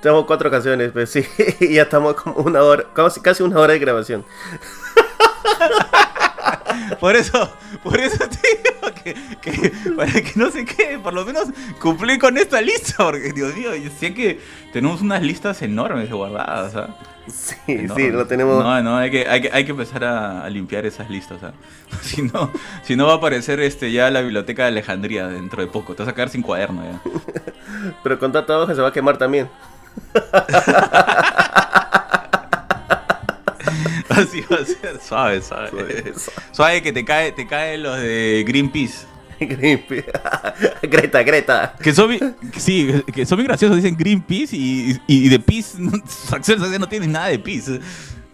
Tenemos 0.01 0.25
cuatro 0.25 0.49
canciones, 0.49 0.91
pues 0.91 1.09
sí. 1.09 1.25
Y 1.59 1.73
ya 1.75 1.83
estamos 1.83 2.15
como 2.15 2.37
una 2.41 2.63
hora, 2.63 2.85
casi, 2.93 3.19
casi 3.21 3.43
una 3.43 3.59
hora 3.59 3.73
de 3.73 3.79
grabación. 3.79 4.25
Por 6.99 7.15
eso, 7.15 7.51
por 7.83 7.99
eso 7.99 8.17
te 8.27 8.39
digo 8.47 8.93
que, 9.03 9.13
que 9.41 9.71
para 9.95 10.11
que 10.11 10.31
no 10.35 10.49
se 10.49 10.65
quede, 10.65 10.97
por 10.99 11.13
lo 11.13 11.23
menos 11.23 11.47
cumplir 11.79 12.19
con 12.19 12.37
esta 12.37 12.61
lista, 12.61 12.95
porque 12.97 13.31
Dios 13.31 13.55
mío, 13.55 13.75
yo 13.75 13.89
sé 13.91 14.13
que 14.13 14.39
tenemos 14.73 15.01
unas 15.01 15.21
listas 15.21 15.61
enormes 15.61 16.09
guardadas, 16.11 16.75
¿ah? 16.75 16.95
Sí, 17.27 17.55
Enormes. 17.67 18.05
sí, 18.07 18.11
lo 18.11 18.25
tenemos. 18.25 18.63
No, 18.63 18.81
no, 18.81 18.97
hay 18.97 19.11
que, 19.11 19.27
hay 19.27 19.41
que, 19.41 19.49
hay 19.53 19.65
que 19.65 19.71
empezar 19.71 20.03
a, 20.03 20.43
a 20.43 20.49
limpiar 20.49 20.85
esas 20.85 21.09
listas, 21.09 21.43
¿ah? 21.43 21.53
Si 22.01 22.23
no, 22.23 22.51
si 22.83 22.95
no 22.95 23.05
va 23.05 23.13
a 23.13 23.17
aparecer 23.17 23.59
este, 23.59 23.91
ya 23.91 24.09
la 24.09 24.21
biblioteca 24.21 24.63
de 24.63 24.69
Alejandría 24.69 25.27
dentro 25.27 25.61
de 25.61 25.67
poco, 25.67 25.93
te 25.95 26.03
vas 26.03 26.11
a 26.11 26.15
quedar 26.15 26.29
sin 26.29 26.41
cuaderno 26.41 26.83
ya. 26.83 27.01
Pero 28.03 28.17
con 28.19 28.31
tanta 28.31 28.57
hoja 28.57 28.73
se 28.73 28.81
va 28.81 28.87
a 28.89 28.93
quemar 28.93 29.17
también. 29.17 29.47
Así 34.09 34.43
va 34.51 34.57
a 34.57 34.65
ser, 34.65 34.99
suave, 35.01 35.41
suave. 35.41 35.69
Suave. 35.69 36.13
Suave 36.51 36.81
que 36.81 36.91
te 36.91 37.05
cae, 37.05 37.31
te 37.31 37.47
caen 37.47 37.83
los 37.83 37.97
de 37.97 38.43
Greenpeace. 38.47 39.05
Greenpeace. 39.39 40.11
Greta, 40.83 41.23
Greta. 41.23 41.75
Que 41.81 41.93
son, 41.93 42.17
sí, 42.57 43.03
que 43.13 43.25
son 43.25 43.37
muy 43.37 43.45
graciosos, 43.45 43.77
dicen 43.77 43.95
Greenpeace 43.97 44.55
y, 44.55 44.99
y, 45.07 45.25
y 45.25 45.29
de 45.29 45.39
Peace, 45.39 45.77
sociales 46.07 46.79
no 46.79 46.89
tienen 46.89 47.11
nada 47.11 47.27
de 47.27 47.39
Peace. 47.39 47.79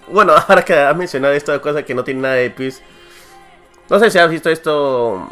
Bueno, 0.08 0.34
ahora 0.34 0.64
que 0.64 0.74
has 0.74 0.96
mencionado 0.96 1.34
esta 1.34 1.60
cosa 1.60 1.84
que 1.84 1.96
no 1.96 2.04
tiene 2.04 2.22
nada 2.22 2.36
de 2.36 2.52
pis. 2.52 2.82
No 3.90 4.00
sé 4.00 4.12
si 4.12 4.18
has 4.18 4.30
visto 4.30 4.50
esto. 4.50 5.28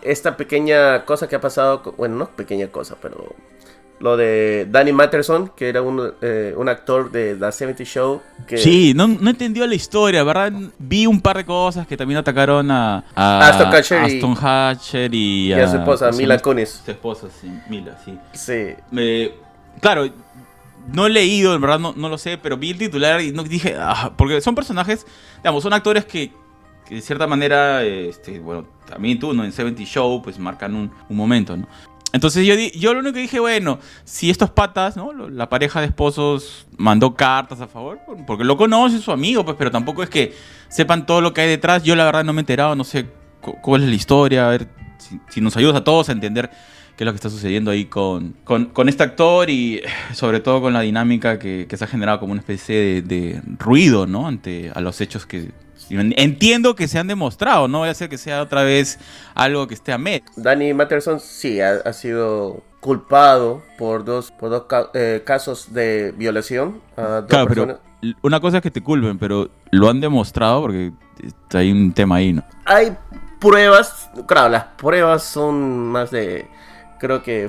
Esta 0.00 0.36
pequeña 0.36 1.04
cosa 1.04 1.28
que 1.28 1.36
ha 1.36 1.40
pasado. 1.40 1.82
Bueno, 1.96 2.16
no 2.16 2.30
pequeña 2.30 2.68
cosa, 2.68 2.96
pero. 3.00 3.34
Lo 4.00 4.16
de 4.16 4.66
Danny 4.70 4.92
Matterson, 4.92 5.50
que 5.56 5.68
era 5.68 5.82
un, 5.82 6.12
eh, 6.22 6.54
un 6.56 6.68
actor 6.68 7.10
de 7.10 7.34
The 7.34 7.50
70 7.52 7.84
Show. 7.84 8.22
Que 8.46 8.56
Sí, 8.58 8.92
no, 8.94 9.08
no 9.08 9.30
entendió 9.30 9.66
la 9.66 9.74
historia, 9.74 10.22
¿verdad? 10.24 10.52
Vi 10.78 11.06
un 11.06 11.20
par 11.20 11.36
de 11.38 11.44
cosas 11.44 11.86
que 11.86 11.96
también 11.96 12.18
atacaron 12.18 12.70
a, 12.70 13.04
a 13.14 13.48
Aston 13.48 13.70
Kutcher 13.70 14.02
y- 14.10 14.16
Aston 14.16 14.34
Kutcher 14.34 15.14
y, 15.14 15.48
y 15.48 15.52
a 15.52 15.68
su 15.68 15.76
esposa, 15.78 16.06
¿cómo 16.06 16.16
se 16.16 16.22
Mila 16.22 16.34
llama? 16.34 16.42
Kunis. 16.42 16.82
Su 16.84 16.90
esposa, 16.90 17.26
sí, 17.40 17.50
Mila, 17.68 17.98
sí. 18.04 18.16
Sí. 18.34 18.76
Claro, 19.80 20.08
no 20.92 21.06
he 21.06 21.10
leído, 21.10 21.54
en 21.54 21.60
verdad 21.60 21.78
no, 21.78 21.92
no 21.96 22.08
lo 22.08 22.18
sé, 22.18 22.38
pero 22.38 22.56
vi 22.56 22.70
el 22.70 22.78
titular 22.78 23.20
y 23.20 23.32
no 23.32 23.42
dije, 23.42 23.76
ah, 23.78 24.12
porque 24.16 24.40
son 24.40 24.54
personajes, 24.54 25.06
digamos, 25.38 25.62
son 25.62 25.72
actores 25.72 26.04
que, 26.04 26.32
que 26.86 26.94
de 26.96 27.00
cierta 27.00 27.26
manera, 27.26 27.82
este, 27.84 28.38
bueno, 28.38 28.64
también 28.88 29.18
tú, 29.18 29.34
¿no? 29.34 29.44
En 29.44 29.52
70 29.52 29.82
Show, 29.84 30.22
pues 30.22 30.38
marcan 30.38 30.74
un, 30.74 30.90
un 31.08 31.16
momento, 31.16 31.56
¿no? 31.56 31.66
Entonces 32.12 32.46
yo, 32.46 32.56
di- 32.56 32.70
yo 32.70 32.94
lo 32.94 33.00
único 33.00 33.14
que 33.14 33.20
dije, 33.20 33.38
bueno, 33.38 33.78
si 34.04 34.30
estos 34.30 34.48
patas, 34.50 34.96
¿no? 34.96 35.12
La 35.28 35.48
pareja 35.50 35.80
de 35.80 35.86
esposos 35.86 36.66
mandó 36.78 37.14
cartas 37.14 37.60
a 37.60 37.68
favor, 37.68 37.98
por- 38.06 38.24
porque 38.24 38.44
lo 38.44 38.56
conoce, 38.56 38.96
es 38.96 39.02
su 39.02 39.12
amigo, 39.12 39.44
pues, 39.44 39.56
pero 39.58 39.70
tampoco 39.70 40.02
es 40.02 40.08
que 40.08 40.34
sepan 40.68 41.04
todo 41.04 41.20
lo 41.20 41.34
que 41.34 41.42
hay 41.42 41.48
detrás. 41.48 41.82
Yo 41.82 41.94
la 41.96 42.04
verdad 42.04 42.24
no 42.24 42.32
me 42.32 42.40
he 42.40 42.42
enterado, 42.42 42.74
no 42.74 42.84
sé 42.84 43.06
cu- 43.42 43.56
cuál 43.62 43.82
es 43.82 43.88
la 43.90 43.94
historia, 43.94 44.46
a 44.46 44.50
ver 44.50 44.68
si, 44.98 45.20
si 45.28 45.40
nos 45.42 45.56
ayudas 45.58 45.76
a 45.76 45.84
todos 45.84 46.08
a 46.08 46.12
entender 46.12 46.50
qué 46.96 47.04
es 47.04 47.06
lo 47.06 47.12
que 47.12 47.16
está 47.16 47.30
sucediendo 47.30 47.70
ahí 47.70 47.84
con, 47.84 48.34
con, 48.42 48.66
con 48.66 48.88
este 48.88 49.02
actor 49.04 49.50
y 49.50 49.76
eh, 49.76 49.82
sobre 50.14 50.40
todo 50.40 50.60
con 50.62 50.72
la 50.72 50.80
dinámica 50.80 51.38
que, 51.38 51.66
que 51.68 51.76
se 51.76 51.84
ha 51.84 51.86
generado 51.86 52.18
como 52.20 52.32
una 52.32 52.40
especie 52.40 52.76
de, 52.76 53.02
de 53.02 53.42
ruido, 53.58 54.06
¿no? 54.06 54.26
Ante 54.26 54.72
a 54.74 54.80
los 54.80 55.00
hechos 55.02 55.26
que 55.26 55.52
entiendo 55.90 56.74
que 56.74 56.88
se 56.88 56.98
han 56.98 57.06
demostrado, 57.08 57.68
no 57.68 57.78
voy 57.78 57.88
a 57.88 57.92
hacer 57.92 58.08
que 58.08 58.18
sea 58.18 58.42
otra 58.42 58.62
vez 58.62 58.98
algo 59.34 59.66
que 59.66 59.74
esté 59.74 59.92
a 59.92 59.98
med. 59.98 60.22
Danny 60.36 60.72
Matterson 60.74 61.20
sí 61.20 61.60
ha, 61.60 61.74
ha 61.84 61.92
sido 61.92 62.62
culpado 62.80 63.62
por 63.76 64.04
dos, 64.04 64.30
por 64.30 64.50
dos 64.50 64.64
ca- 64.64 64.90
eh, 64.94 65.22
casos 65.24 65.72
de 65.72 66.12
violación 66.16 66.80
a 66.96 67.02
dos 67.02 67.24
Claro, 67.28 67.46
personas. 67.48 67.76
pero 68.00 68.14
una 68.22 68.40
cosa 68.40 68.58
es 68.58 68.62
que 68.62 68.70
te 68.70 68.82
culpen, 68.82 69.18
pero 69.18 69.50
lo 69.70 69.88
han 69.90 70.00
demostrado 70.00 70.60
porque 70.62 70.92
hay 71.52 71.72
un 71.72 71.92
tema 71.92 72.16
ahí, 72.16 72.32
¿no? 72.32 72.44
Hay 72.64 72.96
pruebas, 73.40 74.10
claro, 74.26 74.50
las 74.50 74.64
pruebas 74.76 75.22
son 75.24 75.88
más 75.88 76.10
de, 76.10 76.46
creo 77.00 77.22
que 77.22 77.48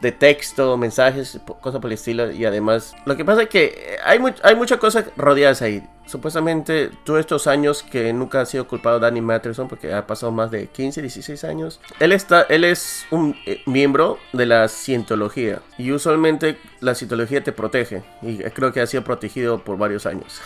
de 0.00 0.12
texto, 0.12 0.76
mensajes, 0.76 1.40
cosas 1.60 1.80
por 1.80 1.90
el 1.90 1.94
estilo. 1.94 2.30
Y 2.30 2.44
además, 2.44 2.94
lo 3.04 3.16
que 3.16 3.24
pasa 3.24 3.42
es 3.42 3.48
que 3.48 3.64
eh, 3.64 3.96
hay, 4.04 4.20
hay 4.42 4.54
muchas 4.54 4.78
cosas 4.78 5.06
rodeadas 5.16 5.62
ahí. 5.62 5.82
Supuestamente, 6.06 6.90
todos 7.04 7.18
estos 7.18 7.48
años 7.48 7.82
que 7.82 8.12
nunca 8.12 8.40
ha 8.40 8.46
sido 8.46 8.68
culpado 8.68 9.00
Danny 9.00 9.20
Matterson, 9.20 9.66
porque 9.66 9.92
ha 9.92 10.06
pasado 10.06 10.30
más 10.30 10.52
de 10.52 10.68
15, 10.68 11.02
16 11.02 11.42
años, 11.44 11.80
él, 11.98 12.12
está, 12.12 12.42
él 12.42 12.62
es 12.64 13.06
un 13.10 13.36
eh, 13.44 13.62
miembro 13.66 14.18
de 14.32 14.46
la 14.46 14.68
cientología. 14.68 15.62
Y 15.78 15.90
usualmente 15.90 16.58
la 16.80 16.94
cientología 16.94 17.42
te 17.42 17.52
protege. 17.52 18.04
Y 18.22 18.38
creo 18.38 18.72
que 18.72 18.80
ha 18.80 18.86
sido 18.86 19.02
protegido 19.02 19.64
por 19.64 19.78
varios 19.78 20.06
años 20.06 20.40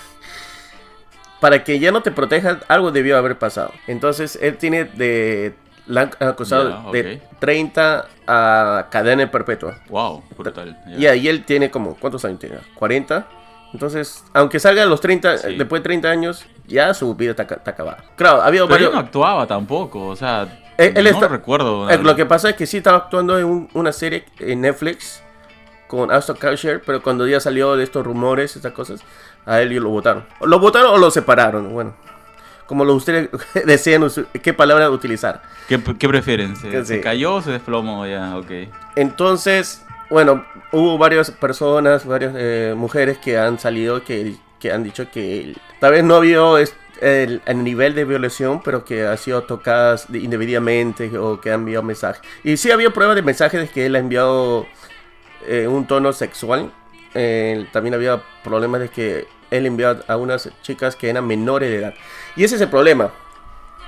para 1.40 1.64
que 1.64 1.78
ya 1.78 1.90
no 1.90 2.02
te 2.02 2.10
proteja, 2.10 2.60
algo 2.68 2.92
debió 2.92 3.16
haber 3.16 3.38
pasado. 3.38 3.72
Entonces, 3.86 4.38
él 4.40 4.56
tiene 4.56 4.84
de. 4.84 5.54
La 5.86 6.02
han 6.02 6.10
acusado 6.28 6.90
de 6.92 7.16
ok. 7.16 7.38
30 7.40 8.06
a 8.26 8.86
cadena 8.90 9.30
perpetua. 9.30 9.78
Wow, 9.88 10.22
brutal. 10.36 10.78
ya. 10.88 10.96
Y 10.98 11.06
ahí 11.06 11.28
él 11.28 11.44
tiene 11.44 11.70
como. 11.70 11.96
¿Cuántos 11.96 12.24
años 12.24 12.38
tiene? 12.38 12.58
¿40? 12.78 13.24
Entonces, 13.72 14.24
aunque 14.34 14.58
salga 14.58 14.82
a 14.82 14.86
los 14.86 15.00
30, 15.00 15.38
Sí. 15.38 15.54
después 15.56 15.80
de 15.80 15.84
30 15.84 16.08
años, 16.10 16.44
ya 16.66 16.92
su 16.94 17.14
vida 17.14 17.30
está, 17.32 17.46
ca- 17.46 17.54
está 17.56 17.70
acabada. 17.72 18.04
Claro, 18.16 18.42
ha 18.42 18.46
habido 18.46 18.66
Pero 18.66 18.74
varios. 18.74 18.88
él 18.90 18.94
no 18.94 19.00
actuaba 19.00 19.46
tampoco, 19.46 20.08
o 20.08 20.16
sea, 20.16 20.42
Él- 20.76 20.92
él 20.96 21.04
no 21.04 21.10
está- 21.10 21.28
recuerdo. 21.28 21.88
Eh, 21.88 21.98
lo 21.98 22.16
que 22.16 22.26
pasa 22.26 22.50
es 22.50 22.56
que 22.56 22.66
sí 22.66 22.78
estaba 22.78 22.96
actuando 22.98 23.38
en 23.38 23.44
un- 23.44 23.68
una 23.74 23.92
serie 23.92 24.24
en 24.40 24.60
Netflix 24.62 25.22
con 25.86 26.10
Aston 26.10 26.36
Kutcher, 26.36 26.82
pero 26.84 27.00
cuando 27.02 27.26
ya 27.28 27.38
salió 27.40 27.76
de 27.76 27.84
estos 27.84 28.04
rumores, 28.04 28.56
estas 28.56 28.72
cosas, 28.72 29.02
a 29.46 29.60
él 29.60 29.72
lo 29.74 29.88
votaron. 29.90 30.24
Lo 30.40 30.58
votaron 30.58 30.92
o 30.94 30.98
lo 30.98 31.10
separaron, 31.10 31.72
bueno. 31.72 31.94
Como 32.70 32.84
lo 32.84 32.94
ustedes 32.94 33.30
desean, 33.66 34.04
us- 34.04 34.20
qué 34.44 34.54
palabra 34.54 34.88
utilizar. 34.90 35.42
¿Qué, 35.68 35.80
qué 35.98 36.08
prefieren? 36.08 36.54
¿Se, 36.54 37.00
cayó 37.00 37.34
o 37.34 37.42
se 37.42 37.50
desplomó? 37.50 38.06
Ya, 38.06 38.36
ok. 38.36 38.48
Entonces, 38.94 39.84
bueno, 40.08 40.44
hubo 40.70 40.96
varias 40.96 41.32
personas, 41.32 42.06
varias 42.06 42.32
eh, 42.36 42.74
mujeres 42.76 43.18
que 43.18 43.36
han 43.38 43.58
salido 43.58 44.04
que, 44.04 44.36
que 44.60 44.70
han 44.70 44.84
dicho 44.84 45.10
que 45.10 45.56
tal 45.80 45.90
vez 45.90 46.04
no 46.04 46.14
había 46.14 46.40
es- 46.60 46.76
el, 47.00 47.42
el 47.44 47.64
nivel 47.64 47.96
de 47.96 48.04
violación, 48.04 48.62
pero 48.62 48.84
que 48.84 49.04
ha 49.04 49.16
sido 49.16 49.42
tocadas 49.42 50.12
de- 50.12 50.20
indebidamente 50.20 51.18
o 51.18 51.40
que 51.40 51.50
han 51.50 51.62
enviado 51.62 51.82
mensajes. 51.82 52.22
Y 52.44 52.56
sí 52.56 52.70
había 52.70 52.90
pruebas 52.90 53.16
de 53.16 53.22
mensajes 53.22 53.60
de 53.62 53.68
que 53.68 53.86
él 53.86 53.96
ha 53.96 53.98
enviado 53.98 54.66
eh, 55.48 55.66
un 55.66 55.88
tono 55.88 56.12
sexual. 56.12 56.70
Eh, 57.14 57.66
también 57.72 57.94
había 57.94 58.22
problemas 58.44 58.80
de 58.82 58.90
que 58.90 59.26
él 59.50 59.66
envió 59.66 59.98
a 60.06 60.16
unas 60.16 60.48
chicas 60.62 60.94
que 60.94 61.10
eran 61.10 61.26
menores 61.26 61.68
de 61.70 61.76
edad. 61.78 61.94
Y 62.36 62.44
ese 62.44 62.56
es 62.56 62.60
el 62.60 62.68
problema 62.68 63.10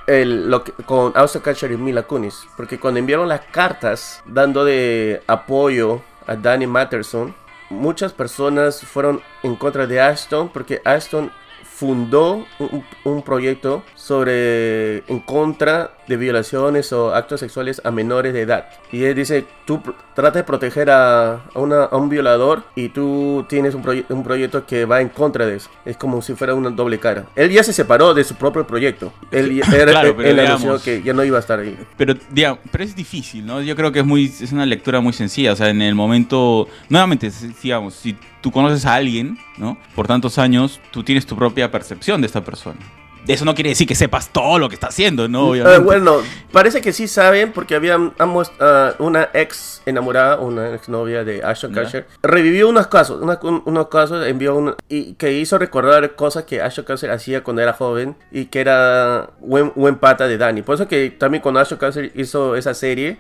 el- 0.07 0.51
lo 0.51 0.65
con 0.87 1.13
Austin 1.17 1.43
y 1.73 1.77
Mila 1.77 2.03
Kunis. 2.03 2.47
Porque 2.57 2.79
cuando 2.79 2.99
enviaron 2.99 3.29
las 3.29 3.43
cartas 3.53 4.23
dando 4.27 4.65
de 4.65 5.23
apoyo 5.27 6.03
a 6.27 6.35
Danny 6.37 6.67
Matterson, 6.67 7.35
muchas 7.71 8.13
personas 8.13 8.81
fueron 8.83 9.23
en 9.43 9.57
contra 9.57 9.87
de 9.87 10.01
Ashton 10.01 10.49
porque 10.49 10.83
Ashton 10.85 11.31
fundó 11.65 12.45
un, 12.59 12.85
un 13.05 13.23
proyecto 13.23 13.83
sobre 14.03 14.99
en 15.09 15.21
contra 15.21 15.93
de 16.09 16.17
violaciones 16.17 16.93
o 16.93 17.15
actos 17.15 17.41
sexuales 17.41 17.81
a 17.85 17.91
menores 17.91 18.33
de 18.35 18.43
edad. 18.43 18.67
Y 18.91 19.05
él 19.05 19.15
dice, 19.15 19.47
tú 19.65 19.79
pr- 19.79 19.95
trata 20.15 20.39
de 20.41 20.45
proteger 20.45 20.91
a, 20.91 21.35
a 21.55 21.59
una- 21.59 21.85
a 21.85 21.97
un 21.97 22.09
violador 22.09 22.65
y 22.75 22.89
tú 22.89 23.47
tienes 23.49 23.75
un, 23.75 23.83
proye- 23.83 24.05
un 24.09 24.23
proyecto 24.25 24.67
que 24.67 24.85
va 24.85 25.01
en 25.01 25.09
contra 25.09 25.47
de 25.47 25.57
eso. 25.57 25.71
Es 25.85 25.97
como 25.97 26.21
si 26.21 26.35
fuera 26.35 26.55
una 26.55 26.71
doble 26.71 26.99
cara. 26.99 27.27
Él 27.37 27.51
ya 27.51 27.63
se 27.63 27.73
separó 27.73 28.13
de 28.15 28.25
su 28.25 28.35
propio 28.35 28.67
proyecto. 28.67 29.13
Él, 29.31 29.55
ya- 29.57 29.65
era- 29.77 29.93
Claro, 29.93 30.09
él- 30.21 30.27
él 30.27 30.37
digamos- 30.37 30.65
anunció 30.65 30.85
que 30.85 31.03
ya 31.03 31.13
no 31.13 31.25
iba 31.25 31.37
a 31.37 31.41
estar 31.41 31.61
ahí. 31.61 31.79
Pero, 31.97 32.15
digamos, 32.31 32.59
pero 32.71 32.85
es 32.85 32.95
difícil, 32.97 33.47
¿no? 33.47 33.63
Yo 33.63 33.77
creo 33.77 33.93
que 33.93 34.01
es 34.01 34.05
muy 34.07 34.27
es 34.27 34.53
una 34.53 34.67
lectura 34.67 35.01
muy 35.01 35.13
sencilla. 35.13 35.53
O 35.53 35.57
sea, 35.57 35.71
en 35.71 35.81
el 35.83 35.95
momento, 35.95 36.69
nuevamente, 36.89 37.31
digamos, 37.63 37.95
si 37.95 38.17
tú 38.41 38.51
conoces 38.51 38.85
a 38.85 38.95
alguien, 38.97 39.39
¿no? 39.57 39.79
Por 39.95 40.07
tantos 40.09 40.39
años, 40.39 40.81
tú 40.91 41.03
tienes 41.05 41.25
tu 41.25 41.37
propia 41.37 41.71
percepción 41.71 42.21
de 42.21 42.27
esta 42.27 42.43
persona. 42.45 42.79
Eso 43.29 43.45
no 43.45 43.55
quiere 43.55 43.71
decir 43.71 43.87
que 43.87 43.95
sepas 43.95 44.31
todo 44.33 44.59
lo 44.59 44.69
que 44.69 44.75
está 44.75 44.89
haciendo, 44.89 45.29
¿no? 45.29 45.55
Eh, 45.55 45.63
Obviamente. 45.63 45.79
bueno, 45.85 46.17
parece 46.51 46.81
que 46.81 46.93
sí 46.93 47.07
saben 47.07 47.53
porque 47.53 47.75
había 47.77 47.97
ambos, 48.19 48.51
ah, 48.59 48.95
una 48.99 49.29
ex 49.33 49.81
enamorada, 49.87 50.39
una 50.39 50.75
ex 50.75 50.89
novia 50.89 51.23
de 51.25 51.43
Ashton. 51.45 51.73
Kutcher. 51.73 52.07
Revivió 52.23 52.69
unos 52.69 52.89
casos, 52.89 53.23
una- 53.23 53.39
un- 53.43 53.63
unos 53.65 53.89
casos, 53.89 54.27
envió 54.27 54.57
un, 54.57 54.75
y 54.89 55.15
que 55.15 55.33
hizo 55.33 55.57
recordar 55.59 56.17
cosas 56.17 56.45
que 56.45 56.61
Ashton 56.61 56.85
Kutcher 56.85 57.11
hacía 57.13 57.45
cuando 57.45 57.63
era 57.63 57.73
joven 57.73 58.17
y 58.33 58.47
que 58.47 58.61
era 58.61 59.31
buen, 59.41 59.73
buen 59.77 59.97
pata 59.97 60.27
de 60.27 60.37
Danny. 60.39 60.63
Por 60.63 60.75
eso 60.75 60.89
que 60.89 61.11
también 61.11 61.43
cuando 61.43 61.61
Ashton 61.61 61.79
Kutcher 61.79 62.11
hizo 62.17 62.57
esa 62.57 62.75
serie, 62.75 63.19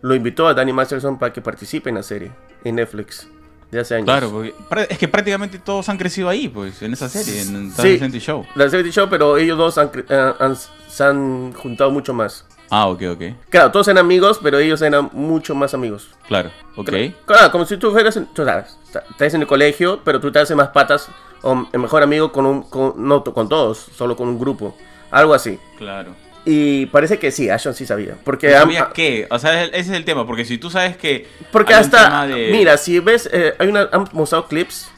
lo 0.00 0.14
invitó 0.14 0.48
a 0.48 0.54
Danny 0.54 0.72
Masterson 0.72 1.18
para 1.18 1.32
que 1.32 1.42
participe 1.42 1.90
en 1.90 1.96
la 1.96 2.02
serie 2.02 2.32
en 2.64 2.76
Netflix 2.76 3.28
de 3.72 3.80
hace 3.80 3.94
años. 3.96 4.04
Claro, 4.04 4.30
porque 4.30 4.54
es 4.90 4.98
que 4.98 5.08
prácticamente 5.08 5.58
todos 5.58 5.88
han 5.88 5.96
crecido 5.98 6.28
ahí, 6.28 6.48
pues, 6.48 6.80
en 6.82 6.92
esa 6.92 7.08
serie, 7.08 7.40
en 7.40 7.70
Sí. 7.70 7.76
Talent 7.76 7.98
Center 8.00 8.20
Show. 8.20 8.46
La 8.54 8.68
serie 8.68 8.92
Show, 8.92 9.08
pero 9.10 9.36
ellos 9.38 9.56
dos 9.58 9.78
han 9.78 9.90
ah, 10.10 10.36
han- 10.38 10.56
se 10.88 11.02
han 11.04 11.52
juntado 11.54 11.90
mucho 11.90 12.12
más. 12.12 12.44
Ah, 12.70 12.86
ok, 12.88 13.02
ok. 13.14 13.22
Claro, 13.50 13.70
todos 13.70 13.88
eran 13.88 13.98
amigos, 14.04 14.40
pero 14.42 14.58
ellos 14.58 14.80
eran 14.82 15.10
mucho 15.12 15.54
más 15.54 15.74
amigos. 15.74 16.08
Claro, 16.28 16.50
ok. 16.76 16.90
Claro, 17.26 17.50
como 17.50 17.64
si 17.66 17.76
tú 17.78 17.90
fueras, 17.92 18.16
en- 18.16 18.26
tú 18.26 18.44
sabes, 18.44 18.76
estás 19.10 19.34
en 19.34 19.40
el 19.42 19.46
colegio, 19.46 20.00
pero 20.04 20.20
tú 20.20 20.30
te 20.30 20.38
haces 20.38 20.56
más 20.56 20.68
patas 20.68 21.08
o 21.42 21.66
el 21.72 21.80
mejor 21.80 22.02
amigo 22.02 22.30
con 22.30 22.44
un, 22.46 22.62
con, 22.62 22.94
no 22.96 23.24
con 23.24 23.48
todos, 23.48 23.78
solo 23.96 24.16
con 24.16 24.28
un 24.28 24.38
grupo, 24.38 24.76
algo 25.10 25.32
así. 25.34 25.58
Claro. 25.78 26.14
Y 26.44 26.86
parece 26.86 27.18
que 27.20 27.30
sí, 27.30 27.48
Ashton 27.50 27.72
sí 27.74 27.86
sabía, 27.86 28.16
porque 28.24 28.50
¿Sabías 28.50 28.88
qué? 28.92 29.28
O 29.30 29.38
sea, 29.38 29.62
ese 29.64 29.78
es 29.78 29.88
el 29.90 30.04
tema, 30.04 30.26
porque 30.26 30.44
si 30.44 30.58
tú 30.58 30.70
sabes 30.70 30.96
que... 30.96 31.28
porque 31.52 31.72
hasta, 31.72 32.26
de- 32.26 32.50
mira, 32.50 32.76
si 32.76 32.98
ves, 32.98 33.30
eh, 33.32 33.54
hay 33.58 33.68
una, 33.68 33.88
han 33.92 34.06
mostrado 34.12 34.48
clips 34.48 34.90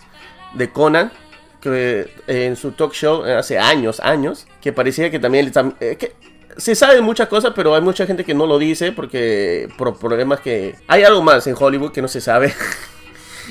de 0.54 0.70
Conan 0.70 1.12
que 1.60 2.08
eh, 2.26 2.44
en 2.46 2.56
su 2.56 2.72
talk 2.72 2.92
show 2.94 3.26
eh, 3.26 3.34
hace 3.34 3.58
años, 3.58 4.00
años, 4.00 4.46
que 4.62 4.72
parecía 4.72 5.10
que 5.10 5.18
también 5.18 5.52
tam- 5.52 5.74
eh, 5.80 5.96
que 5.98 6.12
se 6.56 6.74
sabe 6.74 7.00
muchas 7.02 7.28
cosas, 7.28 7.52
pero 7.54 7.74
hay 7.74 7.82
mucha 7.82 8.06
gente 8.06 8.24
que 8.24 8.32
no 8.32 8.46
lo 8.46 8.58
dice 8.58 8.92
porque 8.92 9.68
por 9.76 9.98
problemas 9.98 10.40
que 10.40 10.74
hay 10.88 11.02
algo 11.02 11.20
más 11.22 11.46
en 11.46 11.56
Hollywood 11.58 11.92
que 11.92 12.00
no 12.02 12.08
se 12.08 12.20
sabe. 12.22 12.54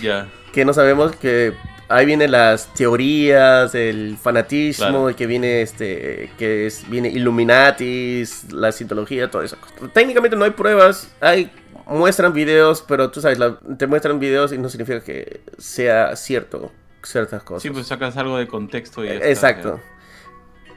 Ya. 0.01 0.27
que 0.51 0.65
no 0.65 0.73
sabemos 0.73 1.15
que 1.15 1.53
ahí 1.89 2.05
vienen 2.05 2.31
las 2.31 2.73
teorías, 2.73 3.75
el 3.75 4.17
fanatismo, 4.21 4.85
Claro. 4.87 5.15
que 5.15 5.27
viene 5.27 5.61
este, 5.61 6.31
que 6.37 6.65
es, 6.67 6.89
viene 6.89 7.09
Illuminati, 7.09 8.23
la 8.51 8.71
cientología, 8.71 9.29
todo 9.29 9.41
eso. 9.43 9.57
Técnicamente 9.93 10.35
no 10.37 10.45
hay 10.45 10.51
pruebas, 10.51 11.13
hay 11.21 11.51
muestran 11.85 12.33
videos, 12.33 12.83
pero 12.87 13.11
tú 13.11 13.19
sabes, 13.21 13.37
la- 13.39 13.57
te 13.77 13.87
muestran 13.87 14.19
videos 14.19 14.53
y 14.53 14.57
no 14.57 14.69
significa 14.69 15.01
que 15.03 15.41
sea 15.57 16.15
cierto 16.15 16.71
ciertas 17.03 17.43
cosas. 17.43 17.63
Sí, 17.63 17.69
pues 17.69 17.85
sacas 17.87 18.15
algo 18.15 18.37
de 18.37 18.47
contexto 18.47 19.03
y 19.03 19.07
ya 19.09 19.13
está, 19.15 19.27
Exacto. 19.29 19.79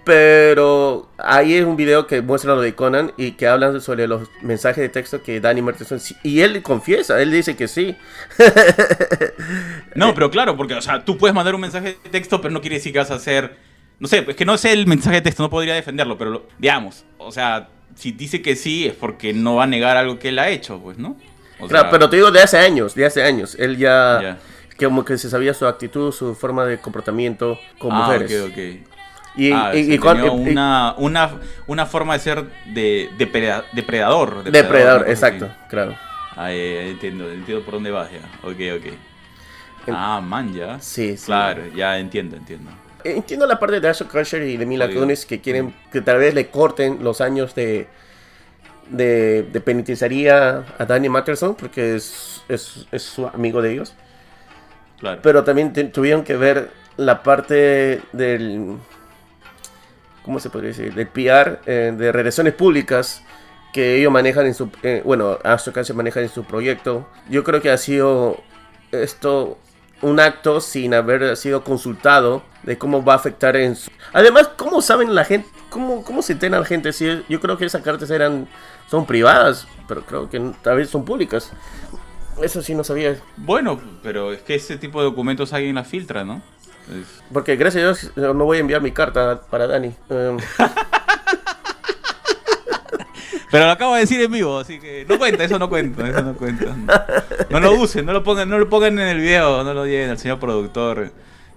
Pero 0.04 1.09
ahí 1.18 1.54
es 1.54 1.64
un 1.64 1.76
video 1.76 2.07
que 2.07 2.20
muestra 2.22 2.54
lo 2.54 2.61
de 2.61 2.76
Conan 2.76 3.12
y 3.16 3.32
que 3.32 3.48
hablan 3.48 3.80
sobre 3.80 4.07
los 4.07 4.28
mensajes 4.40 4.78
de 4.82 4.88
texto 4.88 5.20
que 5.22 5.40
Danny 5.40 5.62
Masterson... 5.62 5.98
sí- 5.98 6.16
Y 6.22 6.42
él 6.42 6.62
confiesa, 6.62 7.20
él 7.20 7.32
dice 7.32 7.57
que 7.57 7.66
sí. 7.66 7.96
No, 9.97 10.14
pero 10.14 10.30
claro, 10.30 10.57
porque, 10.57 10.74
o 10.74 10.80
sea, 10.82 11.05
tú 11.05 11.16
puedes 11.18 11.34
mandar 11.34 11.55
un 11.55 11.61
mensaje 11.61 11.97
de 12.03 12.11
texto, 12.11 12.40
pero 12.40 12.53
no 12.53 12.61
quiere 12.61 12.76
decir 12.76 12.92
que 12.92 12.99
vas 12.99 13.11
a 13.11 13.14
hacer. 13.14 13.57
No 13.99 14.09
sé, 14.09 14.24
es 14.28 14.36
que 14.36 14.44
no 14.44 14.57
sé 14.59 14.72
el 14.72 14.86
mensaje 14.86 15.16
de 15.16 15.22
texto, 15.22 15.42
no 15.42 15.51
podría 15.51 15.74
defenderlo, 15.74 16.18
pero 16.18 16.30
lo- 16.30 16.47
digamos, 16.59 17.05
o 17.18 17.32
sea, 17.32 17.68
si 17.94 18.12
dice 18.12 18.42
que 18.42 18.55
sí 18.57 18.86
es 18.86 18.92
porque 18.94 19.32
no 19.32 19.55
va 19.57 19.64
a 19.64 19.66
negar 19.66 19.97
algo 19.97 20.18
que 20.18 20.28
él 20.28 20.38
ha 20.38 20.51
hecho, 20.51 20.78
pues, 20.80 20.99
¿no? 20.99 21.16
O 21.59 21.66
Claro, 21.66 21.84
sea, 21.84 21.90
pero 21.90 22.11
te 22.11 22.16
digo 22.16 22.30
de 22.30 22.42
hace 22.42 22.59
años, 22.59 22.94
de 22.94 23.07
hace 23.07 23.22
años. 23.22 23.57
Él 23.59 23.76
ya... 23.78 24.38
Que 24.76 24.84
Como 24.84 25.07
que 25.07 25.16
se 25.16 25.30
sabía 25.30 25.55
su 25.55 25.66
actitud, 25.66 26.12
su 26.12 26.34
forma 26.34 26.66
de 26.66 26.78
comportamiento 26.78 27.59
con 27.78 27.92
ah, 27.92 28.01
mujeres. 28.01 28.42
ok, 28.42 28.51
ok. 28.51 28.59
Y, 29.38 29.51
ah, 29.53 29.70
y- 29.74 29.94
y 29.94 29.99
cuan- 29.99 30.18
tenía 30.20 30.30
y- 30.34 30.51
una, 30.51 30.94
una, 30.99 31.30
una 31.66 31.86
forma 31.86 32.12
de 32.12 32.18
ser 32.20 32.44
de, 32.74 33.09
de 33.16 33.26
preda- 33.26 33.64
depredador. 33.72 34.44
Depredador, 34.44 35.05
así. 35.05 35.12
exacto, 35.12 35.49
claro. 35.70 35.97
Ah, 36.36 36.53
entiendo, 36.53 37.30
entiendo 37.32 37.64
por 37.64 37.72
dónde 37.74 37.90
vas 37.90 38.11
ya. 38.11 38.18
Ok, 38.47 38.57
ok. 38.78 38.92
Ah, 39.95 40.20
man, 40.20 40.53
ya. 40.55 40.80
Sí, 40.80 41.16
sí. 41.16 41.26
Claro, 41.26 41.62
ya 41.74 41.99
entiendo, 41.99 42.37
entiendo. 42.37 42.70
Entiendo 43.05 43.47
la 43.47 43.59
parte 43.59 43.78
de 43.80 43.89
Ashton 43.89 44.09
Kutcher 44.09 44.43
y 44.43 44.57
de 44.57 44.66
Mila. 44.66 44.89
Kunis 44.93 45.26
que 45.26 45.41
quieren 45.41 45.74
que 45.93 46.01
tal 46.01 46.18
vez 46.18 46.34
le 46.34 46.49
corten 46.51 46.99
los 47.05 47.20
años 47.20 47.55
de 47.55 47.87
de, 48.91 49.43
de 49.53 49.61
penitenciaría 49.61 50.64
a 50.78 50.84
Danny 50.87 51.09
Matterson 51.09 51.55
porque 51.57 51.97
es, 51.97 52.43
es, 52.49 52.87
es 52.93 53.03
su 53.03 53.26
amigo 53.26 53.61
de 53.62 53.72
ellos. 53.72 53.95
Claro. 55.01 55.20
Pero 55.22 55.45
también 55.45 55.72
te- 55.72 55.84
tuvieron 55.84 56.22
que 56.24 56.37
ver 56.37 56.70
la 56.97 57.22
parte 57.22 58.01
del 58.12 58.76
¿cómo 60.24 60.41
se 60.41 60.51
podría 60.51 60.68
decir? 60.68 60.95
del 60.95 61.09
PR 61.09 61.61
eh, 61.66 61.93
de 61.97 62.12
relaciones 62.12 62.55
públicas 62.55 63.22
que 63.72 63.97
ellos 63.99 64.11
manejan 64.12 64.47
en 64.47 64.55
su 64.55 64.70
eh, 64.82 65.03
bueno, 65.05 65.39
Ashton 65.45 65.74
Kutcher 65.74 65.95
maneja 65.95 66.20
en 66.20 66.28
su 66.28 66.45
proyecto. 66.45 67.07
Yo 67.28 67.45
creo 67.45 67.61
que 67.61 67.70
ha 67.70 67.76
sido 67.78 68.43
esto 68.91 69.59
un 70.03 70.20
acto 70.20 70.61
sin 70.61 70.92
haber 70.94 71.36
sido 71.36 71.64
consultado 71.64 72.42
de 72.62 72.76
cómo 72.78 73.03
va 73.05 73.14
a 73.14 73.16
afectar 73.16 73.57
en 73.57 73.76
su... 73.76 73.90
Además, 74.12 74.49
¿cómo 74.57 74.82
saben 74.82 75.14
la 75.14 75.24
gente? 75.24 75.49
¿Cómo, 75.70 76.03
cómo 76.05 76.22
se 76.22 76.32
entera 76.34 76.59
la 76.59 76.64
gente? 76.64 76.92
Si 76.92 77.07
es- 77.09 77.20
yo 77.28 77.40
creo 77.40 77.57
que 77.57 77.64
esas 77.64 77.82
cartas 77.82 78.11
eran 78.11 78.49
son 78.90 79.07
privadas, 79.07 79.66
pero 79.88 80.03
creo 80.03 80.28
que 80.30 80.40
tal 80.62 80.76
vez 80.76 80.90
son 80.90 81.05
públicas. 81.05 81.51
Eso 82.42 82.62
sí 82.62 82.74
no 82.74 82.84
sabía. 82.84 83.16
Bueno, 83.36 83.80
pero 84.03 84.32
es 84.32 84.42
que 84.42 84.55
ese 84.55 84.76
tipo 84.76 85.01
de 85.01 85.07
documentos 85.07 85.53
alguien 85.53 85.74
la 85.74 85.84
filtra, 85.84 86.24
¿no? 86.24 86.42
Es- 86.90 87.22
Porque 87.32 87.57
gracias 87.57 87.82
a 88.16 88.20
Dios 88.20 88.34
no 88.36 88.44
voy 88.44 88.59
a 88.59 88.61
enviar 88.61 88.80
mi 88.82 88.92
carta 88.92 89.40
para 89.51 89.66
Dani. 89.66 89.94
Eh, 90.11 90.36
Pero 93.51 93.64
lo 93.66 93.70
acabo 93.70 93.94
de 93.94 94.01
decir 94.01 94.20
en 94.20 94.30
vivo, 94.32 94.59
así 94.59 94.78
que 94.80 95.05
no 95.09 95.18
cuenta, 95.18 95.44
eso 95.44 95.59
no 95.59 95.68
cuenta, 95.68 96.09
eso 96.09 96.22
no 96.22 96.34
cuenta. 96.34 96.76
No, 97.51 97.61
lo 97.61 97.72
usen, 97.74 98.05
no 98.05 98.12
lo 98.12 98.22
pongan, 98.24 98.49
no 98.49 98.59
lo 98.59 98.68
pongan 98.68 98.99
en 98.99 99.07
el 99.09 99.20
video, 99.20 99.62
no 99.62 99.72
lo 99.72 99.86
lleven 99.86 100.11
al 100.11 100.18
señor 100.18 100.38
productor, 100.40 101.12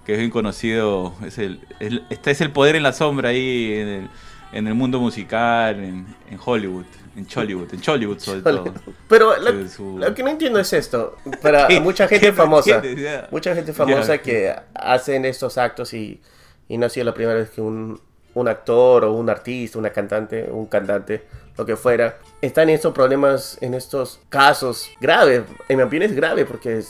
que 0.06 0.12
es 0.12 0.18
bien 0.18 0.30
conocido, 0.30 1.14
es 1.26 1.38
el, 1.38 1.60
el- 1.80 2.04
este 2.10 2.30
es 2.30 2.40
el 2.40 2.50
poder 2.52 2.76
en 2.76 2.84
la 2.84 2.92
sombra 2.92 3.30
ahí 3.30 3.72
en 3.74 3.88
el, 3.88 4.08
en 4.52 4.66
el 4.68 4.74
mundo 4.74 5.00
musical, 5.00 5.76
en, 5.82 6.06
en 6.30 6.38
Hollywood, 6.44 6.84
en 7.16 7.26
Chollywood, 7.26 7.74
en 7.74 7.80
Chollywood 7.80 8.18
sobre 8.20 8.40
todo. 8.42 8.72
Pero 9.08 9.36
lo, 9.38 9.50
Sí, 9.50 9.68
su- 9.68 9.98
lo 9.98 10.14
que 10.14 10.22
no 10.22 10.28
entiendo 10.30 10.60
es 10.60 10.72
esto. 10.72 11.16
Para 11.42 11.68
mucha 11.80 12.06
¿Qué 12.06 12.20
gente 12.20 12.32
famosa, 12.32 12.80
mucha 13.32 13.54
gente 13.54 13.72
famosa 13.72 14.18
que 14.18 14.54
hacen 14.74 15.24
estos 15.24 15.58
actos 15.58 15.92
y, 15.92 16.20
y 16.68 16.78
no 16.78 16.86
ha 16.86 16.88
sido 16.88 17.04
la 17.06 17.14
primera 17.14 17.36
vez 17.36 17.50
que 17.50 17.60
un, 17.60 18.00
un 18.34 18.48
actor 18.48 19.04
o 19.04 19.12
un 19.12 19.28
artista, 19.28 19.76
una 19.78 19.90
cantante, 19.90 20.48
un 20.50 20.66
cantante, 20.66 21.24
lo 21.60 21.66
que 21.66 21.76
fuera, 21.76 22.18
están 22.40 22.70
en 22.70 22.76
estos 22.76 22.94
problemas, 22.94 23.58
en 23.60 23.74
estos 23.74 24.18
casos 24.30 24.88
graves. 25.00 25.42
En 25.68 25.76
mi 25.76 25.82
opinión 25.82 26.10
es 26.10 26.16
grave 26.16 26.46
porque 26.46 26.78
es, 26.78 26.88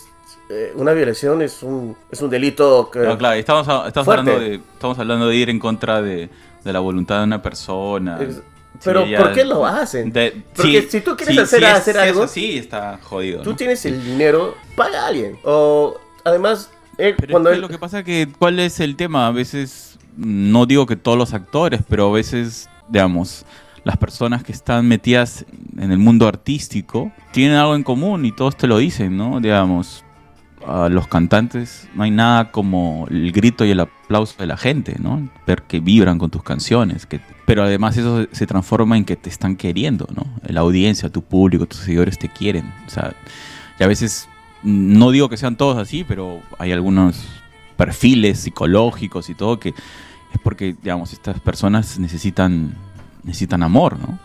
eh, 0.48 0.72
una 0.76 0.92
violación 0.92 1.42
es 1.42 1.62
un, 1.64 1.96
es 2.10 2.22
un 2.22 2.30
delito 2.30 2.88
que... 2.90 3.00
No, 3.00 3.18
claro, 3.18 3.34
estamos, 3.34 3.66
estamos, 3.88 4.04
Fuerte. 4.04 4.30
hablando 4.30 4.40
de, 4.40 4.54
estamos 4.54 4.98
hablando 5.00 5.26
de 5.28 5.34
ir 5.36 5.50
en 5.50 5.58
contra 5.58 6.00
de, 6.00 6.30
de 6.64 6.72
la 6.72 6.78
voluntad 6.78 7.18
de 7.18 7.24
una 7.24 7.42
persona. 7.42 8.18
Es- 8.22 8.40
Sí, 8.74 8.84
pero 8.84 9.04
¿por 9.18 9.32
qué 9.34 9.44
lo 9.44 9.66
hacen? 9.66 10.10
de- 10.10 10.42
Porque 10.56 10.82
sí, 10.82 10.88
si 10.88 11.00
tú 11.02 11.14
quieres 11.14 11.34
sí, 11.34 11.40
hacer, 11.42 11.58
sí 11.58 11.64
es- 11.66 11.72
hacer 11.72 11.98
algo, 11.98 12.22
así, 12.22 12.56
está 12.56 12.98
jodido. 13.02 13.42
tú 13.42 13.50
¿no? 13.50 13.56
tienes 13.56 13.84
el 13.84 14.02
dinero, 14.02 14.54
paga 14.74 15.02
a 15.02 15.08
alguien. 15.08 15.36
O 15.44 15.98
además, 16.24 16.70
eh, 16.96 17.14
Pero 17.18 17.32
cuando 17.32 17.50
es 17.50 17.54
que 17.54 17.56
él... 17.56 17.60
lo 17.62 17.68
que 17.68 17.76
pasa 17.78 17.98
es 17.98 18.04
que, 18.06 18.28
¿cuál 18.38 18.58
es 18.60 18.80
el 18.80 18.96
tema? 18.96 19.26
A 19.26 19.32
veces, 19.32 19.98
no 20.16 20.64
digo 20.64 20.86
que 20.86 20.96
todos 20.96 21.18
los 21.18 21.34
actores, 21.34 21.80
pero 21.90 22.08
a 22.08 22.12
veces, 22.12 22.70
digamos, 22.88 23.44
las 23.84 23.96
personas 23.96 24.42
que 24.42 24.52
están 24.52 24.86
metidas 24.86 25.44
en 25.78 25.92
el 25.92 25.98
mundo 25.98 26.26
artístico 26.28 27.12
tienen 27.32 27.56
algo 27.56 27.74
en 27.74 27.82
común 27.82 28.24
y 28.24 28.32
todos 28.32 28.56
te 28.56 28.66
lo 28.66 28.78
dicen, 28.78 29.16
¿no? 29.16 29.40
Digamos, 29.40 30.04
a 30.66 30.88
los 30.88 31.06
cantantes 31.08 31.88
no 31.94 32.02
hay 32.02 32.10
nada 32.10 32.50
como 32.50 33.06
el 33.10 33.32
grito 33.32 33.64
y 33.64 33.70
el 33.70 33.80
aplauso 33.80 34.34
de 34.38 34.46
la 34.46 34.56
gente, 34.56 34.96
¿no? 34.98 35.28
Ver 35.46 35.62
que 35.62 35.80
vibran 35.80 36.18
con 36.18 36.30
tus 36.30 36.42
canciones, 36.42 37.06
pero 37.46 37.62
además 37.62 37.96
eso 37.96 38.26
se 38.32 38.46
transforma 38.46 38.96
en 38.96 39.04
que 39.04 39.16
te 39.16 39.30
están 39.30 39.56
queriendo, 39.56 40.06
¿no? 40.14 40.26
La 40.46 40.60
audiencia, 40.60 41.08
tu 41.08 41.22
público, 41.22 41.66
tus 41.66 41.80
seguidores 41.80 42.18
te 42.18 42.28
quieren, 42.28 42.72
o 42.86 42.90
sea, 42.90 43.14
y 43.78 43.82
a 43.82 43.86
veces 43.86 44.28
no 44.62 45.10
digo 45.10 45.28
que 45.28 45.38
sean 45.38 45.56
todos 45.56 45.78
así, 45.78 46.04
pero 46.04 46.40
hay 46.58 46.72
algunos 46.72 47.24
perfiles 47.76 48.40
psicológicos 48.40 49.30
y 49.30 49.34
todo 49.34 49.58
que 49.58 49.70
es 49.70 50.40
porque, 50.44 50.76
digamos, 50.82 51.12
estas 51.12 51.40
personas 51.40 51.98
necesitan, 51.98 52.74
necesitan 53.24 53.62
amor, 53.62 53.98
¿no? 53.98 54.18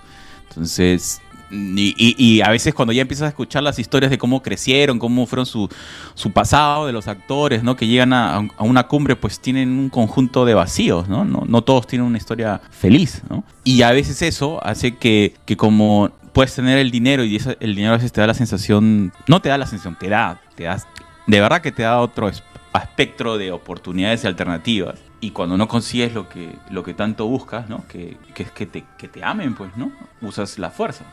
Entonces, 0.49 1.21
y, 1.51 1.93
y- 1.97 2.15
y 2.17 2.41
a 2.41 2.49
veces 2.49 2.73
cuando 2.73 2.91
ya 2.91 3.01
empiezas 3.01 3.25
a 3.25 3.29
escuchar 3.29 3.61
las 3.63 3.77
historias 3.77 4.09
de 4.09 4.17
cómo 4.17 4.41
crecieron, 4.41 4.97
cómo 4.99 5.25
fueron 5.27 5.45
su, 5.45 5.69
su 6.15 6.31
pasado 6.31 6.87
de 6.87 6.93
los 6.93 7.07
actores, 7.07 7.63
¿no? 7.63 7.75
Que 7.75 7.87
llegan 7.87 8.13
a, 8.13 8.35
a 8.37 8.63
una 8.63 8.83
cumbre, 8.87 9.15
pues 9.15 9.39
tienen 9.39 9.69
un 9.77 9.89
conjunto 9.89 10.43
de 10.45 10.53
vacíos, 10.53 11.07
¿no? 11.07 11.23
No, 11.23 11.43
no 11.47 11.61
todos 11.61 11.87
tienen 11.87 12.07
una 12.07 12.17
historia 12.17 12.61
feliz, 12.71 13.21
¿no? 13.29 13.43
Y 13.63 13.81
a 13.83 13.91
veces 13.91 14.21
eso 14.21 14.59
hace 14.65 14.95
que, 14.95 15.35
que 15.45 15.55
como 15.55 16.09
puedes 16.33 16.53
tener 16.55 16.79
el 16.79 16.89
dinero 16.91 17.23
y 17.23 17.35
esa- 17.35 17.55
el 17.59 17.75
dinero 17.75 17.93
a 17.93 17.97
veces 17.97 18.11
te 18.11 18.21
da 18.21 18.27
la 18.27 18.33
sensación, 18.33 19.13
no 19.27 19.41
te 19.41 19.49
da 19.49 19.57
la 19.57 19.67
sensación, 19.67 19.97
te 19.99 20.09
da, 20.09 20.41
te 20.55 20.63
das, 20.63 20.87
de 21.27 21.39
verdad 21.41 21.61
que 21.61 21.71
te 21.71 21.83
da 21.83 21.99
otro 21.99 22.27
es- 22.27 22.43
espectro 22.81 23.37
de 23.37 23.51
oportunidades 23.51 24.23
y 24.23 24.27
alternativas. 24.27 24.99
Y 25.25 25.31
cuando 25.31 25.57
no 25.57 25.67
consigues 25.67 26.13
lo 26.13 26.29
que, 26.29 26.55
lo 26.69 26.83
que 26.83 26.93
tanto 26.93 27.25
buscas, 27.25 27.67
¿no? 27.67 27.83
Que, 27.87 28.15
que 28.35 28.43
es 28.43 28.51
que 28.51 28.65
te, 28.67 28.83
que 28.97 29.07
te 29.07 29.23
amen, 29.23 29.55
pues, 29.55 29.75
¿no? 29.75 29.91
Usas 30.21 30.59
la 30.59 30.69
fuerza. 30.69 31.03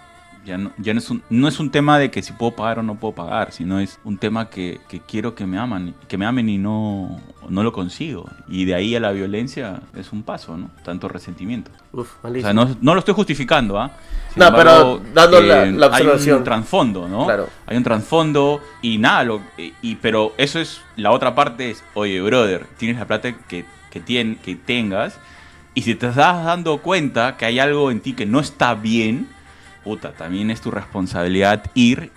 Ya, 0.45 0.59
no, 0.59 0.73
ya 0.77 0.93
no, 0.93 0.99
es 0.99 1.09
un, 1.09 1.23
no 1.31 1.47
es 1.47 1.61
un 1.61 1.71
tema 1.71 2.01
de 2.01 2.11
que 2.11 2.21
si 2.21 2.33
puedo 2.33 2.51
pagar 2.57 2.81
o 2.81 2.83
no 2.83 2.97
puedo 2.97 3.15
pagar, 3.15 3.53
sino 3.53 3.79
es 3.79 4.01
un 4.03 4.19
tema 4.19 4.51
que, 4.51 4.81
que 4.89 4.99
quiero 4.99 5.37
que 5.37 5.47
me 5.47 5.57
aman, 5.57 5.95
que 6.09 6.19
me 6.19 6.27
amen 6.27 6.49
y 6.49 6.59
no, 6.59 7.21
no 7.49 7.63
lo 7.63 7.73
consigo. 7.73 8.29
Y 8.49 8.65
de 8.65 8.75
ahí 8.75 8.97
a 8.97 9.01
la 9.01 9.13
violencia 9.13 9.81
es 9.95 10.13
un 10.13 10.25
paso, 10.25 10.57
¿no? 10.57 10.69
Tanto 10.85 11.07
resentimiento. 11.09 11.71
Uf, 11.93 12.17
O 12.17 12.25
malísimo. 12.25 12.47
sea, 12.49 12.53
no, 12.55 12.77
no 12.81 12.93
lo 12.95 12.99
estoy 12.99 13.15
justificando, 13.15 13.79
¿ah? 13.79 13.93
No, 14.35 14.53
pero 14.53 15.01
dando 15.15 15.41
la- 15.41 15.67
la 15.67 15.87
Hay 15.87 15.93
observación. 16.03 16.39
un 16.39 16.45
trasfondo, 16.45 17.09
¿no? 17.09 17.25
Claro. 17.25 17.49
Hay 17.67 17.77
un 17.77 17.85
trasfondo 17.85 18.61
y 18.83 18.99
nada, 18.99 19.23
lo, 19.23 19.41
y- 19.81 19.95
pero 19.95 20.33
eso 20.39 20.59
es, 20.59 20.81
la 20.97 21.13
otra 21.13 21.37
parte 21.37 21.71
es, 21.71 21.85
oye, 21.95 22.21
brother, 22.21 22.67
tienes 22.79 22.99
la 22.99 23.07
plata 23.07 23.33
que, 23.47 23.65
que, 23.93 24.03
tien- 24.03 24.39
que 24.39 24.57
tengas 24.57 25.19
y 25.75 25.83
si 25.83 25.95
te 25.95 26.09
estás 26.09 26.45
dando 26.45 26.79
cuenta 26.79 27.37
que 27.37 27.45
hay 27.47 27.59
algo 27.59 27.91
en 27.91 28.01
ti 28.01 28.13
que 28.13 28.27
no 28.27 28.41
está 28.41 28.75
bien, 28.75 29.29
puta, 29.85 30.13
también 30.13 30.51
es 30.51 30.61
tu 30.61 30.71
responsabilidad 30.71 31.65
ir 31.75 32.11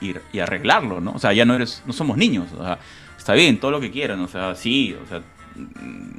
y, 0.00 0.38
arreglarlo, 0.38 1.00
¿no? 1.00 1.12
O 1.12 1.18
sea, 1.18 1.32
ya 1.32 1.44
no 1.44 1.54
eres, 1.54 1.82
no 1.86 1.92
somos 1.92 2.16
niños, 2.16 2.46
o 2.56 2.62
sea, 2.62 2.78
está 3.18 3.32
bien, 3.32 3.58
todo 3.58 3.70
lo 3.72 3.80
que 3.80 3.90
quieran, 3.90 4.20
o 4.20 4.28
sea, 4.28 4.54
sí, 4.54 4.94
o 5.04 5.08
sea, 5.08 5.22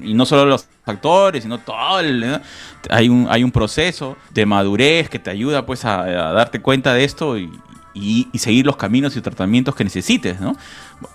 y 0.01 0.13
no 0.13 0.25
solo 0.25 0.45
los 0.45 0.67
actores, 0.83 1.43
sino 1.43 1.59
todo 1.59 1.99
el, 1.99 2.41
hay 2.89 3.07
un 3.07 3.27
hay 3.29 3.43
un 3.43 3.51
proceso 3.51 4.17
de 4.31 4.45
madurez 4.45 5.09
que 5.09 5.19
te 5.19 5.29
ayuda 5.29 5.65
pues 5.65 5.85
a, 5.85 6.03
darte 6.33 6.59
cuenta 6.59 6.93
de 6.93 7.03
esto 7.03 7.37
y 7.37 8.27
seguir 8.33 8.65
los 8.65 8.77
caminos 8.77 9.15
y 9.15 9.21
tratamientos 9.21 9.75
que 9.75 9.83
necesites, 9.83 10.41
¿no? 10.41 10.57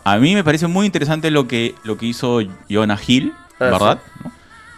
A 0.05 0.19
mí 0.19 0.35
me 0.35 0.45
parece 0.45 0.67
muy 0.69 0.87
interesante 0.87 1.31
lo 1.31 1.49
que 1.49 1.75
lo 1.83 1.99
que 1.99 2.07
hizo 2.07 2.41
Jonah 2.71 2.99
Hill, 3.05 3.33
¿verdad? 3.59 3.99
¿No? 4.25 4.33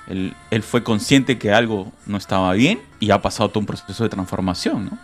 Él, 0.09 0.35
él 0.51 0.63
fue 0.63 0.83
consciente 0.83 1.39
que 1.39 1.51
algo 1.53 1.91
no 2.07 2.19
estaba 2.19 2.53
bien 2.53 2.81
y 3.01 3.11
ha 3.11 3.23
pasado 3.23 3.49
todo 3.49 3.61
un 3.61 3.67
proceso 3.67 4.03
de 4.05 4.11
transformación, 4.11 4.85
¿no? 4.87 4.99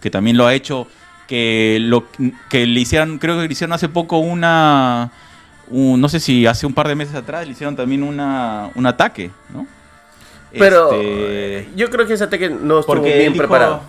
Que 0.00 0.10
también 0.10 0.36
lo 0.36 0.46
ha 0.46 0.54
hecho 0.54 0.86
que 1.26 1.78
lo 1.80 2.04
que 2.50 2.66
le 2.66 2.80
hicieron, 2.80 3.18
creo 3.18 3.36
que 3.40 3.46
le 3.46 3.52
hicieron 3.52 3.72
hace 3.72 3.88
poco 3.88 4.18
una 4.18 5.10
un- 5.68 5.98
no 6.00 6.08
sé 6.10 6.20
si 6.20 6.46
hace 6.46 6.66
un 6.66 6.74
par 6.74 6.86
de 6.88 6.94
meses 6.94 7.14
atrás 7.14 7.46
le 7.46 7.52
hicieron 7.52 7.74
también 7.74 8.02
una, 8.02 8.70
un 8.74 8.86
ataque, 8.86 9.30
¿no? 9.52 9.66
Pero 10.52 10.92
Este, 10.92 11.68
yo 11.74 11.90
creo 11.90 12.06
que 12.06 12.12
ese 12.12 12.24
ataque 12.24 12.48
no 12.50 12.80
estuvo 12.80 12.94
porque 12.94 13.12
bien 13.14 13.26
él 13.28 13.32
dijo- 13.32 13.38
preparado. 13.42 13.80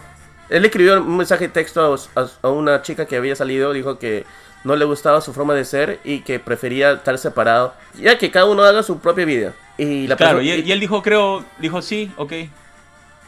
Él 0.50 0.64
escribió 0.66 1.02
un 1.02 1.18
mensaje 1.18 1.48
de 1.48 1.54
texto 1.54 1.94
a, 2.16 2.22
a- 2.22 2.28
a 2.44 2.50
una 2.50 2.82
chica 2.82 3.06
que 3.06 3.18
había 3.18 3.36
salido, 3.36 3.74
dijo 3.74 4.00
que 4.00 4.26
no 4.66 4.76
le 4.76 4.84
gustaba 4.84 5.22
su 5.22 5.32
forma 5.34 5.54
de 5.54 5.64
ser 5.64 6.00
y 6.04 6.20
que 6.20 6.40
prefería 6.40 6.92
estar 6.92 7.18
separado, 7.18 7.74
ya 7.94 8.18
que 8.18 8.30
cada 8.32 8.46
uno 8.48 8.64
haga 8.64 8.84
su 8.84 9.00
propia 9.00 9.24
vida. 9.26 9.54
Y 9.78 10.08
la 10.08 10.16
Claro, 10.18 10.42
y, 10.42 10.50
y 10.52 10.72
él 10.72 10.80
dijo, 10.80 11.02
creo, 11.02 11.46
dijo 11.60 11.82
sí, 11.82 12.12
ok. 12.18 12.34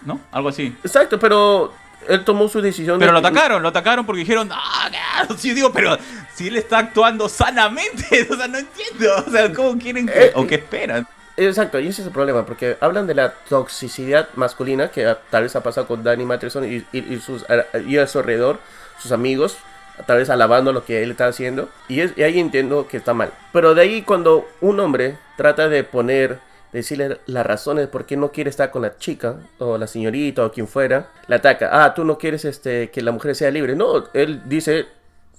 ¿No? 0.06 0.20
Algo 0.32 0.50
así. 0.50 0.76
Exacto, 0.84 1.20
pero 1.20 1.74
él 2.08 2.24
tomó 2.24 2.48
su 2.48 2.62
decisión. 2.62 3.00
Pero 3.00 3.12
de- 3.12 3.22
lo 3.22 3.28
atacaron, 3.28 3.62
lo 3.62 3.70
atacaron 3.70 4.06
porque 4.06 4.20
dijeron, 4.22 4.50
ah, 4.52 4.90
claro, 4.90 5.36
sí, 5.38 5.54
digo, 5.54 5.72
pero 5.72 5.98
si 6.34 6.48
él 6.48 6.58
está 6.58 6.80
actuando 6.80 7.28
sanamente, 7.30 8.28
o 8.32 8.36
sea, 8.36 8.48
no 8.48 8.58
entiendo, 8.60 9.10
o 9.26 9.32
sea, 9.32 9.52
¿cómo 9.54 9.78
quieren 9.78 10.06
que, 10.08 10.26
Eh, 10.28 10.32
o 10.36 10.46
qué 10.48 10.56
esperan? 10.56 11.08
Exacto, 11.36 11.80
y 11.80 11.88
ese 11.88 12.02
es 12.02 12.08
el 12.08 12.14
problema, 12.14 12.46
porque 12.48 12.78
hablan 12.82 13.06
de 13.06 13.14
la 13.14 13.32
toxicidad 13.32 14.28
masculina 14.36 14.90
que 14.90 15.16
tal 15.30 15.44
vez 15.44 15.56
ha 15.56 15.62
pasado 15.62 15.86
con 15.88 16.04
Danny 16.04 16.26
Matheson 16.26 16.64
y, 16.66 16.78
y- 16.92 17.14
y 17.14 17.20
sus, 17.20 17.46
y 17.86 17.98
a 17.98 18.08
su 18.08 18.18
alrededor, 18.20 18.60
sus 19.00 19.12
amigos, 19.12 19.58
tal 20.06 20.18
vez 20.18 20.30
alabando 20.30 20.74
lo 20.74 20.86
que 20.86 21.04
él 21.04 21.12
está 21.12 21.28
haciendo, 21.28 21.70
y, 21.88 22.02
es, 22.02 22.14
y 22.18 22.24
ahí 22.24 22.39
entiendo 22.39 22.88
que 22.88 22.98
está 22.98 23.14
mal. 23.14 23.32
Pero 23.54 23.76
de 23.76 23.82
ahí 23.82 24.02
cuando 24.02 24.45
un 24.62 24.80
hombre 24.80 25.18
trata 25.38 25.70
de 25.70 25.84
poner, 25.84 26.39
decirle 26.72 27.20
las 27.26 27.45
razones 27.45 27.88
por 27.88 28.06
qué 28.06 28.18
no 28.18 28.32
quiere 28.32 28.50
estar 28.50 28.72
con 28.72 28.82
la 28.84 28.98
chica, 28.98 29.38
o 29.58 29.78
la 29.78 29.88
señorita, 29.88 30.45
o 30.45 30.52
quien 30.52 30.68
fuera, 30.68 31.10
la 31.28 31.38
ataca, 31.38 31.84
ah, 31.84 31.93
tú 31.93 32.04
no 32.04 32.18
quieres 32.18 32.45
este, 32.45 32.89
que 32.91 33.02
la 33.02 33.12
mujer 33.12 33.36
sea 33.36 33.52
libre. 33.52 33.76
No, 33.76 34.06
él 34.14 34.41
dice, 34.45 34.88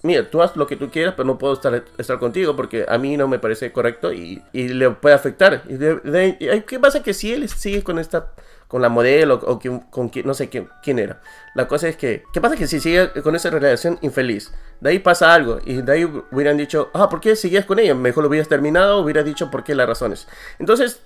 mira, 0.03 0.29
tú 0.31 0.43
haz 0.43 0.57
lo 0.57 0.67
que 0.67 0.77
tú 0.77 0.91
quieras, 0.91 1.15
pero 1.17 1.27
no 1.27 1.39
puedo 1.39 1.55
estar, 1.55 1.85
estar 1.97 2.19
contigo 2.19 2.57
porque 2.57 2.87
a 2.89 2.99
mí 2.99 3.17
no 3.17 3.29
me 3.29 3.39
parece 3.39 3.73
correcto 3.73 4.13
y, 4.13 4.43
y 4.53 4.69
le 4.69 4.91
puede 4.91 5.15
afectar. 5.15 5.63
Y 5.69 6.63
¿Qué 6.63 6.79
pasa 6.81 7.03
que 7.03 7.15
si 7.15 7.33
él 7.33 7.49
sigue 7.49 7.83
con 7.83 7.99
esta, 7.99 8.33
con 8.69 8.83
la 8.83 8.89
modelo 8.91 9.41
o 9.47 9.59
quien- 9.59 9.81
con 9.91 10.09
quien, 10.11 10.27
no 10.27 10.35
sé 10.35 10.49
quién, 10.49 10.69
quién 10.83 10.99
era? 10.99 11.21
La 11.55 11.66
cosa 11.66 11.89
es 11.89 11.97
que, 11.97 12.23
¿qué 12.33 12.41
pasa 12.41 12.55
que 12.57 12.66
si 12.66 12.79
sigue 12.81 13.11
con 13.23 13.35
esa 13.35 13.51
relación 13.51 13.99
infeliz? 14.03 14.53
De 14.81 14.91
ahí 14.91 14.99
pasa 14.99 15.33
algo 15.35 15.59
y 15.64 15.81
de 15.83 15.93
ahí 15.93 16.05
hubieran 16.31 16.57
dicho, 16.57 16.91
ah, 16.95 17.09
¿por 17.09 17.21
qué 17.21 17.35
seguías 17.35 17.64
con 17.64 17.79
ella? 17.79 17.95
Mejor 17.95 18.23
lo 18.25 18.29
hubieras 18.29 18.49
terminado, 18.49 19.01
hubieras 19.01 19.25
dicho 19.25 19.51
por 19.51 19.64
qué 19.64 19.75
las 19.75 19.89
razones. 19.89 20.29
Entonces, 20.59 21.01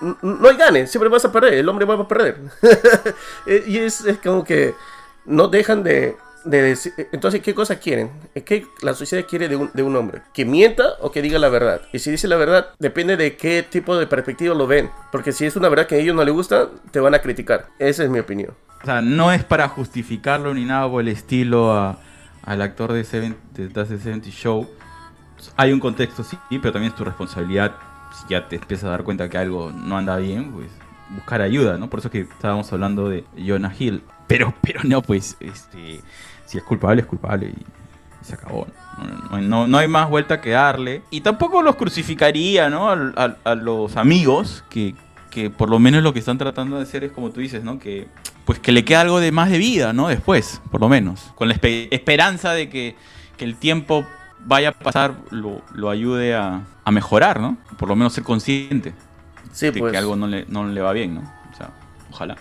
no 0.00 0.48
hay 0.48 0.56
gane, 0.56 0.86
siempre 0.86 1.10
vas 1.10 1.24
a 1.26 1.32
perder, 1.32 1.54
el 1.54 1.68
hombre 1.68 1.84
va 1.84 1.94
a 1.94 2.08
perder. 2.08 2.38
Eh, 3.46 3.64
y 3.66 3.78
es 3.78 4.02
como 4.22 4.44
que 4.44 4.74
no 5.26 5.48
dejan 5.48 5.82
de, 5.82 6.16
decir... 6.44 6.92
Entonces, 7.12 7.40
¿qué 7.42 7.54
cosa 7.54 7.78
quieren? 7.78 8.10
¿Qué 8.44 8.66
la 8.82 8.94
sociedad 8.94 9.26
quiere 9.28 9.48
de 9.48 9.56
un, 9.56 9.70
de 9.74 9.82
un 9.82 9.94
hombre? 9.96 10.22
¿Que 10.32 10.44
mienta 10.44 10.94
o 11.00 11.10
que 11.10 11.22
diga 11.22 11.38
la 11.38 11.48
verdad? 11.48 11.82
Y 11.92 11.98
si 11.98 12.10
dice 12.10 12.28
la 12.28 12.36
verdad, 12.36 12.68
depende 12.78 13.16
de 13.16 13.36
qué 13.36 13.62
tipo 13.62 13.96
de 13.96 14.06
perspectiva 14.06 14.54
lo 14.54 14.66
ven. 14.66 14.90
Porque 15.12 15.32
si 15.32 15.44
es 15.46 15.56
una 15.56 15.68
verdad 15.68 15.86
que 15.86 15.96
a 15.96 15.98
ellos 15.98 16.14
no 16.16 16.24
les 16.24 16.34
gusta, 16.34 16.68
te 16.90 17.00
van 17.00 17.14
a 17.14 17.18
criticar. 17.20 17.66
Esa 17.78 18.04
es 18.04 18.10
mi 18.10 18.18
opinión. 18.18 18.54
O 18.82 18.86
sea, 18.86 19.02
no 19.02 19.32
es 19.32 19.44
para 19.44 19.68
justificarlo 19.68 20.54
ni 20.54 20.64
nada 20.64 20.88
por 20.88 21.02
el 21.02 21.08
estilo 21.08 21.72
a- 21.74 21.98
al 22.44 22.62
actor 22.62 22.92
de, 22.92 23.04
Seven, 23.04 23.36
de 23.52 23.68
the 23.68 23.84
70 23.84 24.30
Show. 24.30 24.68
Hay 25.56 25.72
un 25.72 25.80
contexto, 25.80 26.22
sí, 26.24 26.36
pero 26.50 26.72
también 26.72 26.92
es 26.92 26.96
tu 26.96 27.04
responsabilidad, 27.04 27.74
si 28.14 28.32
ya 28.32 28.48
te 28.48 28.56
empiezas 28.56 28.84
a 28.86 28.90
dar 28.90 29.04
cuenta 29.04 29.28
que 29.28 29.38
algo 29.38 29.70
no 29.72 29.96
anda 29.96 30.16
bien, 30.16 30.52
pues 30.52 30.68
buscar 31.10 31.40
ayuda, 31.42 31.76
¿no? 31.76 31.90
Por 31.90 32.00
eso 32.00 32.10
que 32.10 32.20
estábamos 32.20 32.72
hablando 32.72 33.08
de 33.08 33.24
Jonah 33.36 33.74
Hill. 33.78 34.02
Pero, 34.26 34.54
pero 34.62 34.80
no, 34.84 35.02
pues, 35.02 35.36
este, 35.40 36.00
si 36.50 36.58
es 36.58 36.64
culpable, 36.64 37.02
es 37.02 37.06
culpable 37.06 37.46
y, 37.46 37.50
y 37.60 38.24
se 38.24 38.34
acabó. 38.34 38.66
No, 39.40 39.66
no- 39.68 39.78
hay 39.78 39.86
más 39.88 40.08
vuelta 40.10 40.40
que 40.40 40.50
darle. 40.50 41.02
Y 41.10 41.20
tampoco 41.20 41.62
los 41.62 41.76
crucificaría, 41.76 42.68
¿no? 42.68 42.90
A, 42.90 43.54
los 43.54 43.96
amigos 43.96 44.64
que, 44.68 44.94
que 45.30 45.48
por 45.48 45.70
lo 45.70 45.78
menos 45.78 46.02
lo 46.02 46.12
que 46.12 46.18
están 46.18 46.38
tratando 46.38 46.76
de 46.76 46.82
hacer 46.82 47.04
es 47.04 47.12
como 47.12 47.30
tú 47.30 47.40
dices, 47.40 47.62
¿no? 47.62 47.78
Que 47.78 48.08
pues 48.44 48.58
que 48.58 48.72
le 48.72 48.84
quede 48.84 48.96
algo 48.96 49.20
de 49.20 49.30
más 49.30 49.48
de 49.50 49.58
vida, 49.58 49.92
¿no? 49.92 50.08
Después, 50.08 50.60
por 50.72 50.80
lo 50.80 50.88
menos. 50.88 51.30
Con 51.36 51.48
la 51.48 51.54
espe- 51.54 51.86
esperanza 51.92 52.52
de 52.52 52.68
que, 52.68 52.96
que 53.36 53.44
el 53.44 53.54
tiempo 53.56 54.04
vaya 54.44 54.70
a 54.70 54.72
pasar, 54.72 55.14
lo, 55.30 55.62
lo 55.72 55.88
ayude 55.90 56.34
a, 56.34 56.62
a 56.84 56.90
mejorar, 56.90 57.40
¿no? 57.40 57.58
Por 57.78 57.88
lo 57.88 57.94
menos 57.94 58.12
ser 58.12 58.24
consciente 58.24 58.92
Sí, 59.52 59.66
de 59.70 59.78
pues. 59.78 59.92
que 59.92 59.98
algo 59.98 60.16
no 60.16 60.26
le, 60.26 60.46
no 60.48 60.64
le 60.66 60.80
va 60.80 60.92
bien, 60.92 61.14
¿no? 61.14 61.20
O 61.52 61.56
sea, 61.56 61.70
ojalá. 62.10 62.36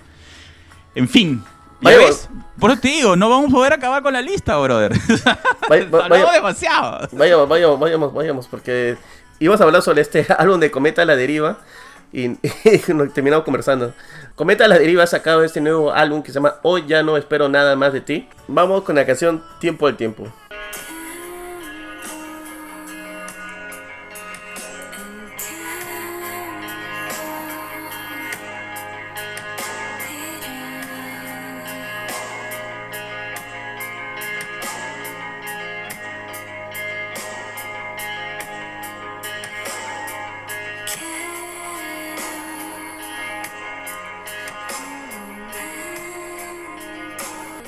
En 0.95 1.07
fin. 1.07 1.43
¿Ya 1.81 1.91
Vaya, 1.91 1.97
ves? 1.99 2.29
Por 2.59 2.71
eso 2.71 2.81
te 2.81 2.87
digo, 2.89 3.15
no 3.15 3.29
vamos 3.29 3.49
a 3.51 3.53
poder 3.55 3.73
acabar 3.73 4.03
con 4.03 4.11
la 4.13 4.21
lista, 4.21 4.57
brother. 4.57 4.91
Vaya- 5.69 5.87
Hablamos 6.03 6.33
demasiado. 6.33 7.07
Vayamos, 7.13 7.47
vayamos, 7.47 7.79
vayamos, 7.79 8.13
vayamos, 8.13 8.47
porque 8.47 8.97
íbamos 9.39 9.61
a 9.61 9.63
hablar 9.63 9.81
sobre 9.81 10.01
este 10.01 10.25
álbum 10.37 10.59
de 10.59 10.69
Cometa 10.71 11.03
a 11.03 11.05
la 11.05 11.15
Deriva 11.15 11.57
y, 12.11 12.25
y 12.65 12.77
terminamos 13.13 13.45
conversando. 13.45 13.93
Cometa 14.35 14.65
a 14.65 14.67
la 14.67 14.77
Deriva 14.77 15.03
ha 15.03 15.07
sacado 15.07 15.43
este 15.43 15.61
nuevo 15.61 15.93
álbum 15.93 16.21
que 16.21 16.29
se 16.31 16.35
llama 16.35 16.55
Hoy 16.63 16.85
ya 16.87 17.01
no 17.03 17.15
espero 17.17 17.47
nada 17.49 17.75
más 17.75 17.93
de 17.93 18.01
ti. 18.01 18.27
Vamos 18.47 18.83
con 18.83 18.95
la 18.95 19.05
canción 19.05 19.41
Tiempo 19.59 19.87
del 19.87 19.95
Tiempo. 19.95 20.27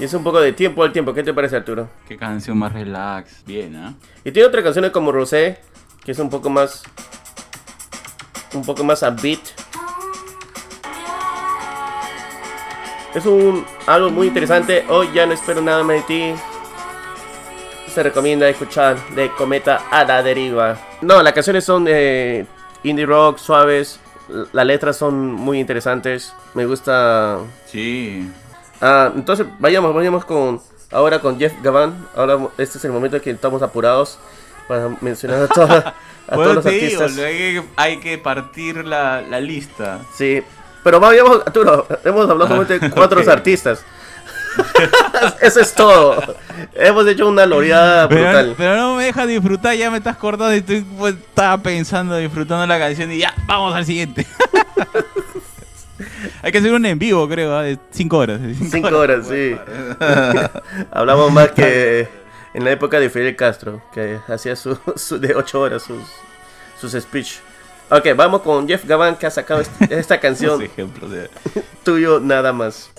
Y 0.02 0.06
es 0.06 0.16
un 0.16 0.24
poco 0.24 0.42
de 0.42 0.52
Tiempo 0.52 0.82
del 0.82 0.92
Tiempo. 0.92 1.14
¿Qué 1.14 1.22
te 1.22 1.32
parece, 1.32 1.58
Arturo? 1.58 1.88
Qué 2.08 2.18
canción 2.18 2.58
más 2.58 2.74
relax. 2.74 3.46
Bien, 3.46 3.76
¿ah? 3.76 3.94
Y 4.26 4.32
tiene 4.32 4.48
otras 4.48 4.64
canciones 4.64 4.90
como 4.90 5.12
Rosé, 5.12 5.60
que 6.04 6.14
es 6.14 6.18
un 6.18 6.28
poco 6.28 6.50
más. 6.50 6.82
Un 8.56 8.66
poco 8.66 8.84
más 8.84 9.04
a 9.04 9.12
beat. 9.12 9.42
Es 13.14 13.28
un 13.28 13.64
álbum 13.86 14.16
muy 14.16 14.26
interesante. 14.26 14.84
Hoy 14.90 15.08
ya 15.14 15.28
no 15.28 15.34
espero 15.34 15.62
nada 15.62 15.84
más 15.84 15.98
de 15.98 16.02
ti. 16.02 16.34
Se 17.88 18.02
recomienda 18.02 18.50
escuchar 18.50 18.98
de 19.14 19.30
Cometa 19.34 19.84
a 19.92 20.04
la 20.04 20.24
deriva. 20.24 20.80
No, 21.02 21.22
las 21.22 21.34
canciones 21.34 21.64
son 21.64 21.84
de 21.84 22.48
indie 22.82 23.06
rock, 23.06 23.38
suaves. 23.38 24.00
Las 24.52 24.66
letras 24.66 24.98
son 24.98 25.32
muy 25.32 25.60
interesantes. 25.60 26.34
Me 26.56 26.66
gusta. 26.66 27.38
Sí. 27.68 28.28
Ah, 28.82 29.12
entonces 29.16 29.46
vayamos, 29.60 29.94
vayamos 29.94 30.26
con 30.26 30.60
ahora 30.92 31.20
con 31.20 31.38
Jeff 31.40 31.54
Gavan. 31.62 32.08
Ahora 32.16 32.38
este 32.58 32.78
es 32.78 32.86
el 32.86 32.92
momento 32.92 33.18
en 33.18 33.24
que 33.24 33.32
estamos 33.32 33.62
apurados 33.62 34.18
para 34.68 34.90
mencionar 35.02 35.44
a, 35.44 35.48
toda- 35.54 35.94
a 36.28 36.36
Bueno, 36.36 36.44
todos 36.44 36.56
los 36.56 36.64
te 36.66 36.72
digo, 36.72 37.02
artistas. 37.04 37.26
hay, 37.26 37.36
que, 37.38 37.64
hay 37.76 37.98
que 38.00 38.18
partir 38.18 38.86
la, 38.86 39.22
la 39.22 39.40
lista. 39.40 40.00
Sí, 40.16 40.42
pero 40.84 41.00
vayamos, 41.00 41.42
Arturo, 41.46 41.86
hemos 42.04 42.24
hablado 42.30 42.46
Ah, 42.46 42.48
solamente 42.48 42.80
de 42.80 42.90
cuatro 42.92 43.22
ok. 43.22 43.28
artistas. 43.28 43.84
Eso 45.42 45.62
es 45.62 45.74
todo. 45.74 46.22
Hemos 46.76 47.08
hecho 47.08 47.28
una 47.28 47.46
loreada 47.46 48.08
brutal. 48.08 48.54
pero 48.58 48.76
no 48.76 48.96
me 48.96 49.06
dejas 49.06 49.26
disfrutar, 49.28 49.76
ya 49.76 49.90
me 49.90 49.98
estás 50.00 50.18
cortando 50.18 50.54
y 50.54 50.58
estoy, 50.60 50.82
pues, 50.82 51.16
estaba 51.16 51.58
pensando, 51.60 52.18
disfrutando 52.18 52.66
la 52.68 52.78
canción 52.78 53.12
y 53.12 53.20
ya, 53.20 53.34
vamos 53.46 53.74
al 53.76 53.86
siguiente. 53.86 54.26
Hay 56.42 56.52
que 56.52 56.58
hacer 56.58 56.74
un 56.74 56.86
en 56.86 56.98
vivo, 57.00 57.28
creo, 57.30 57.56
¿ah? 57.56 57.64
de 57.64 57.78
5 57.92 58.18
horas. 58.18 58.42
de 58.42 58.54
Cinco 58.56 58.88
horas, 58.98 59.28
sí. 59.28 59.56
Hablamos 60.92 61.32
más 61.32 61.52
que 61.52 62.08
en 62.54 62.64
la 62.66 62.72
época 62.72 63.00
de 63.00 63.10
Fidel 63.10 63.36
Castro, 63.36 63.82
que 63.94 64.20
hacía 64.28 64.56
su, 64.56 64.78
su- 64.96 65.20
de 65.20 65.36
ocho 65.36 65.62
horas 65.62 65.84
sus, 65.84 66.04
sus 66.80 67.02
speech. 67.02 67.36
Ok, 67.90 68.08
vamos 68.16 68.42
con 68.42 68.68
Jeff 68.68 68.86
Gavan 68.86 69.16
que 69.18 69.26
ha 69.28 69.32
sacado 69.32 69.62
est- 69.62 69.82
esta 69.92 70.20
canción 70.20 70.62
ejemplos 70.62 71.12
de... 71.12 71.30
tuyo 71.84 72.20
nada 72.22 72.54
más. 72.54 72.90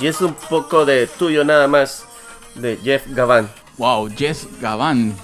Y 0.00 0.06
es 0.06 0.20
un 0.20 0.34
poco 0.34 0.84
de 0.84 1.06
tuyo 1.06 1.44
nada 1.44 1.68
más 1.68 2.04
de 2.54 2.78
Jeff 2.82 3.04
Gavan. 3.08 3.48
Wow, 3.78 4.10
Jess 4.16 4.46
Gavan. 4.60 5.14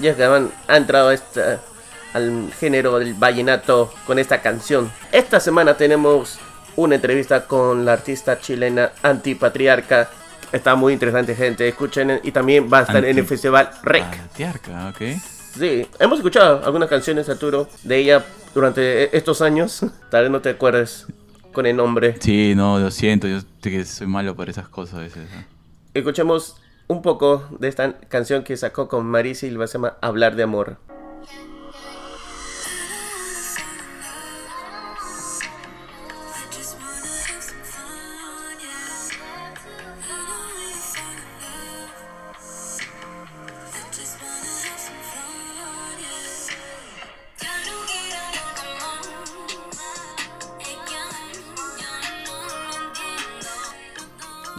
Jeff 0.00 0.18
Gavan 0.18 0.50
ha 0.68 0.76
entrado 0.76 1.08
a 1.10 1.14
esta- 1.14 1.60
al 2.12 2.50
género 2.58 2.98
del 2.98 3.14
vallenato 3.14 3.92
con 4.06 4.18
esta 4.18 4.40
canción. 4.42 4.90
Esta 5.12 5.38
semana 5.40 5.76
tenemos 5.76 6.38
una 6.76 6.96
entrevista 6.96 7.44
con 7.46 7.84
la 7.84 7.92
artista 7.94 8.38
chilena 8.40 8.92
Antipatriarca. 9.02 10.08
Está 10.52 10.74
muy 10.74 10.92
interesante, 10.92 11.34
gente. 11.34 11.68
Escuchen 11.68 12.20
y 12.22 12.32
también 12.32 12.68
va 12.72 12.78
a 12.78 12.82
estar 12.82 13.04
en 13.04 13.16
el 13.18 13.26
festival 13.26 13.70
REC. 13.82 14.04
Patriarca, 14.28 14.88
ok. 14.88 15.02
Sí, 15.58 15.86
hemos 15.98 16.18
escuchado 16.18 16.62
algunas 16.64 16.88
canciones, 16.88 17.28
Arturo, 17.28 17.68
de 17.82 17.98
ella 17.98 18.24
durante 18.54 19.04
e- 19.04 19.10
estos 19.12 19.42
años. 19.42 19.80
Tal 20.10 20.22
vez 20.22 20.30
no 20.30 20.40
te 20.40 20.50
acuerdes. 20.50 21.06
Con 21.52 21.66
el 21.66 21.76
nombre. 21.76 22.16
Sí, 22.20 22.54
no, 22.56 22.78
lo 22.78 22.90
siento, 22.90 23.28
yo 23.28 23.38
que 23.62 23.84
soy 23.84 24.06
malo 24.06 24.34
por 24.34 24.48
esas 24.48 24.68
cosas 24.68 24.94
a 24.96 25.00
veces. 25.00 25.28
Escuchemos 25.94 26.60
un 26.88 27.02
poco 27.02 27.46
de 27.58 27.68
esta 27.68 27.98
canción 28.08 28.42
que 28.44 28.56
sacó 28.56 28.88
con 28.88 29.06
Mari 29.06 29.34
Silva, 29.34 29.66
se 29.66 29.74
llama 29.74 29.96
Hablar 30.00 30.36
de 30.36 30.42
Amor. 30.42 30.78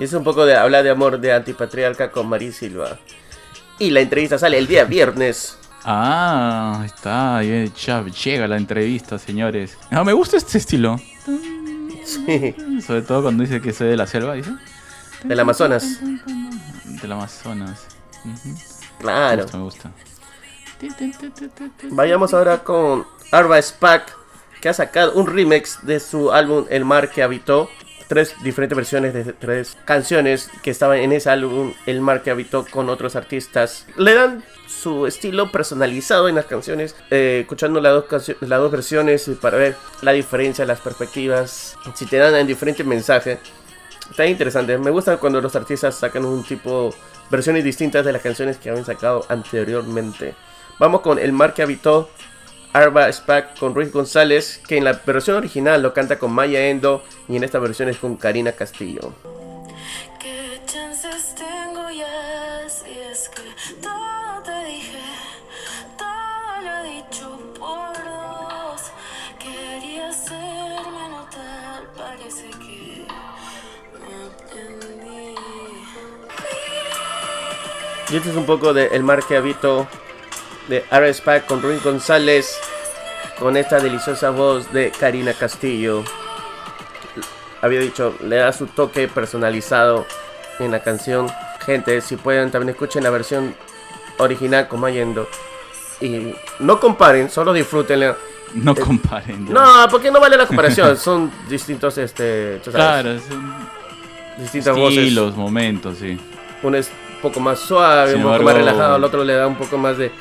Y 0.01 0.05
es 0.05 0.13
un 0.13 0.23
poco 0.23 0.47
de 0.47 0.55
Hablar 0.55 0.83
de 0.83 0.89
Amor 0.89 1.19
de 1.19 1.31
Antipatriarca 1.31 2.09
con 2.09 2.27
Mari 2.27 2.51
Silva. 2.51 2.97
Y 3.77 3.91
la 3.91 3.99
entrevista 3.99 4.39
sale 4.39 4.57
el 4.57 4.65
día 4.65 4.83
viernes. 4.83 5.59
Ah, 5.83 6.81
está, 6.83 7.43
ya 7.43 7.65
llega 8.05 8.47
la 8.47 8.57
entrevista, 8.57 9.19
señores. 9.19 9.77
No, 9.91 10.03
me 10.03 10.13
gusta 10.13 10.37
este 10.37 10.57
estilo. 10.57 10.99
Sí, 12.03 12.55
Sobre 12.83 13.03
todo 13.03 13.21
cuando 13.21 13.43
dice 13.43 13.61
que 13.61 13.73
soy 13.73 13.89
de 13.89 13.95
la 13.95 14.07
selva, 14.07 14.33
dice. 14.33 14.51
del 15.23 15.39
Amazonas. 15.39 15.99
Del 16.83 17.11
Amazonas. 17.11 17.85
Claro. 18.99 19.45
Me 19.53 19.59
gusta, 19.59 19.59
me 19.59 19.63
gusta. 19.65 19.91
Vayamos 21.91 22.33
ahora 22.33 22.63
con 22.63 23.05
Arba 23.31 23.61
Spack, 23.61 24.17
que 24.61 24.69
ha 24.69 24.73
sacado 24.73 25.13
un 25.13 25.27
remix 25.27 25.85
de 25.85 25.99
su 25.99 26.31
álbum 26.31 26.65
El 26.71 26.85
Mar 26.85 27.11
que 27.11 27.21
Habitó. 27.21 27.69
Tres 28.11 28.35
diferentes 28.43 28.75
versiones 28.75 29.13
de 29.13 29.23
tres 29.31 29.77
canciones 29.85 30.49
que 30.63 30.69
estaban 30.69 30.97
en 30.97 31.13
ese 31.13 31.29
álbum 31.29 31.73
El 31.85 32.01
Mar 32.01 32.21
que 32.21 32.29
Habitó 32.29 32.65
con 32.69 32.89
otros 32.89 33.15
artistas. 33.15 33.85
Le 33.95 34.13
dan 34.13 34.43
su 34.67 35.07
estilo 35.07 35.49
personalizado 35.49 36.27
en 36.27 36.35
las 36.35 36.43
canciones, 36.43 36.93
eh, 37.09 37.39
escuchando 37.43 37.79
las 37.79 37.93
dos, 37.93 38.35
las 38.41 38.59
dos 38.59 38.69
versiones 38.69 39.31
para 39.41 39.57
ver 39.57 39.77
la 40.01 40.11
diferencia, 40.11 40.65
las 40.65 40.81
perspectivas, 40.81 41.77
si 41.95 42.05
te 42.05 42.17
dan 42.17 42.35
en 42.35 42.47
diferentes 42.47 42.85
mensajes. 42.85 43.39
Está 44.09 44.25
interesante. 44.25 44.77
Me 44.77 44.91
gusta 44.91 45.15
cuando 45.15 45.39
los 45.39 45.55
artistas 45.55 45.95
sacan 45.95 46.25
un 46.25 46.43
tipo, 46.43 46.93
versiones 47.29 47.63
distintas 47.63 48.03
de 48.03 48.11
las 48.11 48.21
canciones 48.21 48.57
que 48.57 48.71
habían 48.71 48.83
sacado 48.83 49.25
anteriormente. 49.29 50.35
Vamos 50.79 50.99
con 50.99 51.17
El 51.17 51.31
Mar 51.31 51.53
que 51.53 51.61
Habitó, 51.61 52.09
Arba 52.73 53.11
Spack 53.11 53.59
con 53.59 53.75
Ruiz 53.75 53.91
González, 53.91 54.61
que 54.65 54.77
en 54.77 54.85
la 54.85 54.93
versión 54.93 55.35
original 55.37 55.81
lo 55.81 55.93
canta 55.93 56.17
con 56.17 56.31
Maya 56.31 56.67
Endo 56.69 57.03
y 57.27 57.35
en 57.35 57.43
esta 57.43 57.59
versión 57.59 57.89
es 57.89 57.97
con 57.97 58.15
Karina 58.15 58.53
Castillo. 58.53 59.13
¿Qué 60.19 60.61
chances 60.65 61.35
tengo 61.35 61.89
ya? 61.89 62.69
Si 62.69 62.97
es 62.97 63.29
que 63.29 63.41
todo 63.81 64.41
te 64.45 64.65
dije, 64.65 64.99
todo 65.97 66.61
lo 66.63 66.77
he 66.77 66.93
dicho 66.93 67.53
por 67.59 67.93
dos. 68.05 68.81
Quería 69.37 70.07
hacerme 70.07 71.09
notar, 71.09 71.83
parece 71.97 72.49
que 72.51 73.05
no 73.99 74.27
entendí. 74.27 75.35
Y 78.09 78.15
este 78.15 78.29
es 78.29 78.35
un 78.35 78.45
poco 78.45 78.73
de 78.73 78.87
El 78.87 79.03
Mar 79.03 79.23
que 79.27 79.35
Habito 79.35 79.87
de 80.67 80.85
Arba 80.89 81.11
Spack 81.11 81.47
con 81.47 81.61
Ruiz 81.61 81.83
González, 81.83 82.57
con 83.41 83.57
esta 83.57 83.79
deliciosa 83.79 84.29
voz 84.29 84.71
de 84.71 84.91
Karina 84.91 85.33
Castillo. 85.33 86.03
Había 87.59 87.79
dicho, 87.79 88.15
le 88.23 88.35
da 88.35 88.53
su 88.53 88.67
toque 88.67 89.07
personalizado 89.07 90.05
en 90.59 90.69
la 90.69 90.83
canción. 90.83 91.27
Gente, 91.65 92.01
si 92.01 92.17
pueden, 92.17 92.51
también 92.51 92.69
escuchen 92.69 93.03
la 93.03 93.09
versión 93.09 93.55
original 94.19 94.67
con 94.67 94.79
Maya 94.79 95.01
Endo. 95.01 95.27
Y 95.99 96.35
no 96.59 96.79
comparen, 96.79 97.31
solo 97.31 97.51
disfrútenla. 97.51 98.15
No 98.53 98.75
comparen. 98.75 99.47
ya. 99.47 99.53
No, 99.53 99.89
porque 99.89 100.11
no 100.11 100.19
vale 100.19 100.37
la 100.37 100.45
comparación. 100.45 100.95
Son 100.99 101.31
distintos, 101.49 101.97
este, 101.97 102.61
Claro, 102.71 103.17
son 103.19 103.55
distintas 104.37 104.77
voces. 104.77 104.99
estilos, 104.99 105.35
momentos, 105.35 105.97
sí. 105.97 106.15
Uno 106.61 106.77
es 106.77 106.91
un 107.15 107.21
poco 107.23 107.39
más 107.39 107.59
suave, 107.59 108.11
Sin 108.11 108.23
un 108.23 108.31
poco 108.31 108.43
más 108.43 108.53
relajado, 108.53 108.95
al 108.95 109.03
otro 109.03 109.23
le 109.23 109.33
da 109.33 109.47
un 109.47 109.55
poco 109.55 109.79
más 109.79 109.97
de. 109.97 110.11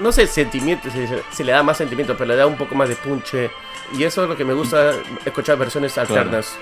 No 0.00 0.12
sé, 0.12 0.26
sentimiento, 0.26 0.90
si, 0.90 1.06
si 1.30 1.44
le 1.44 1.52
da 1.52 1.62
más 1.62 1.76
sentimiento, 1.76 2.16
pero 2.16 2.28
le 2.28 2.36
da 2.36 2.46
un 2.46 2.56
poco 2.56 2.74
más 2.74 2.88
de 2.88 2.96
punche. 2.96 3.50
Y 3.96 4.04
eso 4.04 4.22
es 4.22 4.28
lo 4.28 4.36
que 4.36 4.44
me 4.44 4.54
gusta, 4.54 4.92
escuchar 5.24 5.56
versiones 5.58 5.96
alternas. 5.98 6.56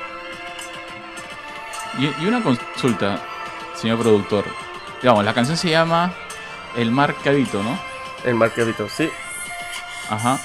Y, 1.99 2.07
y 2.23 2.27
una 2.27 2.43
consulta, 2.43 3.21
señor 3.75 3.99
productor. 3.99 4.45
Digamos, 5.03 5.25
la 5.25 5.35
canción 5.35 5.57
se 5.57 5.71
llama 5.71 6.13
El 6.77 6.91
Mar 6.91 7.15
que 7.23 7.29
habito, 7.29 7.63
¿no? 7.63 7.79
El 8.25 8.35
marquevito, 8.35 8.89
sí. 8.89 9.09
Ajá. 10.11 10.39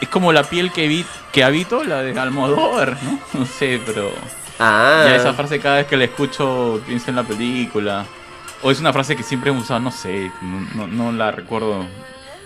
Es 0.00 0.08
como 0.08 0.32
la 0.32 0.44
piel 0.44 0.72
que, 0.72 0.88
vi, 0.88 1.06
que 1.32 1.44
habito, 1.44 1.84
la 1.84 2.02
de 2.02 2.18
Almodóvar, 2.18 2.98
¿no? 3.02 3.18
No 3.40 3.46
sé, 3.46 3.80
pero 3.84 4.12
Ah, 4.62 5.04
ya 5.06 5.16
esa 5.16 5.32
frase 5.32 5.58
cada 5.58 5.76
vez 5.76 5.86
que 5.86 5.96
la 5.96 6.04
escucho 6.04 6.82
pienso 6.86 7.08
en 7.08 7.16
la 7.16 7.22
película. 7.22 8.04
O 8.62 8.70
es 8.70 8.80
una 8.80 8.92
frase 8.92 9.16
que 9.16 9.22
siempre 9.22 9.50
he 9.50 9.54
usado, 9.56 9.80
no 9.80 9.90
sé, 9.90 10.30
no, 10.42 10.60
no- 10.74 10.86
no 10.86 11.12
la 11.12 11.30
recuerdo. 11.30 11.86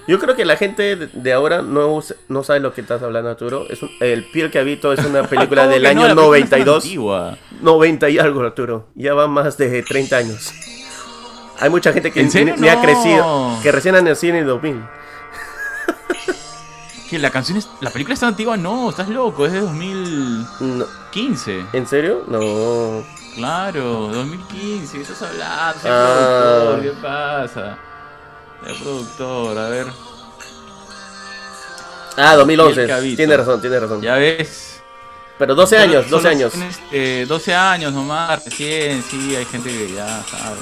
yo 0.06 0.18
creo 0.20 0.36
que 0.36 0.44
la 0.44 0.56
gente 0.56 0.96
de- 0.96 1.32
ahora 1.32 1.62
no, 1.62 1.88
usa- 1.94 2.16
no 2.28 2.44
sabe 2.44 2.60
lo 2.60 2.72
que 2.74 2.82
estás 2.82 3.02
hablando, 3.02 3.30
Arturo. 3.30 3.66
Es 3.68 3.82
un- 3.82 3.90
el 4.00 4.24
Piel 4.24 4.50
que 4.50 4.58
habito 4.58 4.92
es 4.92 5.04
una 5.04 5.22
película 5.28 5.62
¿Cómo 5.62 5.72
del 5.74 5.82
no? 5.82 5.88
año 5.88 6.06
es 6.06 6.14
92. 6.14 6.84
antigua. 6.84 7.38
90 7.60 8.08
y 8.10 8.18
algo, 8.18 8.42
Arturo. 8.42 8.88
Ya 8.94 9.14
va 9.14 9.26
más 9.26 9.56
de 9.58 9.82
30 9.82 10.16
años. 10.18 10.52
Hay 11.60 11.70
mucha 11.70 11.92
gente 11.92 12.10
que 12.12 12.22
ni, 12.22 12.68
ha 12.68 12.74
No. 12.76 12.82
crecido, 12.82 13.58
que 13.62 13.72
recién 13.72 13.94
ha 13.96 14.02
nacido 14.02 14.34
en 14.34 14.40
el 14.40 14.46
2000. 14.46 14.84
Que 17.10 17.18
la 17.18 17.30
canción 17.30 17.58
es, 17.58 17.68
la 17.80 17.90
película 17.90 18.14
es 18.14 18.20
tan 18.20 18.30
antigua, 18.30 18.56
no, 18.56 18.90
estás 18.90 19.08
loco, 19.08 19.46
es 19.46 19.52
de 19.52 19.60
2015. 19.60 21.58
No, 21.62 21.68
¿En 21.72 21.86
serio? 21.86 22.24
No. 22.28 23.04
Claro, 23.34 24.08
2015, 24.12 24.96
¿qué 24.96 25.02
estás 25.02 25.22
hablando? 25.22 25.80
Soy 25.80 25.90
Ah. 25.92 26.60
productor, 26.62 26.82
¿qué 26.82 26.90
pasa? 27.02 27.78
Soy 28.64 28.74
productor, 28.78 29.58
a 29.58 29.68
ver. 29.68 29.86
Ah, 32.16 32.36
2011. 32.36 32.74
Piel 32.74 32.86
que 32.86 32.92
habito. 32.92 33.16
Tiene 33.16 33.36
razón, 33.36 33.60
tiene 33.60 33.80
razón. 33.80 34.00
Ya 34.00 34.14
ves. 34.14 34.70
Pero 35.36 35.56
12 35.56 35.76
años, 35.78 36.02
Son 36.04 36.10
12 36.12 36.28
años. 36.28 36.52
canciones, 36.52 36.78
eh, 36.92 37.24
12 37.26 37.52
años 37.52 37.92
nomás, 37.92 38.44
recién, 38.44 39.02
sí, 39.02 39.34
hay 39.34 39.44
gente 39.46 39.68
que 39.68 39.92
ya 39.92 40.06
sabe. 40.30 40.56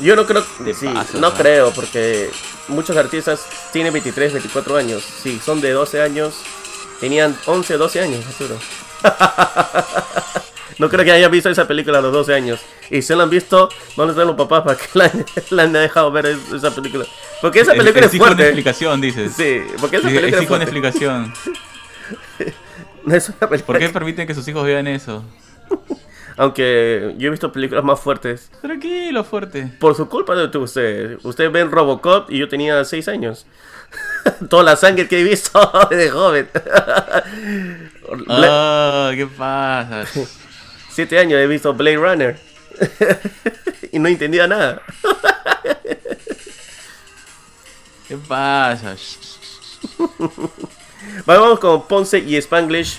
Yo 0.00 0.16
no 0.16 0.26
creo, 0.26 0.44
sí, 0.74 0.88
no 1.20 1.32
creo, 1.32 1.70
porque 1.70 2.32
muchos 2.66 2.96
artistas 2.96 3.46
tienen 3.72 3.92
23, 3.92 4.32
24 4.32 4.76
años. 4.76 5.04
Si 5.22 5.38
son 5.38 5.60
de 5.60 5.70
12 5.70 6.02
años, 6.02 6.34
tenían 6.98 7.38
11, 7.46 7.76
12 7.76 8.00
años, 8.00 8.24
Arturo. 8.26 8.58
no 10.78 10.88
creo 10.88 11.04
que 11.04 11.12
hayan 11.12 11.30
visto 11.30 11.48
esa 11.50 11.66
película 11.68 11.98
a 11.98 12.00
los 12.02 12.12
12 12.12 12.34
años. 12.34 12.60
Y 12.90 13.02
si 13.02 13.14
la 13.14 13.22
han 13.24 13.30
visto, 13.30 13.68
¿dónde 13.96 14.12
están 14.12 14.26
los 14.26 14.36
papás 14.36 14.62
para 14.62 14.76
que 14.78 14.86
la, 14.94 15.10
la 15.50 15.62
han 15.64 15.72
dejado 15.72 16.10
ver 16.10 16.26
es- 16.26 16.52
esa 16.52 16.74
película? 16.74 17.04
Porque 17.42 17.60
esa 17.60 17.72
El- 17.72 17.78
película 17.78 18.00
el 18.00 18.04
es 18.06 18.10
sí 18.12 18.18
con 18.18 18.26
fuerte. 18.28 18.44
explicación, 18.44 19.00
dices. 19.00 19.32
Sí, 19.36 19.62
porque 19.80 19.96
esa 19.96 20.08
Sí, 20.08 20.14
película 20.14 20.38
sí 20.38 20.44
es 20.44 20.48
con 20.50 20.58
fuerte. 20.58 20.64
explicación. 20.64 21.32
Es 23.10 23.28
una 23.28 23.48
película 23.48 23.66
¿Por 23.66 23.78
qué 23.78 23.86
que- 23.86 23.92
permiten 23.92 24.26
que 24.26 24.34
sus 24.34 24.46
hijos 24.48 24.64
vean 24.64 24.86
eso? 24.88 25.24
Aunque 26.36 27.14
yo 27.18 27.28
he 27.28 27.30
visto 27.30 27.50
películas 27.52 27.82
más 27.84 27.98
fuertes. 28.00 28.50
Tranquilo, 28.60 29.22
fuerte. 29.24 29.72
Por 29.78 29.94
su 29.94 30.08
culpa 30.08 30.34
de 30.34 30.48
tu- 30.48 30.62
usted. 30.62 31.18
Usted 31.22 31.50
ve 31.50 31.64
Robocop 31.64 32.30
y 32.30 32.38
yo 32.38 32.48
tenía 32.48 32.84
6 32.84 33.08
años. 33.08 33.46
Toda 34.50 34.64
la 34.64 34.76
sangre 34.76 35.06
que 35.08 35.20
he 35.20 35.24
visto 35.24 35.60
de 35.90 36.10
joven. 36.10 36.48
Ah, 38.28 39.12
¿qué 39.14 39.26
pasa? 39.26 40.04
7 40.96 41.18
años 41.18 41.38
he 41.38 41.46
visto 41.46 41.74
Blade 41.74 41.98
Runner. 41.98 42.40
y 43.92 43.98
no 43.98 44.08
entendía 44.08 44.46
nada. 44.46 44.80
¿Qué 48.08 48.16
pasa? 48.16 48.96
Vamos 51.26 51.60
con 51.60 51.86
Ponce 51.86 52.20
y 52.20 52.36
Spanglish. 52.36 52.98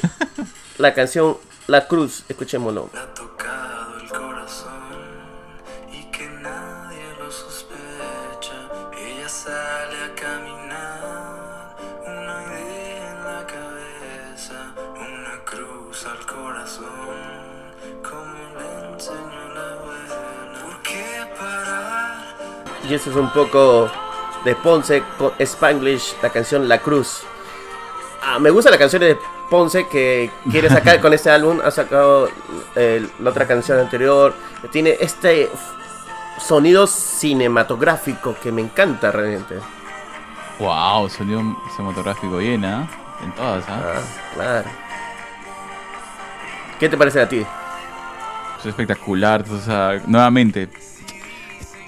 La 0.78 0.94
canción 0.94 1.38
La 1.66 1.88
Cruz. 1.88 2.24
Escuchémoslo. 2.30 2.92
Me 2.94 3.00
Y 22.90 22.94
eso 22.94 23.10
es 23.10 23.16
un 23.18 23.30
poco 23.32 23.92
de 24.46 24.56
Ponce 24.56 25.04
con 25.18 25.34
Spanglish. 25.40 26.16
La 26.22 26.30
canción 26.30 26.70
La 26.70 26.80
Cruz. 26.80 27.24
Ah, 28.24 28.40
me 28.40 28.50
gusta 28.50 28.72
la 28.72 28.78
canción 28.78 29.02
de 29.02 29.18
Ponce 29.50 29.88
que 29.88 30.32
quiere 30.50 30.70
sacar 30.70 31.00
con 31.02 31.14
este 31.14 31.30
álbum. 31.30 31.60
Ha 31.64 31.72
sacado 31.72 32.30
eh, 32.76 33.06
la 33.20 33.30
otra 33.30 33.46
canción 33.46 33.80
anterior. 33.80 34.34
Tiene 34.72 34.96
este 35.00 35.50
sonido 36.40 36.88
cinematográfico 36.88 38.36
que 38.42 38.52
me 38.52 38.62
encanta 38.62 39.12
realmente. 39.12 39.56
Wow, 40.60 41.10
sonido 41.10 41.42
cinematográfico 41.76 42.38
bien, 42.38 42.64
¿ah? 42.64 42.88
En 43.24 43.32
todas, 43.34 43.66
¿ah? 43.68 43.96
Ah, 43.96 44.02
claro. 44.34 44.70
¿Qué 46.80 46.88
te 46.88 46.98
parece 46.98 47.22
a 47.22 47.28
ti? 47.28 47.46
Es 48.60 48.66
espectacular, 48.66 49.44
o 49.50 49.60
sea, 49.60 50.02
nuevamente, 50.06 50.70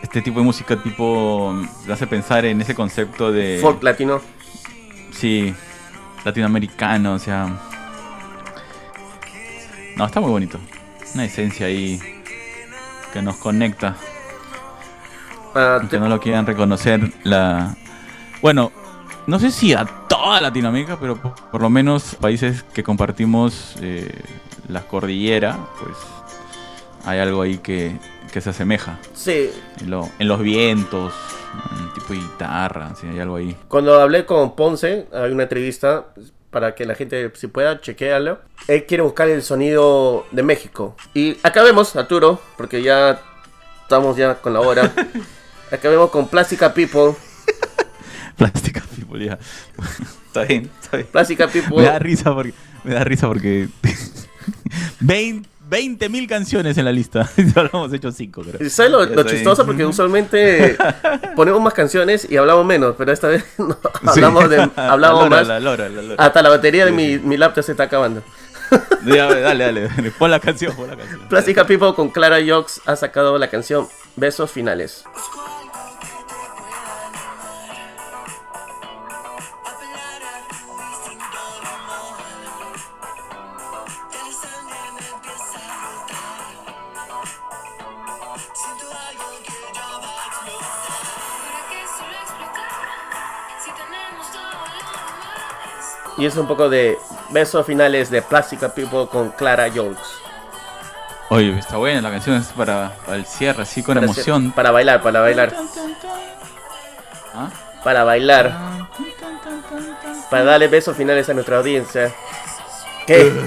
este 0.09 0.21
tipo 0.23 0.39
de 0.39 0.45
música 0.45 0.75
tipo 0.81 1.55
te 1.85 1.93
hace 1.93 2.07
pensar 2.07 2.43
en 2.45 2.59
ese 2.61 2.73
concepto 2.75 3.31
de... 3.31 3.59
Folk 3.61 3.83
latino. 3.83 4.19
Sí, 5.11 5.53
latinoamericano, 6.25 7.13
o 7.13 7.19
sea... 7.19 7.47
No, 9.95 10.05
está 10.05 10.19
muy 10.19 10.31
bonito. 10.31 10.59
Una 11.13 11.25
esencia 11.25 11.67
ahí 11.67 11.99
que 13.13 13.21
nos 13.21 13.35
conecta. 13.37 13.95
Ah, 15.53 15.79
te- 15.89 15.99
no 15.99 16.07
lo 16.09 16.19
quieran 16.19 16.45
reconocer, 16.45 17.11
la... 17.23 17.75
Bueno, 18.41 18.71
no 19.27 19.37
sé 19.39 19.51
si 19.51 19.73
a 19.73 19.85
toda 19.85 20.41
Latinoamérica, 20.41 20.97
pero 20.99 21.17
por, 21.17 21.35
por 21.35 21.61
lo 21.61 21.69
menos 21.69 22.15
países 22.15 22.63
que 22.63 22.81
compartimos 22.83 23.75
eh, 23.81 24.11
la 24.67 24.81
cordillera, 24.81 25.57
pues 25.81 25.95
hay 27.05 27.19
algo 27.19 27.41
ahí 27.41 27.57
que, 27.57 27.95
que 28.31 28.41
se 28.41 28.49
asemeja. 28.51 28.99
sí, 29.13 29.49
En, 29.81 29.89
lo- 29.91 30.09
en 30.19 30.27
los 30.27 30.39
vientos, 30.41 31.13
en 31.79 31.93
tipo 31.93 32.13
de 32.13 32.19
guitarra, 32.19 32.93
sí, 32.99 33.07
hay 33.07 33.19
algo 33.19 33.35
ahí. 33.37 33.55
Cuando 33.67 33.99
hablé 33.99 34.25
con 34.25 34.55
Ponce, 34.55 35.07
hay 35.13 35.31
una 35.31 35.43
entrevista 35.43 36.05
para 36.51 36.73
que 36.75 36.85
la 36.85 36.95
gente, 36.95 37.31
si 37.35 37.47
pueda, 37.47 37.79
chequearlo. 37.81 38.39
Él 38.67 38.85
quiere 38.85 39.03
buscar 39.03 39.29
el 39.29 39.41
sonido 39.43 40.25
de 40.31 40.43
México. 40.43 40.95
Y 41.13 41.37
acá 41.43 41.61
vemos, 41.63 41.95
Arturo, 41.95 42.39
porque 42.57 42.81
ya 42.81 43.21
estamos 43.83 44.17
ya 44.17 44.35
con 44.35 44.53
la 44.53 44.59
hora. 44.61 44.91
Acá 45.71 45.87
vemos 45.89 46.09
con 46.09 46.27
Plástica 46.27 46.73
People. 46.73 47.13
Plástica 48.37 48.81
People, 48.95 49.23
ya. 49.23 49.37
está 50.27 50.43
bien, 50.43 50.69
está 50.81 50.97
bien. 50.97 51.07
Plástica 51.11 51.45
Me 51.45 51.53
People. 51.53 51.83
da 51.83 51.99
risa 51.99 52.33
porque. 52.33 52.53
Me 52.83 52.93
da 52.95 53.03
risa 53.03 53.27
porque. 53.27 53.69
20 54.99 55.47
mil 56.09 56.27
canciones 56.27 56.77
en 56.77 56.85
la 56.85 56.91
lista. 56.91 57.29
Solo 57.53 57.69
hemos 57.73 57.93
hecho 57.93 58.11
5, 58.11 58.41
creo. 58.41 58.67
¿Y 58.67 58.69
¿Sabes 58.69 58.91
lo, 58.91 59.23
chistoso? 59.23 59.65
Porque 59.65 59.85
usualmente 59.85 60.75
ponemos 61.35 61.61
más 61.61 61.73
canciones 61.73 62.27
y 62.29 62.37
hablamos 62.37 62.65
menos, 62.65 62.95
pero 62.97 63.11
esta 63.11 63.27
vez 63.27 63.45
no, 63.57 63.77
Sí. 64.13 64.21
hablamos, 64.21 64.49
La 64.49 64.91
hablamos 64.91 65.23
lora, 65.23 65.29
más. 65.37 65.47
La 65.47 65.59
lora, 65.59 65.89
la 65.89 66.01
lora. 66.01 66.23
Hasta 66.23 66.41
la 66.41 66.49
batería 66.49 66.85
de 66.85 66.91
Sí, 66.91 66.95
mi, 66.97 67.17
mi 67.19 67.37
laptop 67.37 67.63
se 67.63 67.71
está 67.71 67.83
acabando. 67.83 68.23
Dale, 69.01 69.41
dale, 69.41 69.87
dale. 69.87 70.11
Pon 70.11 70.29
la 70.29 70.39
canción, 70.39 70.75
pon 70.75 70.87
la 70.89 70.95
canción. 70.95 71.21
Plástica 71.27 71.65
People 71.65 71.93
con 71.95 72.09
Clara 72.09 72.37
Jokes 72.45 72.81
ha 72.85 72.95
sacado 72.95 73.37
la 73.37 73.49
canción 73.49 73.87
Besos 74.15 74.51
Finales. 74.51 75.03
Y 96.19 96.25
es 96.25 96.35
un 96.35 96.47
poco 96.47 96.69
de 96.69 96.97
Besos 97.29 97.65
Finales 97.65 98.09
de 98.09 98.21
Plástica 98.21 98.67
People 98.67 99.07
con 99.09 99.29
Clara 99.29 99.69
Jokes. 99.73 100.19
Oye, 101.29 101.57
está 101.57 101.77
buena 101.77 102.01
la 102.01 102.11
canción, 102.11 102.35
es 102.35 102.47
para, 102.47 102.91
para 103.05 103.15
el 103.15 103.25
cierre, 103.25 103.63
así 103.63 103.81
con 103.81 103.95
Para 103.95 104.05
emoción. 104.05 104.51
Para 104.51 104.71
bailar, 104.71 105.01
para 105.01 105.21
bailar. 105.21 105.55
¿Ah? 107.33 107.49
Para 107.85 108.03
bailar. 108.03 108.53
Para 110.29 110.43
darle 110.43 110.67
besos 110.67 110.97
finales 110.97 111.29
a 111.29 111.33
nuestra 111.33 111.57
audiencia. 111.57 112.13
¿Qué? 113.07 113.31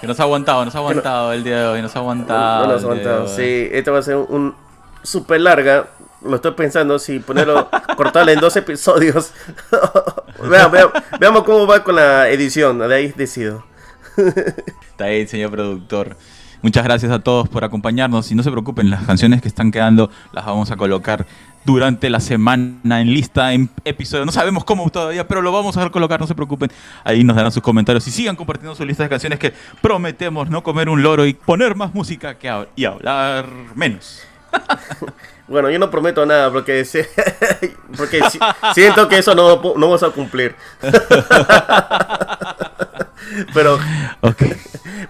Que 0.00 0.06
nos 0.06 0.18
ha 0.18 0.22
aguantado, 0.22 0.64
nos 0.64 0.74
ha 0.74 0.78
aguantado 0.78 1.30
el 1.34 1.44
día 1.44 1.58
de 1.58 1.66
hoy, 1.66 1.82
nos 1.82 1.94
ha 1.94 1.98
aguantado. 1.98 2.66
No 2.66 2.72
nos 2.72 2.84
aguantamos. 2.84 3.30
hoy. 3.32 3.36
Sí, 3.36 3.68
esto 3.70 3.92
va 3.92 3.98
a 3.98 4.02
ser 4.02 4.16
un, 4.16 4.26
un 4.30 4.54
súper 5.02 5.42
larga. 5.42 5.88
Lo 6.22 6.36
estoy 6.36 6.52
pensando 6.52 6.98
si 6.98 7.18
ponerlo, 7.18 7.68
cortarle 7.96 8.34
en 8.34 8.40
dos 8.40 8.56
episodios. 8.56 9.32
Veamos, 10.48 10.72
veamos, 10.72 10.92
veamos 11.18 11.44
cómo 11.44 11.66
va 11.66 11.84
con 11.84 11.96
la 11.96 12.28
edición. 12.30 12.78
De 12.78 12.94
ahí 12.94 13.12
decido. 13.14 13.64
Está 14.16 15.06
bien, 15.06 15.28
señor 15.28 15.50
productor. 15.50 16.16
Muchas 16.62 16.84
gracias 16.84 17.10
a 17.10 17.20
todos 17.20 17.48
por 17.48 17.64
acompañarnos 17.64 18.30
y 18.30 18.34
no 18.34 18.42
se 18.42 18.50
preocupen, 18.50 18.90
las 18.90 19.04
canciones 19.04 19.40
que 19.40 19.48
están 19.48 19.70
quedando 19.70 20.10
las 20.32 20.44
vamos 20.44 20.70
a 20.70 20.76
colocar 20.76 21.26
durante 21.64 22.10
la 22.10 22.20
semana 22.20 23.00
en 23.00 23.14
lista, 23.14 23.54
en 23.54 23.70
episodio. 23.84 24.26
No 24.26 24.32
sabemos 24.32 24.64
cómo 24.64 24.88
todavía, 24.90 25.26
pero 25.26 25.40
lo 25.40 25.52
vamos 25.52 25.78
a 25.78 25.88
colocar, 25.88 26.20
no 26.20 26.26
se 26.26 26.34
preocupen. 26.34 26.70
Ahí 27.02 27.24
nos 27.24 27.36
darán 27.36 27.50
sus 27.50 27.62
comentarios 27.62 28.06
y 28.08 28.10
sigan 28.10 28.36
compartiendo 28.36 28.74
su 28.74 28.84
lista 28.84 29.02
de 29.02 29.08
canciones 29.08 29.38
que 29.38 29.54
prometemos 29.80 30.50
no 30.50 30.62
comer 30.62 30.90
un 30.90 31.02
loro 31.02 31.24
y 31.24 31.32
poner 31.32 31.76
más 31.76 31.94
música 31.94 32.38
que 32.38 32.66
y 32.76 32.84
hablar 32.84 33.46
menos. 33.74 34.22
Bueno, 35.50 35.68
yo 35.68 35.78
no 35.78 35.90
prometo 35.90 36.24
nada 36.24 36.50
porque, 36.50 36.84
porque 37.96 38.20
si- 38.30 38.38
siento 38.72 39.06
que 39.08 39.18
eso 39.18 39.34
no, 39.34 39.56
no 39.56 39.74
vamos 39.74 40.02
a 40.02 40.10
cumplir. 40.10 40.54
Pero 43.54 43.78
Ok. 44.22 44.42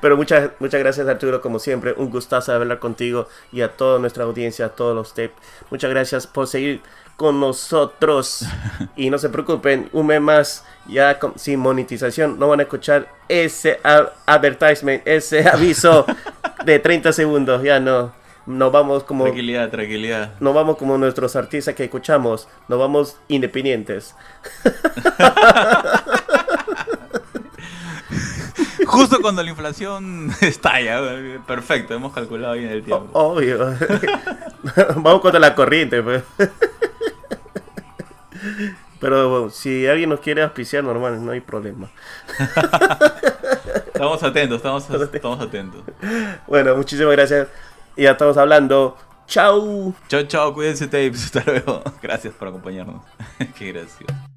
Pero 0.01 0.17
muchas, 0.17 0.51
muchas 0.59 0.81
gracias 0.81 1.07
Arturo, 1.09 1.41
como 1.41 1.59
siempre, 1.59 1.93
un 1.97 2.11
gustazo 2.11 2.53
hablar 2.55 2.79
contigo 2.79 3.29
y 3.53 3.61
a 3.61 3.69
toda 3.77 3.99
nuestra 3.99 4.25
audiencia, 4.25 4.67
a 4.67 4.69
todos 4.71 4.95
los 4.95 5.11
tapes. 5.15 5.33
Muchas 5.71 5.91
gracias 5.91 6.27
por 6.27 6.47
seguir 6.47 6.81
con 7.17 7.39
nosotros. 7.39 8.45
Y 8.97 9.11
no 9.11 9.19
se 9.19 9.29
preocupen, 9.29 9.91
un 9.93 10.07
mes 10.07 10.21
más, 10.21 10.65
ya 10.87 11.19
con- 11.19 11.39
sin 11.39 11.61
monetización, 11.61 12.39
no 12.39 12.49
van 12.49 12.61
a 12.61 12.63
escuchar 12.63 13.09
ese 13.29 13.79
advertisement, 14.27 15.03
ese 15.07 15.47
aviso 15.49 16.07
de 16.65 16.79
30 16.79 17.13
segundos. 17.13 17.63
Ya 17.63 17.79
no, 17.79 18.13
nos 18.47 18.73
vamos 18.73 19.05
como... 19.05 19.25
Tranquilidad, 19.25 19.71
tranquilidad. 19.71 20.35
Nos 20.41 20.55
vamos 20.55 20.77
como 20.77 20.97
nuestros 20.99 21.37
artistas 21.37 21.75
que 21.75 21.85
escuchamos, 21.85 22.49
nos 22.69 22.79
vamos 22.79 23.17
independientes. 23.29 24.15
Justo 28.91 29.21
cuando 29.21 29.43
la 29.43 29.51
inflación 29.51 30.33
estalla. 30.41 31.01
Perfecto, 31.47 31.95
hemos 31.95 32.13
calculado 32.13 32.55
bien 32.55 32.71
el 32.71 32.83
tiempo. 32.83 33.09
Obvio. 33.13 33.59
Vamos 34.97 35.21
contra 35.21 35.39
la 35.39 35.55
corriente, 35.55 36.03
pues. 36.03 36.25
Pero 38.99 39.31
bueno, 39.31 39.51
si 39.51 39.87
alguien 39.87 40.11
nos 40.11 40.21
quiere 40.21 40.43
auspiciar, 40.43 40.83
normal, 40.83 41.25
no 41.25 41.31
hay 41.31 41.41
problema. 41.41 41.89
Estamos 43.87 44.23
atentos, 44.23 44.57
estamos, 44.57 44.91
estamos 44.91 45.41
atentos. 45.41 45.83
Bueno, 46.47 46.77
muchísimas 46.77 47.13
gracias. 47.13 47.49
Y 48.01 48.05
ya 48.05 48.13
estamos 48.13 48.39
hablando. 48.39 48.97
Chau. 49.27 49.95
Chao, 50.09 50.23
chao, 50.23 50.55
cuídense, 50.55 50.87
tapes. 50.87 51.23
Hasta 51.37 51.45
luego. 51.45 51.83
Gracias 52.01 52.33
por 52.33 52.49
acompañarnos. 52.49 53.03
Qué 53.59 53.73
gracioso. 53.75 54.30